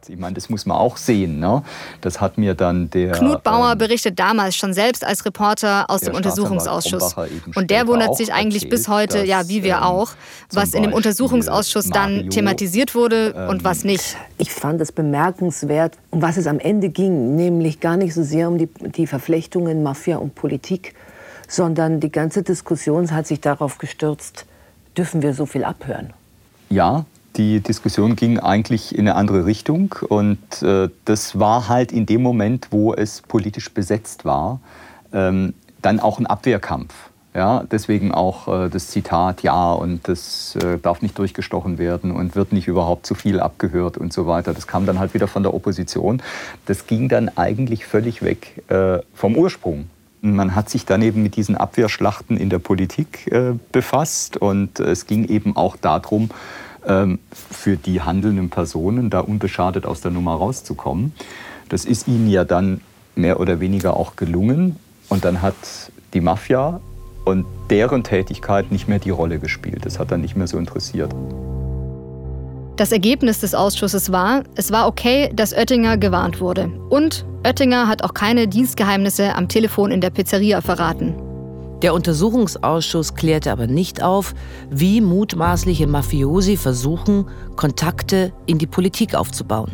Ich 0.09 0.19
meine, 0.19 0.35
das 0.35 0.51
muss 0.51 0.67
man 0.67 0.77
auch 0.77 0.97
sehen. 0.97 1.41
Ne? 1.41 1.63
Das 2.01 2.21
hat 2.21 2.39
mir 2.39 2.55
dann 2.55 2.91
der. 2.91 3.13
Knut 3.13 3.43
Bauer 3.43 3.77
berichtet 3.77 4.19
damals 4.19 4.57
schon 4.57 4.75
selbst 4.75 5.05
als 5.05 5.25
Reporter 5.25 5.89
aus 5.89 6.03
dem 6.03 6.15
Untersuchungsausschuss. 6.15 7.15
Und 7.55 7.71
der 7.71 7.87
wundert 7.87 8.17
sich 8.17 8.33
eigentlich 8.33 8.69
bis 8.69 8.89
erzählt, 8.89 9.15
heute, 9.15 9.27
ja, 9.27 9.39
dass, 9.39 9.49
wie 9.49 9.63
wir 9.63 9.77
ähm, 9.77 9.83
auch, 9.83 10.11
was 10.53 10.75
in 10.75 10.83
dem 10.83 10.93
Untersuchungsausschuss 10.93 11.89
dann 11.89 12.17
Mario, 12.17 12.31
thematisiert 12.31 12.95
wurde 12.95 13.33
und 13.49 13.57
ähm, 13.57 13.65
was 13.65 13.85
nicht. 13.85 14.17
Ich 14.39 14.53
fand 14.53 14.81
es 14.81 14.93
bemerkenswert, 14.93 15.97
um 16.11 16.23
was 16.23 16.37
es 16.37 16.47
am 16.47 16.59
Ende 16.59 16.91
ging, 16.91 17.37
nämlich 17.37 17.81
gar 17.81 17.97
nicht 17.97 18.15
so 18.15 18.23
sehr 18.23 18.49
um 18.49 18.59
die, 18.59 18.67
die 18.67 19.07
Verflechtungen 19.07 19.83
Mafia 19.83 20.19
und 20.19 20.35
Politik, 20.35 20.95
sondern 21.49 22.01
die 22.01 22.13
ganze 22.13 22.43
Diskussion 22.43 23.11
hat 23.11 23.27
sich 23.27 23.41
darauf 23.41 23.79
gestürzt, 23.79 24.45
dürfen 24.97 25.23
wir 25.23 25.35
so 25.35 25.47
viel 25.47 25.65
abhören? 25.65 26.13
Ja, 26.69 27.05
die 27.41 27.61
Diskussion 27.61 28.17
ging 28.17 28.39
eigentlich 28.39 28.95
in 28.95 29.09
eine 29.09 29.15
andere 29.15 29.47
Richtung 29.47 29.95
und 30.11 30.63
äh, 30.63 30.91
das 31.07 31.39
war 31.39 31.69
halt 31.69 31.91
in 31.91 32.05
dem 32.05 32.23
Moment, 32.23 32.69
wo 32.71 32.93
es 32.93 33.23
politisch 33.23 33.73
besetzt 33.73 34.27
war, 34.27 34.61
ähm, 35.15 35.55
dann 35.81 36.01
auch 36.01 36.19
ein 36.19 36.27
Abwehrkampf. 36.27 36.93
Ja, 37.33 37.65
deswegen 37.71 38.13
auch 38.13 38.47
äh, 38.49 38.69
das 38.69 38.89
Zitat, 38.89 39.43
ja, 39.43 39.73
und 39.73 40.07
das 40.07 40.55
äh, 40.57 40.77
darf 40.77 41.01
nicht 41.01 41.17
durchgestochen 41.17 41.79
werden 41.79 42.11
und 42.11 42.37
wird 42.37 42.53
nicht 42.53 42.69
überhaupt 42.69 43.07
zu 43.07 43.15
viel 43.15 43.41
abgehört 43.41 43.97
und 43.97 44.13
so 44.13 44.27
weiter. 44.27 44.53
Das 44.53 44.67
kam 44.67 44.85
dann 44.85 44.99
halt 44.99 45.15
wieder 45.15 45.29
von 45.29 45.43
der 45.43 45.55
Opposition. 45.55 46.23
Das 46.67 46.87
ging 46.87 47.09
dann 47.09 47.31
eigentlich 47.37 47.87
völlig 47.87 48.23
weg 48.23 48.63
äh, 48.69 48.99
vom 49.15 49.35
Ursprung. 49.35 49.89
Man 50.21 50.55
hat 50.55 50.69
sich 50.69 50.85
dann 50.85 51.01
eben 51.01 51.23
mit 51.23 51.37
diesen 51.37 51.57
Abwehrschlachten 51.57 52.37
in 52.37 52.51
der 52.51 52.59
Politik 52.59 53.33
äh, 53.33 53.53
befasst 53.73 54.37
und 54.37 54.79
es 54.79 55.07
ging 55.07 55.25
eben 55.27 55.57
auch 55.57 55.77
darum, 55.77 56.29
für 56.83 57.77
die 57.77 58.01
handelnden 58.01 58.51
Personen 58.51 59.11
da 59.11 59.21
unbeschadet 59.21 59.87
aus 59.87 60.01
der 60.01 60.11
Nummer 60.11 60.35
rauszukommen. 60.35 61.13
Das 61.69 61.85
ist 61.85 62.09
ihnen 62.09 62.29
ja 62.29 62.45
dann 62.45 62.81
mehr 63.15 63.41
oder 63.41 63.61
weniger 63.61 63.97
auch 63.97 64.17
gelungen 64.17 64.77
und 65.09 65.25
dann 65.25 65.43
hat 65.43 65.55
die 66.15 66.21
Mafia 66.21 66.81
und 67.25 67.47
deren 67.69 68.03
Tätigkeit 68.03 68.73
nicht 68.73 68.89
mehr 68.89 68.99
die 68.99 69.11
Rolle 69.11 69.39
gespielt. 69.39 69.85
Das 69.85 69.99
hat 69.99 70.11
dann 70.11 70.21
nicht 70.21 70.37
mehr 70.37 70.47
so 70.47 70.59
interessiert. 70.59 71.15
Das 72.77 72.93
Ergebnis 72.93 73.41
des 73.41 73.55
Ausschusses 73.55 74.11
war, 74.11 74.43
es 74.55 74.73
war 74.73 74.89
okay, 74.89 75.31
dass 75.35 75.53
Oettinger 75.53 75.99
gewarnt 75.99 76.41
wurde. 76.41 76.71
Und 76.89 77.27
Oettinger 77.45 77.89
hat 77.89 78.03
auch 78.03 78.15
keine 78.15 78.49
Dienstgeheimnisse 78.49 79.35
am 79.35 79.49
Telefon 79.49 79.91
in 79.91 80.01
der 80.01 80.11
Pizzeria 80.11 80.63
verraten. 80.63 81.15
Der 81.83 81.95
Untersuchungsausschuss 81.95 83.15
klärte 83.15 83.51
aber 83.51 83.67
nicht 83.67 84.03
auf, 84.03 84.35
wie 84.71 85.01
mutmaßliche 85.01 85.87
Mafiosi 85.87 86.57
versuchen, 86.57 87.27
Kontakte 87.57 88.33
in 88.47 88.59
die 88.59 88.67
Politik 88.67 89.15
aufzubauen. 89.15 89.71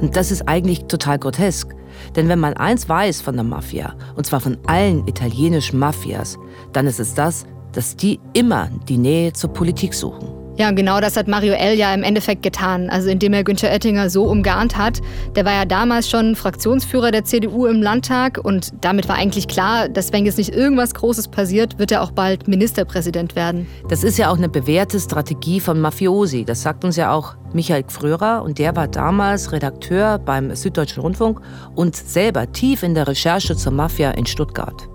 Und 0.00 0.16
das 0.16 0.30
ist 0.30 0.46
eigentlich 0.48 0.84
total 0.84 1.18
grotesk. 1.18 1.74
Denn 2.14 2.28
wenn 2.28 2.38
man 2.38 2.54
eins 2.54 2.88
weiß 2.88 3.20
von 3.20 3.34
der 3.34 3.44
Mafia, 3.44 3.94
und 4.16 4.26
zwar 4.26 4.40
von 4.40 4.58
allen 4.66 5.06
italienischen 5.08 5.78
Mafias, 5.78 6.38
dann 6.72 6.86
ist 6.86 7.00
es 7.00 7.14
das, 7.14 7.46
dass 7.72 7.96
die 7.96 8.20
immer 8.32 8.68
die 8.88 8.98
Nähe 8.98 9.32
zur 9.32 9.52
Politik 9.52 9.94
suchen. 9.94 10.39
Ja, 10.60 10.72
genau 10.72 11.00
das 11.00 11.16
hat 11.16 11.26
Mario 11.26 11.54
L. 11.54 11.78
ja 11.78 11.94
im 11.94 12.02
Endeffekt 12.02 12.42
getan. 12.42 12.90
Also 12.90 13.08
indem 13.08 13.32
er 13.32 13.44
Günther 13.44 13.70
Oettinger 13.70 14.10
so 14.10 14.24
umgarnt 14.24 14.76
hat. 14.76 15.00
Der 15.34 15.46
war 15.46 15.54
ja 15.54 15.64
damals 15.64 16.10
schon 16.10 16.36
Fraktionsführer 16.36 17.10
der 17.10 17.24
CDU 17.24 17.64
im 17.64 17.80
Landtag 17.80 18.38
und 18.44 18.70
damit 18.82 19.08
war 19.08 19.16
eigentlich 19.16 19.48
klar, 19.48 19.88
dass 19.88 20.12
wenn 20.12 20.26
jetzt 20.26 20.36
nicht 20.36 20.54
irgendwas 20.54 20.92
Großes 20.92 21.28
passiert, 21.28 21.78
wird 21.78 21.92
er 21.92 22.02
auch 22.02 22.10
bald 22.10 22.46
Ministerpräsident 22.46 23.36
werden. 23.36 23.66
Das 23.88 24.04
ist 24.04 24.18
ja 24.18 24.28
auch 24.30 24.36
eine 24.36 24.50
bewährte 24.50 25.00
Strategie 25.00 25.60
von 25.60 25.80
Mafiosi. 25.80 26.44
Das 26.44 26.60
sagt 26.60 26.84
uns 26.84 26.96
ja 26.96 27.10
auch 27.10 27.36
Michael 27.54 27.84
Gfrörer 27.84 28.42
und 28.42 28.58
der 28.58 28.76
war 28.76 28.86
damals 28.86 29.52
Redakteur 29.52 30.18
beim 30.18 30.54
Süddeutschen 30.54 31.00
Rundfunk 31.00 31.40
und 31.74 31.96
selber 31.96 32.52
tief 32.52 32.82
in 32.82 32.94
der 32.94 33.08
Recherche 33.08 33.56
zur 33.56 33.72
Mafia 33.72 34.10
in 34.10 34.26
Stuttgart. 34.26 34.89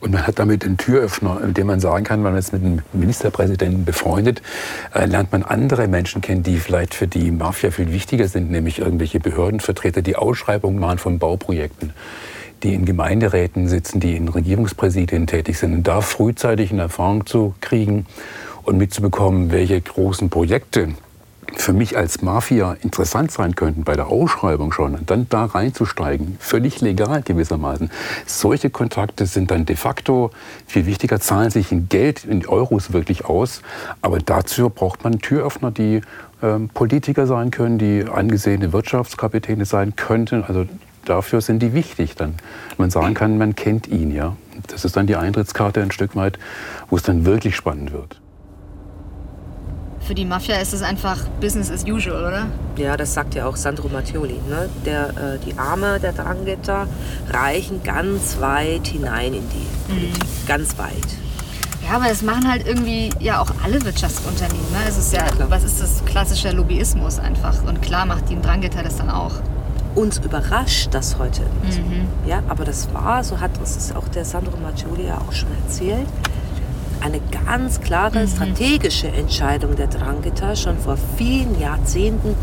Und 0.00 0.12
man 0.12 0.26
hat 0.26 0.38
damit 0.38 0.64
einen 0.64 0.76
Türöffner, 0.76 1.40
indem 1.42 1.68
man 1.68 1.80
sagen 1.80 2.04
kann, 2.04 2.22
wenn 2.22 2.32
man 2.32 2.38
ist 2.38 2.52
mit 2.52 2.62
einem 2.62 2.82
Ministerpräsidenten 2.92 3.84
befreundet, 3.84 4.42
äh, 4.94 5.06
lernt 5.06 5.32
man 5.32 5.42
andere 5.42 5.88
Menschen 5.88 6.20
kennen, 6.20 6.42
die 6.42 6.58
vielleicht 6.58 6.94
für 6.94 7.08
die 7.08 7.30
Mafia 7.30 7.70
viel 7.70 7.92
wichtiger 7.92 8.28
sind, 8.28 8.50
nämlich 8.50 8.78
irgendwelche 8.78 9.20
Behördenvertreter, 9.20 10.02
die 10.02 10.16
Ausschreibungen 10.16 10.78
machen 10.78 10.98
von 10.98 11.18
Bauprojekten 11.18 11.92
die 12.62 12.74
in 12.74 12.84
Gemeinderäten 12.84 13.68
sitzen, 13.68 14.00
die 14.00 14.16
in 14.16 14.28
Regierungspräsidien 14.28 15.26
tätig 15.26 15.58
sind, 15.58 15.74
und 15.74 15.82
da 15.86 16.00
frühzeitig 16.00 16.72
eine 16.72 16.82
Erfahrung 16.82 17.26
zu 17.26 17.54
kriegen 17.60 18.06
und 18.64 18.78
mitzubekommen, 18.78 19.52
welche 19.52 19.80
großen 19.80 20.30
Projekte 20.30 20.88
für 21.56 21.72
mich 21.72 21.96
als 21.96 22.22
Mafia 22.22 22.76
interessant 22.82 23.30
sein 23.30 23.54
könnten 23.54 23.84
bei 23.84 23.96
der 23.96 24.08
Ausschreibung 24.08 24.72
schon 24.72 24.94
und 24.94 25.10
dann 25.10 25.26
da 25.28 25.46
reinzusteigen, 25.46 26.36
völlig 26.38 26.80
legal 26.80 27.22
gewissermaßen. 27.22 27.90
Solche 28.26 28.70
Kontakte 28.70 29.26
sind 29.26 29.50
dann 29.50 29.64
de 29.64 29.76
facto 29.76 30.30
viel 30.66 30.86
wichtiger, 30.86 31.18
zahlen 31.18 31.50
sich 31.50 31.72
in 31.72 31.88
Geld, 31.88 32.24
in 32.24 32.46
Euros 32.46 32.92
wirklich 32.92 33.24
aus. 33.24 33.62
Aber 34.02 34.18
dazu 34.18 34.68
braucht 34.70 35.02
man 35.02 35.18
Türöffner, 35.18 35.70
die 35.70 36.02
ähm, 36.42 36.68
Politiker 36.68 37.26
sein 37.26 37.50
können, 37.50 37.78
die 37.78 38.04
angesehene 38.04 38.72
Wirtschaftskapitäne 38.72 39.64
sein 39.64 39.96
könnten. 39.96 40.44
Also 40.44 40.66
dafür 41.04 41.40
sind 41.40 41.60
die 41.60 41.72
wichtig, 41.72 42.16
dann 42.16 42.34
man 42.76 42.90
sagen 42.90 43.14
kann, 43.14 43.38
man 43.38 43.56
kennt 43.56 43.88
ihn 43.88 44.12
ja. 44.12 44.36
Das 44.68 44.84
ist 44.84 44.96
dann 44.96 45.06
die 45.06 45.16
Eintrittskarte 45.16 45.82
ein 45.82 45.90
Stück 45.90 46.16
weit, 46.16 46.38
wo 46.90 46.96
es 46.96 47.02
dann 47.02 47.24
wirklich 47.24 47.56
spannend 47.56 47.92
wird. 47.92 48.20
Für 50.06 50.14
die 50.14 50.24
Mafia 50.24 50.58
ist 50.58 50.72
es 50.72 50.82
einfach 50.82 51.24
Business 51.40 51.68
as 51.68 51.84
usual, 51.84 52.24
oder? 52.24 52.46
Ja, 52.76 52.96
das 52.96 53.12
sagt 53.12 53.34
ja 53.34 53.46
auch 53.46 53.56
Sandro 53.56 53.88
Mattioli. 53.88 54.38
Ne? 54.48 54.68
Der, 54.84 55.08
äh, 55.08 55.38
die 55.44 55.58
Arme 55.58 55.98
der 55.98 56.12
Drangheta 56.12 56.86
reichen 57.28 57.82
ganz 57.82 58.38
weit 58.38 58.86
hinein 58.86 59.34
in 59.34 59.42
die 59.48 59.92
Politik. 59.92 60.22
Mhm. 60.22 60.46
Ganz 60.46 60.78
weit. 60.78 60.92
Ja, 61.84 61.96
aber 61.96 62.08
das 62.08 62.22
machen 62.22 62.48
halt 62.48 62.68
irgendwie 62.68 63.10
ja 63.18 63.40
auch 63.40 63.50
alle 63.64 63.84
Wirtschaftsunternehmen. 63.84 64.70
Ne? 64.70 64.78
Es 64.88 64.96
ist 64.96 65.12
ja, 65.12 65.24
was 65.48 65.64
ist 65.64 65.80
das 65.80 66.04
klassische 66.04 66.52
Lobbyismus 66.52 67.18
einfach? 67.18 67.64
Und 67.64 67.82
klar 67.82 68.06
macht 68.06 68.28
die 68.30 68.40
Drangheta 68.40 68.84
das 68.84 68.96
dann 68.98 69.10
auch. 69.10 69.32
Uns 69.96 70.18
überrascht 70.18 70.88
das 70.92 71.18
heute. 71.18 71.42
Mhm. 71.64 72.06
Ja, 72.28 72.44
aber 72.48 72.64
das 72.64 72.86
war, 72.94 73.24
so 73.24 73.40
hat 73.40 73.58
uns 73.58 73.92
auch 73.92 74.06
der 74.08 74.24
Sandro 74.24 74.56
Maggioli 74.56 75.06
ja 75.08 75.18
auch 75.18 75.32
schon 75.32 75.48
erzählt, 75.64 76.06
eine 77.00 77.20
ganz 77.46 77.80
klare 77.80 78.20
mhm. 78.20 78.28
strategische 78.28 79.08
Entscheidung 79.08 79.76
der 79.76 79.86
Drangheta 79.86 80.56
schon 80.56 80.78
vor 80.78 80.96
vielen 81.16 81.58
Jahrzehnten. 81.60 82.34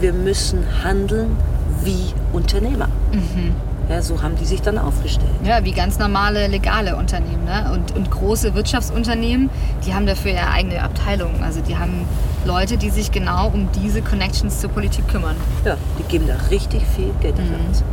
Wir 0.00 0.12
müssen 0.12 0.64
handeln 0.84 1.36
wie 1.82 2.12
Unternehmer. 2.32 2.88
Mhm. 3.12 3.54
Ja, 3.88 4.02
so 4.02 4.22
haben 4.22 4.36
die 4.36 4.44
sich 4.44 4.62
dann 4.62 4.78
aufgestellt. 4.78 5.32
Ja, 5.42 5.64
wie 5.64 5.72
ganz 5.72 5.98
normale 5.98 6.46
legale 6.46 6.94
Unternehmen. 6.94 7.44
Ne? 7.44 7.72
Und, 7.74 7.96
und 7.96 8.08
große 8.08 8.54
Wirtschaftsunternehmen, 8.54 9.50
die 9.84 9.94
haben 9.94 10.06
dafür 10.06 10.30
ja 10.30 10.50
eigene 10.52 10.80
Abteilungen. 10.80 11.42
Also 11.42 11.60
die 11.60 11.76
haben 11.76 12.06
Leute, 12.44 12.76
die 12.76 12.90
sich 12.90 13.10
genau 13.10 13.48
um 13.48 13.68
diese 13.82 14.00
Connections 14.00 14.60
zur 14.60 14.70
Politik 14.70 15.08
kümmern. 15.08 15.34
Ja, 15.64 15.76
die 15.98 16.04
geben 16.04 16.28
da 16.28 16.36
richtig 16.50 16.82
viel 16.94 17.12
Geld 17.20 17.36
mhm. 17.36 17.50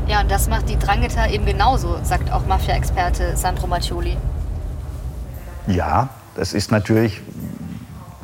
Ja, 0.07 0.21
und 0.21 0.29
das 0.29 0.47
macht 0.47 0.69
die 0.69 0.77
Drangheta 0.77 1.27
eben 1.29 1.47
genauso, 1.47 1.97
sagt 2.03 2.31
auch 2.31 2.45
Mafia-Experte 2.45 3.35
Sandro 3.35 3.65
Mattioli. 3.65 4.17
Ja, 5.67 6.09
das 6.35 6.53
ist 6.53 6.71
natürlich 6.71 7.21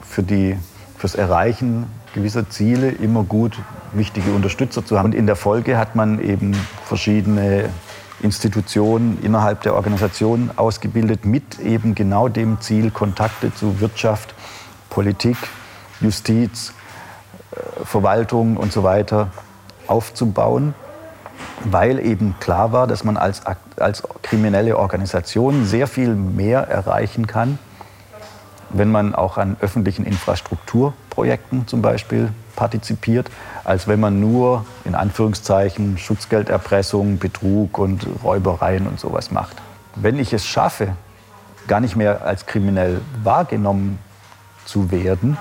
für 0.01 0.23
die, 0.23 0.57
fürs 0.97 1.15
Erreichen 1.15 1.87
gewisser 2.13 2.49
Ziele 2.49 2.89
immer 2.89 3.23
gut, 3.23 3.57
wichtige 3.91 4.31
Unterstützer 4.31 4.85
zu 4.85 4.97
haben. 4.97 5.07
Und 5.07 5.15
in 5.15 5.25
der 5.25 5.35
Folge 5.35 5.77
hat 5.77 5.95
man 5.95 6.21
eben 6.21 6.55
verschiedene 6.85 7.69
Institutionen 8.21 9.19
innerhalb 9.21 9.61
der 9.61 9.75
Organisation 9.75 10.51
ausgebildet 10.55 11.25
mit 11.25 11.59
eben 11.59 11.95
genau 11.95 12.29
dem 12.29 12.61
Ziel, 12.61 12.91
Kontakte 12.91 13.53
zu 13.53 13.81
Wirtschaft, 13.81 14.33
Politik, 14.89 15.37
Justiz, 15.99 16.73
äh, 17.51 17.83
Verwaltung 17.83 18.55
und 18.55 18.71
so 18.71 18.83
weiter 18.83 19.31
aufzubauen, 19.87 20.75
weil 21.63 21.99
eben 21.99 22.35
klar 22.39 22.71
war, 22.71 22.87
dass 22.87 23.03
man 23.03 23.17
als, 23.17 23.41
als 23.77 24.03
kriminelle 24.21 24.77
Organisation 24.77 25.65
sehr 25.65 25.87
viel 25.87 26.15
mehr 26.15 26.67
erreichen 26.67 27.27
kann, 27.27 27.59
wenn 28.69 28.91
man 28.91 29.15
auch 29.15 29.37
an 29.37 29.55
öffentlichen 29.61 30.05
Infrastrukturprojekten 30.05 31.67
zum 31.67 31.81
Beispiel 31.81 32.29
partizipiert, 32.55 33.29
als 33.63 33.87
wenn 33.87 33.99
man 33.99 34.19
nur 34.19 34.65
in 34.83 34.95
Anführungszeichen 34.95 35.97
Schutzgelderpressung, 35.97 37.19
Betrug 37.19 37.77
und 37.77 38.07
Räubereien 38.23 38.87
und 38.87 38.99
sowas 38.99 39.31
macht. 39.31 39.55
Wenn 39.95 40.19
ich 40.19 40.33
es 40.33 40.45
schaffe, 40.45 40.95
gar 41.67 41.79
nicht 41.79 41.95
mehr 41.95 42.25
als 42.25 42.45
kriminell 42.45 43.01
wahrgenommen 43.23 43.99
zu 44.65 44.91
werden 44.91 45.37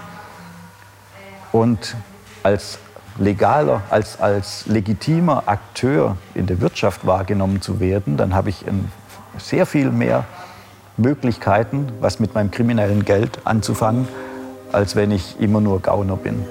und 1.52 1.96
als 2.42 2.78
legaler, 3.18 3.82
als, 3.90 4.20
als 4.20 4.66
legitimer 4.66 5.44
Akteur 5.46 6.16
in 6.34 6.46
der 6.46 6.60
Wirtschaft 6.60 7.06
wahrgenommen 7.06 7.60
zu 7.60 7.80
werden, 7.80 8.16
dann 8.16 8.34
habe 8.34 8.50
ich 8.50 8.64
sehr 9.38 9.66
viel 9.66 9.90
mehr 9.90 10.24
Möglichkeiten, 10.96 11.88
was 12.00 12.20
mit 12.20 12.34
meinem 12.34 12.50
kriminellen 12.50 13.04
Geld 13.04 13.38
anzufangen, 13.44 14.08
als 14.72 14.96
wenn 14.96 15.10
ich 15.10 15.40
immer 15.40 15.60
nur 15.60 15.80
Gauner 15.80 16.16
bin. 16.16 16.44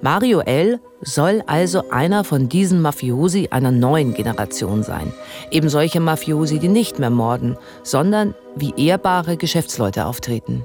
Mario 0.00 0.40
L. 0.40 0.78
soll 1.00 1.42
also 1.46 1.90
einer 1.90 2.22
von 2.22 2.48
diesen 2.48 2.80
Mafiosi 2.80 3.48
einer 3.50 3.72
neuen 3.72 4.14
Generation 4.14 4.84
sein. 4.84 5.12
Eben 5.50 5.68
solche 5.68 5.98
Mafiosi, 5.98 6.60
die 6.60 6.68
nicht 6.68 7.00
mehr 7.00 7.10
morden, 7.10 7.56
sondern 7.82 8.34
wie 8.54 8.74
ehrbare 8.76 9.36
Geschäftsleute 9.36 10.06
auftreten. 10.06 10.64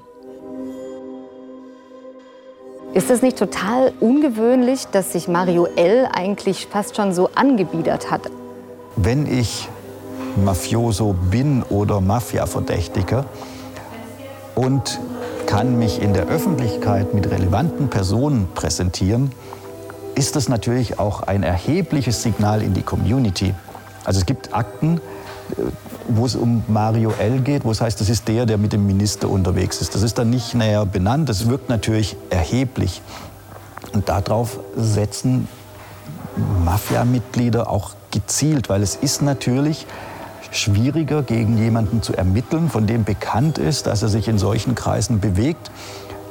Ist 2.93 3.09
es 3.09 3.23
nicht 3.23 3.39
total 3.39 3.91
ungewöhnlich, 3.99 4.85
dass 4.91 5.13
sich 5.13 5.27
Mario 5.27 5.65
L. 5.75 6.07
eigentlich 6.13 6.67
fast 6.67 6.95
schon 6.95 7.11
so 7.11 7.31
angebiedert 7.33 8.11
hat? 8.11 8.21
Wenn 8.95 9.25
ich 9.25 9.67
Mafioso 10.45 11.15
bin 11.31 11.63
oder 11.63 12.01
Mafia-Verdächtiger 12.01 13.25
und 14.53 14.99
kann 15.47 15.79
mich 15.79 16.03
in 16.03 16.13
der 16.13 16.27
Öffentlichkeit 16.27 17.15
mit 17.15 17.31
relevanten 17.31 17.89
Personen 17.89 18.47
präsentieren, 18.53 19.31
ist 20.13 20.35
das 20.35 20.47
natürlich 20.47 20.99
auch 20.99 21.23
ein 21.23 21.41
erhebliches 21.41 22.21
Signal 22.21 22.61
in 22.61 22.75
die 22.75 22.83
Community. 22.83 23.55
Also 24.03 24.19
es 24.19 24.27
gibt 24.27 24.53
Akten, 24.53 25.01
äh, 25.57 25.63
wo 26.08 26.26
es 26.26 26.36
um 26.36 26.64
Mario 26.68 27.14
L. 27.20 27.39
geht, 27.41 27.66
wo 27.66 27.72
es 27.72 27.82
heißt, 27.82 27.99
das 27.99 28.10
ist 28.10 28.28
der, 28.28 28.45
der 28.45 28.58
mit 28.58 28.74
dem 28.74 28.86
Minister 28.86 29.30
unterwegs 29.30 29.82
ist. 29.82 29.95
Das 29.95 30.01
ist 30.01 30.18
dann 30.18 30.30
nicht 30.30 30.54
näher 30.54 30.86
benannt, 30.86 31.30
das 31.30 31.47
wirkt 31.47 31.70
natürlich 31.70 32.16
erheblich. 32.30 33.01
Und 33.93 34.10
darauf 34.10 34.60
setzen 34.76 35.47
Mafia-Mitglieder 36.66 37.70
auch 37.70 37.91
gezielt, 38.12 38.70
weil 38.70 38.82
es 38.82 38.95
ist 38.95 39.22
natürlich 39.22 39.86
schwieriger, 40.51 41.24
gegen 41.24 41.58
jemanden 41.58 42.01
zu 42.01 42.14
ermitteln, 42.16 42.70
von 42.70 42.88
dem 42.88 43.04
bekannt 43.04 43.58
ist, 43.58 43.88
dass 43.88 44.04
er 44.04 44.10
sich 44.10 44.28
in 44.28 44.38
solchen 44.38 44.76
Kreisen 44.76 45.20
bewegt, 45.20 45.72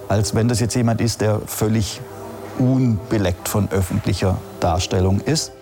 als 0.08 0.34
wenn 0.34 0.48
das 0.48 0.60
jetzt 0.60 0.74
jemand 0.74 1.00
ist, 1.00 1.20
der 1.20 1.40
völlig 1.46 2.00
unbeleckt 2.58 3.48
von 3.48 3.70
öffentlicher 3.70 4.38
Darstellung 4.60 5.20
ist. 5.20 5.52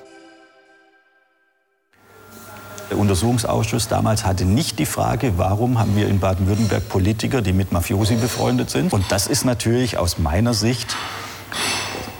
Der 2.90 2.98
Untersuchungsausschuss 2.98 3.86
damals 3.86 4.24
hatte 4.24 4.44
nicht 4.44 4.80
die 4.80 4.86
Frage, 4.86 5.34
warum 5.36 5.78
haben 5.78 5.94
wir 5.94 6.08
in 6.08 6.18
Baden-Württemberg 6.18 6.88
Politiker, 6.88 7.40
die 7.40 7.52
mit 7.52 7.70
Mafiosi 7.70 8.16
befreundet 8.16 8.68
sind. 8.68 8.92
Und 8.92 9.04
das 9.12 9.28
ist 9.28 9.44
natürlich 9.44 9.96
aus 9.96 10.18
meiner 10.18 10.54
Sicht 10.54 10.96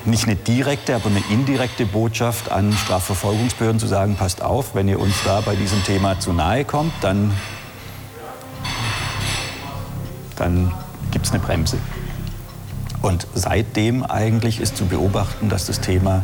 nicht 0.04 0.24
eine 0.24 0.36
direkte, 0.36 0.94
aber 0.94 1.06
eine 1.06 1.22
indirekte 1.28 1.86
Botschaft 1.86 2.52
an 2.52 2.72
Strafverfolgungsbehörden 2.72 3.80
zu 3.80 3.88
sagen, 3.88 4.14
passt 4.14 4.42
auf, 4.42 4.76
wenn 4.76 4.86
ihr 4.86 5.00
uns 5.00 5.14
da 5.24 5.40
bei 5.40 5.56
diesem 5.56 5.82
Thema 5.82 6.20
zu 6.20 6.32
nahe 6.32 6.64
kommt, 6.64 6.92
dann, 7.00 7.32
dann 10.36 10.72
gibt 11.10 11.26
es 11.26 11.32
eine 11.32 11.40
Bremse. 11.40 11.78
Und 13.02 13.26
seitdem 13.34 14.04
eigentlich 14.04 14.60
ist 14.60 14.76
zu 14.76 14.86
beobachten, 14.86 15.48
dass 15.48 15.66
das 15.66 15.80
Thema 15.80 16.22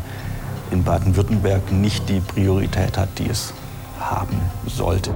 in 0.71 0.85
Baden-Württemberg 0.85 1.73
nicht 1.73 2.09
die 2.09 2.21
Priorität 2.21 2.97
hat, 2.97 3.09
die 3.19 3.29
es 3.29 3.53
haben 4.11 4.41
sollte. 4.67 5.15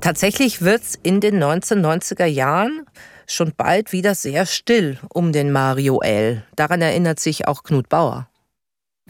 Tatsächlich 0.00 0.62
wird 0.62 0.82
es 0.82 0.98
in 1.02 1.20
den 1.20 1.42
1990er 1.42 2.26
Jahren 2.26 2.86
schon 3.26 3.52
bald 3.56 3.92
wieder 3.92 4.14
sehr 4.14 4.46
still 4.46 4.98
um 5.12 5.32
den 5.32 5.50
Mario 5.50 6.00
L. 6.00 6.44
Daran 6.54 6.82
erinnert 6.82 7.18
sich 7.18 7.48
auch 7.48 7.62
Knut 7.62 7.88
Bauer. 7.88 8.28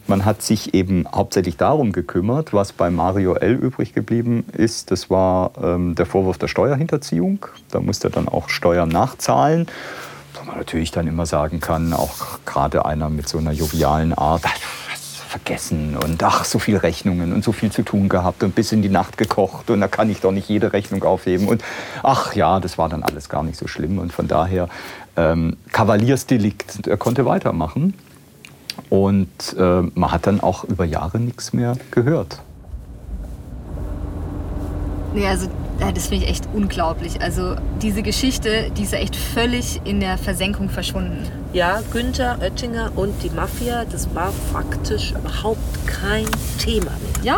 Man 0.05 0.23
hat 0.23 0.41
sich 0.41 0.73
eben 0.73 1.05
hauptsächlich 1.13 1.57
darum 1.57 1.91
gekümmert, 1.91 2.53
was 2.53 2.71
bei 2.71 2.89
Mario 2.89 3.33
L. 3.33 3.55
übrig 3.55 3.93
geblieben 3.93 4.45
ist. 4.53 4.89
Das 4.91 5.09
war 5.09 5.51
ähm, 5.61 5.95
der 5.95 6.05
Vorwurf 6.05 6.37
der 6.37 6.47
Steuerhinterziehung. 6.47 7.45
Da 7.71 7.81
musste 7.81 8.07
er 8.07 8.11
dann 8.11 8.29
auch 8.29 8.47
Steuern 8.47 8.87
nachzahlen. 8.87 9.67
Wo 10.33 10.45
man 10.45 10.57
natürlich 10.57 10.91
dann 10.91 11.07
immer 11.07 11.25
sagen 11.25 11.59
kann, 11.59 11.91
auch 11.91 12.39
gerade 12.45 12.85
einer 12.85 13.09
mit 13.09 13.27
so 13.27 13.37
einer 13.37 13.51
jovialen 13.51 14.13
Art, 14.13 14.43
vergessen 15.27 15.97
und 15.97 16.21
ach, 16.23 16.45
so 16.45 16.59
viele 16.59 16.83
Rechnungen 16.83 17.33
und 17.33 17.43
so 17.43 17.51
viel 17.51 17.71
zu 17.71 17.83
tun 17.83 18.09
gehabt 18.09 18.43
und 18.43 18.55
bis 18.55 18.71
in 18.71 18.81
die 18.81 18.89
Nacht 18.89 19.17
gekocht 19.17 19.69
und 19.69 19.81
da 19.81 19.87
kann 19.87 20.09
ich 20.09 20.21
doch 20.21 20.31
nicht 20.31 20.49
jede 20.49 20.73
Rechnung 20.73 21.03
aufheben 21.03 21.47
und 21.47 21.63
ach 22.03 22.33
ja, 22.33 22.59
das 22.59 22.77
war 22.77 22.89
dann 22.89 23.03
alles 23.03 23.29
gar 23.29 23.43
nicht 23.43 23.57
so 23.57 23.67
schlimm 23.67 23.99
und 23.99 24.13
von 24.13 24.27
daher 24.27 24.69
ähm, 25.15 25.57
Kavaliersdelikt, 25.71 26.87
er 26.87 26.97
konnte 26.97 27.25
weitermachen 27.25 27.93
und 28.89 29.55
äh, 29.57 29.81
man 29.93 30.11
hat 30.11 30.27
dann 30.27 30.39
auch 30.39 30.63
über 30.63 30.85
Jahre 30.85 31.19
nichts 31.19 31.53
mehr 31.53 31.75
gehört. 31.91 32.41
Nee, 35.13 35.27
also 35.27 35.47
das 35.93 36.07
finde 36.07 36.25
ich 36.25 36.31
echt 36.31 36.47
unglaublich. 36.53 37.21
Also 37.21 37.55
diese 37.81 38.01
Geschichte, 38.01 38.71
die 38.75 38.83
ist 38.83 38.93
ja 38.93 38.99
echt 38.99 39.15
völlig 39.15 39.81
in 39.83 39.99
der 39.99 40.17
Versenkung 40.17 40.69
verschwunden. 40.69 41.23
Ja, 41.53 41.81
Günther 41.91 42.37
Oettinger 42.41 42.91
und 42.95 43.23
die 43.23 43.29
Mafia, 43.29 43.85
das 43.85 44.13
war 44.13 44.31
faktisch 44.51 45.11
überhaupt 45.11 45.87
kein 45.87 46.25
Thema 46.59 46.91
mehr. 46.91 47.23
Ja, 47.23 47.37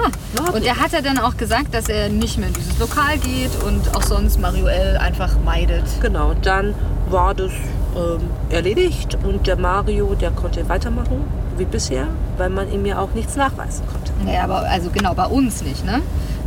und 0.54 0.66
er 0.66 0.80
hat 0.80 0.92
ja 0.92 1.02
dann 1.02 1.20
auch 1.20 1.38
gesagt, 1.38 1.74
dass 1.74 1.90
er 1.90 2.10
nicht 2.10 2.38
mehr 2.38 2.48
in 2.48 2.54
dieses 2.54 2.80
Lokal 2.80 3.18
geht 3.18 3.52
und 3.66 3.96
auch 3.96 4.04
sonst 4.04 4.40
Mario-L 4.40 4.98
einfach 4.98 5.36
meidet. 5.46 5.86
Genau, 6.02 6.34
dann 6.42 6.76
war 7.10 7.34
das 7.34 7.52
ähm, 7.96 8.22
erledigt 8.50 9.18
und 9.24 9.48
der 9.48 9.58
Mario, 9.58 10.16
der 10.16 10.32
konnte 10.32 10.68
weitermachen 10.70 11.24
wie 11.58 11.66
bisher, 11.66 12.08
weil 12.38 12.50
man 12.50 12.72
ihm 12.72 12.86
ja 12.86 13.00
auch 13.00 13.14
nichts 13.14 13.36
nachweisen 13.36 13.86
konnte. 13.88 14.12
Naja, 14.24 14.44
aber 14.44 14.62
also 14.70 14.90
genau 14.90 15.14
bei 15.14 15.26
uns 15.26 15.62
nicht, 15.62 15.86
ne? 15.86 16.02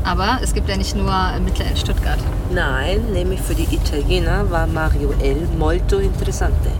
Aber 0.04 0.38
es 0.42 0.52
gibt 0.52 0.68
ja 0.68 0.76
nicht 0.76 0.96
nur 0.96 1.12
Mittler 1.44 1.66
in 1.70 1.76
Stuttgart. 1.76 2.18
Nein, 2.52 3.04
nämlich 3.12 3.40
für 3.40 3.54
die 3.54 3.68
Italiener 3.74 4.50
war 4.50 4.66
Mario 4.66 5.12
L 5.22 5.48
molto 5.58 5.98
interessante. 5.98 6.70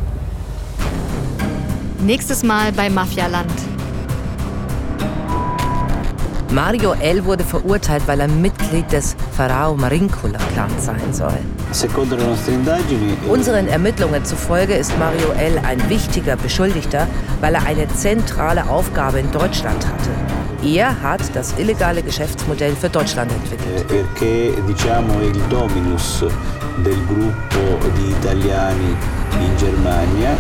Nächstes 2.01 2.43
Mal 2.43 2.73
bei 2.73 2.91
Mafialand. 2.91 3.53
Mario 6.53 6.93
L. 7.01 7.25
wurde 7.25 7.45
verurteilt, 7.45 8.03
weil 8.07 8.21
er 8.21 8.29
Mitglied 8.29 8.93
des 8.93 9.17
Pharao 9.35 9.75
Marincula-Clan 9.75 10.71
sein 10.79 11.13
soll. 11.13 11.39
Unseren 13.27 13.69
Ermittlungen 13.69 14.23
zufolge 14.25 14.75
ist 14.75 14.93
Mario 14.99 15.31
L. 15.39 15.59
ein 15.67 15.89
wichtiger 15.89 16.37
Beschuldigter, 16.37 17.07
weil 17.41 17.55
er 17.55 17.65
eine 17.65 17.89
zentrale 17.89 18.69
Aufgabe 18.69 19.21
in 19.21 19.31
Deutschland 19.31 19.87
hatte. 19.87 20.11
Er 20.65 21.03
hat 21.03 21.35
das 21.35 21.59
illegale 21.59 22.03
Geschäftsmodell 22.05 22.77
für 22.77 22.89
Deutschland 22.89 23.33
entwickelt. 23.33 23.81
Eh, 23.81 23.85
perché 23.85 24.55
diciamo 24.65 25.21
il 25.21 25.37
dominus 25.49 26.25
del 26.85 27.05
gruppo 27.07 27.89
di 27.97 28.11
italiani 28.11 28.97
in 29.41 29.57
Germania 29.57 30.37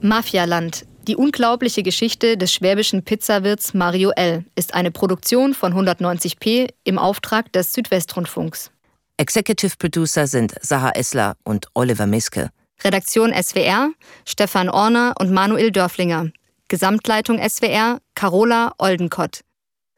Mafialand. 0.00 0.86
Die 1.06 1.16
unglaubliche 1.16 1.82
Geschichte 1.82 2.36
des 2.36 2.52
schwäbischen 2.52 3.02
Pizzawirts 3.02 3.74
Mario 3.74 4.10
L. 4.16 4.44
ist 4.56 4.74
eine 4.74 4.90
Produktion 4.90 5.54
von 5.54 5.72
190p 5.72 6.68
im 6.84 6.98
Auftrag 6.98 7.52
des 7.52 7.72
Südwestrundfunks. 7.72 8.70
Executive 9.16 9.76
Producer 9.78 10.26
sind 10.26 10.54
Saha 10.60 10.90
Essler 10.90 11.36
und 11.44 11.66
Oliver 11.74 12.06
Miske. 12.06 12.50
Redaktion 12.82 13.32
SWR 13.32 13.90
Stefan 14.24 14.68
Orner 14.68 15.14
und 15.18 15.32
Manuel 15.32 15.72
Dörflinger. 15.72 16.30
Gesamtleitung 16.68 17.38
SWR 17.38 18.00
Carola 18.14 18.72
Oldenkott. 18.78 19.40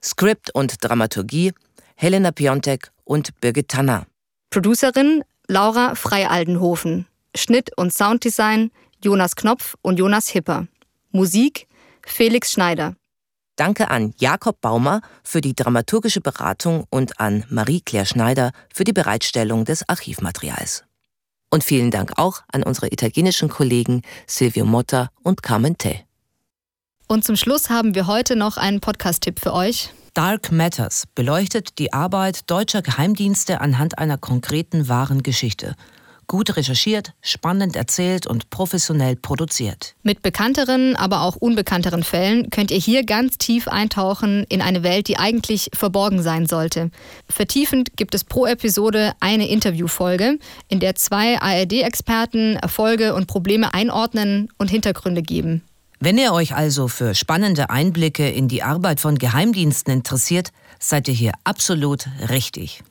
Skript 0.03 0.55
und 0.55 0.77
Dramaturgie 0.83 1.53
Helena 1.97 2.33
Piontek 2.33 2.91
und 3.05 3.39
Birgit 3.41 3.69
Tanner. 3.69 4.07
Producerin 4.51 5.23
Laura 5.47 5.95
Freialdenhofen. 5.95 7.07
Schnitt 7.37 7.77
und 7.77 7.93
Sounddesign 7.93 8.71
Jonas 9.03 9.37
Knopf 9.37 9.77
und 9.83 9.99
Jonas 9.99 10.29
Hipper. 10.29 10.67
Musik 11.11 11.67
Felix 12.07 12.53
Schneider. 12.53 12.95
Danke 13.57 13.91
an 13.91 14.15
Jakob 14.19 14.61
Baumer 14.63 15.03
für 15.23 15.43
die 15.43 15.55
dramaturgische 15.55 16.23
Beratung 16.23 16.85
und 16.89 17.21
an 17.21 17.45
Marie-Claire 17.51 18.07
Schneider 18.07 18.53
für 18.73 18.85
die 18.85 18.95
Bereitstellung 18.95 19.67
des 19.67 19.87
Archivmaterials. 19.87 20.85
Und 21.51 21.65
vielen 21.65 21.91
Dank 21.91 22.13
auch 22.17 22.43
an 22.53 22.63
unsere 22.63 22.89
italienischen 22.93 23.49
Kollegen 23.49 24.03
Silvio 24.27 24.65
Motta 24.65 25.11
und 25.23 25.43
Carmen 25.43 25.77
Te. 25.77 26.01
Und 27.09 27.25
zum 27.25 27.35
Schluss 27.35 27.71
haben 27.71 27.95
wir 27.97 28.07
heute 28.07 28.37
noch 28.37 28.57
einen 28.57 28.81
Podcast-Tipp 28.81 29.41
für 29.41 29.53
euch. 29.53 29.93
Dark 30.15 30.53
Matters 30.53 31.05
beleuchtet 31.15 31.79
die 31.79 31.93
Arbeit 31.93 32.49
deutscher 32.51 32.83
Geheimdienste 32.83 33.61
anhand 33.61 33.99
einer 33.99 34.19
konkreten 34.19 34.89
wahren 34.89 35.23
Geschichte– 35.23 35.75
gut 36.31 36.57
recherchiert, 36.57 37.13
spannend 37.23 37.75
erzählt 37.75 38.25
und 38.25 38.51
professionell 38.51 39.17
produziert. 39.17 39.97
Mit 40.05 40.23
bekannteren, 40.23 40.95
aber 40.95 41.23
auch 41.23 41.35
unbekannteren 41.35 42.05
Fällen 42.05 42.51
könnt 42.51 42.71
ihr 42.71 42.79
hier 42.79 43.05
ganz 43.05 43.37
tief 43.37 43.67
eintauchen 43.67 44.45
in 44.49 44.63
eine 44.63 44.85
Welt, 44.85 45.09
die 45.09 45.19
eigentlich 45.19 45.71
verborgen 45.75 46.23
sein 46.23 46.47
sollte. 46.47 46.93
Vertiefend 47.29 47.97
gibt 47.97 48.15
es 48.15 48.23
pro 48.23 48.47
Episode 48.47 49.13
eine 49.19 49.49
Interviewfolge, 49.49 50.39
in 50.69 50.79
der 50.79 50.95
zwei 50.95 51.37
ARD-Experten 51.41 52.55
Erfolge 52.55 53.17
und 53.17 53.27
Probleme 53.27 53.75
einordnen 53.75 54.51
und 54.57 54.71
Hintergründe 54.71 55.23
geben. 55.23 55.63
Wenn 55.99 56.17
ihr 56.17 56.33
euch 56.33 56.55
also 56.55 56.87
für 56.87 57.17
spannende 57.17 57.71
Einblicke 57.71 58.31
in 58.31 58.47
die 58.47 58.63
Arbeit 58.63 59.01
von 59.01 59.19
Geheimdiensten 59.19 59.93
interessiert, 59.93 60.53
seid 60.79 61.09
ihr 61.09 61.15
hier 61.15 61.33
absolut 61.43 62.07
richtig. 62.31 62.85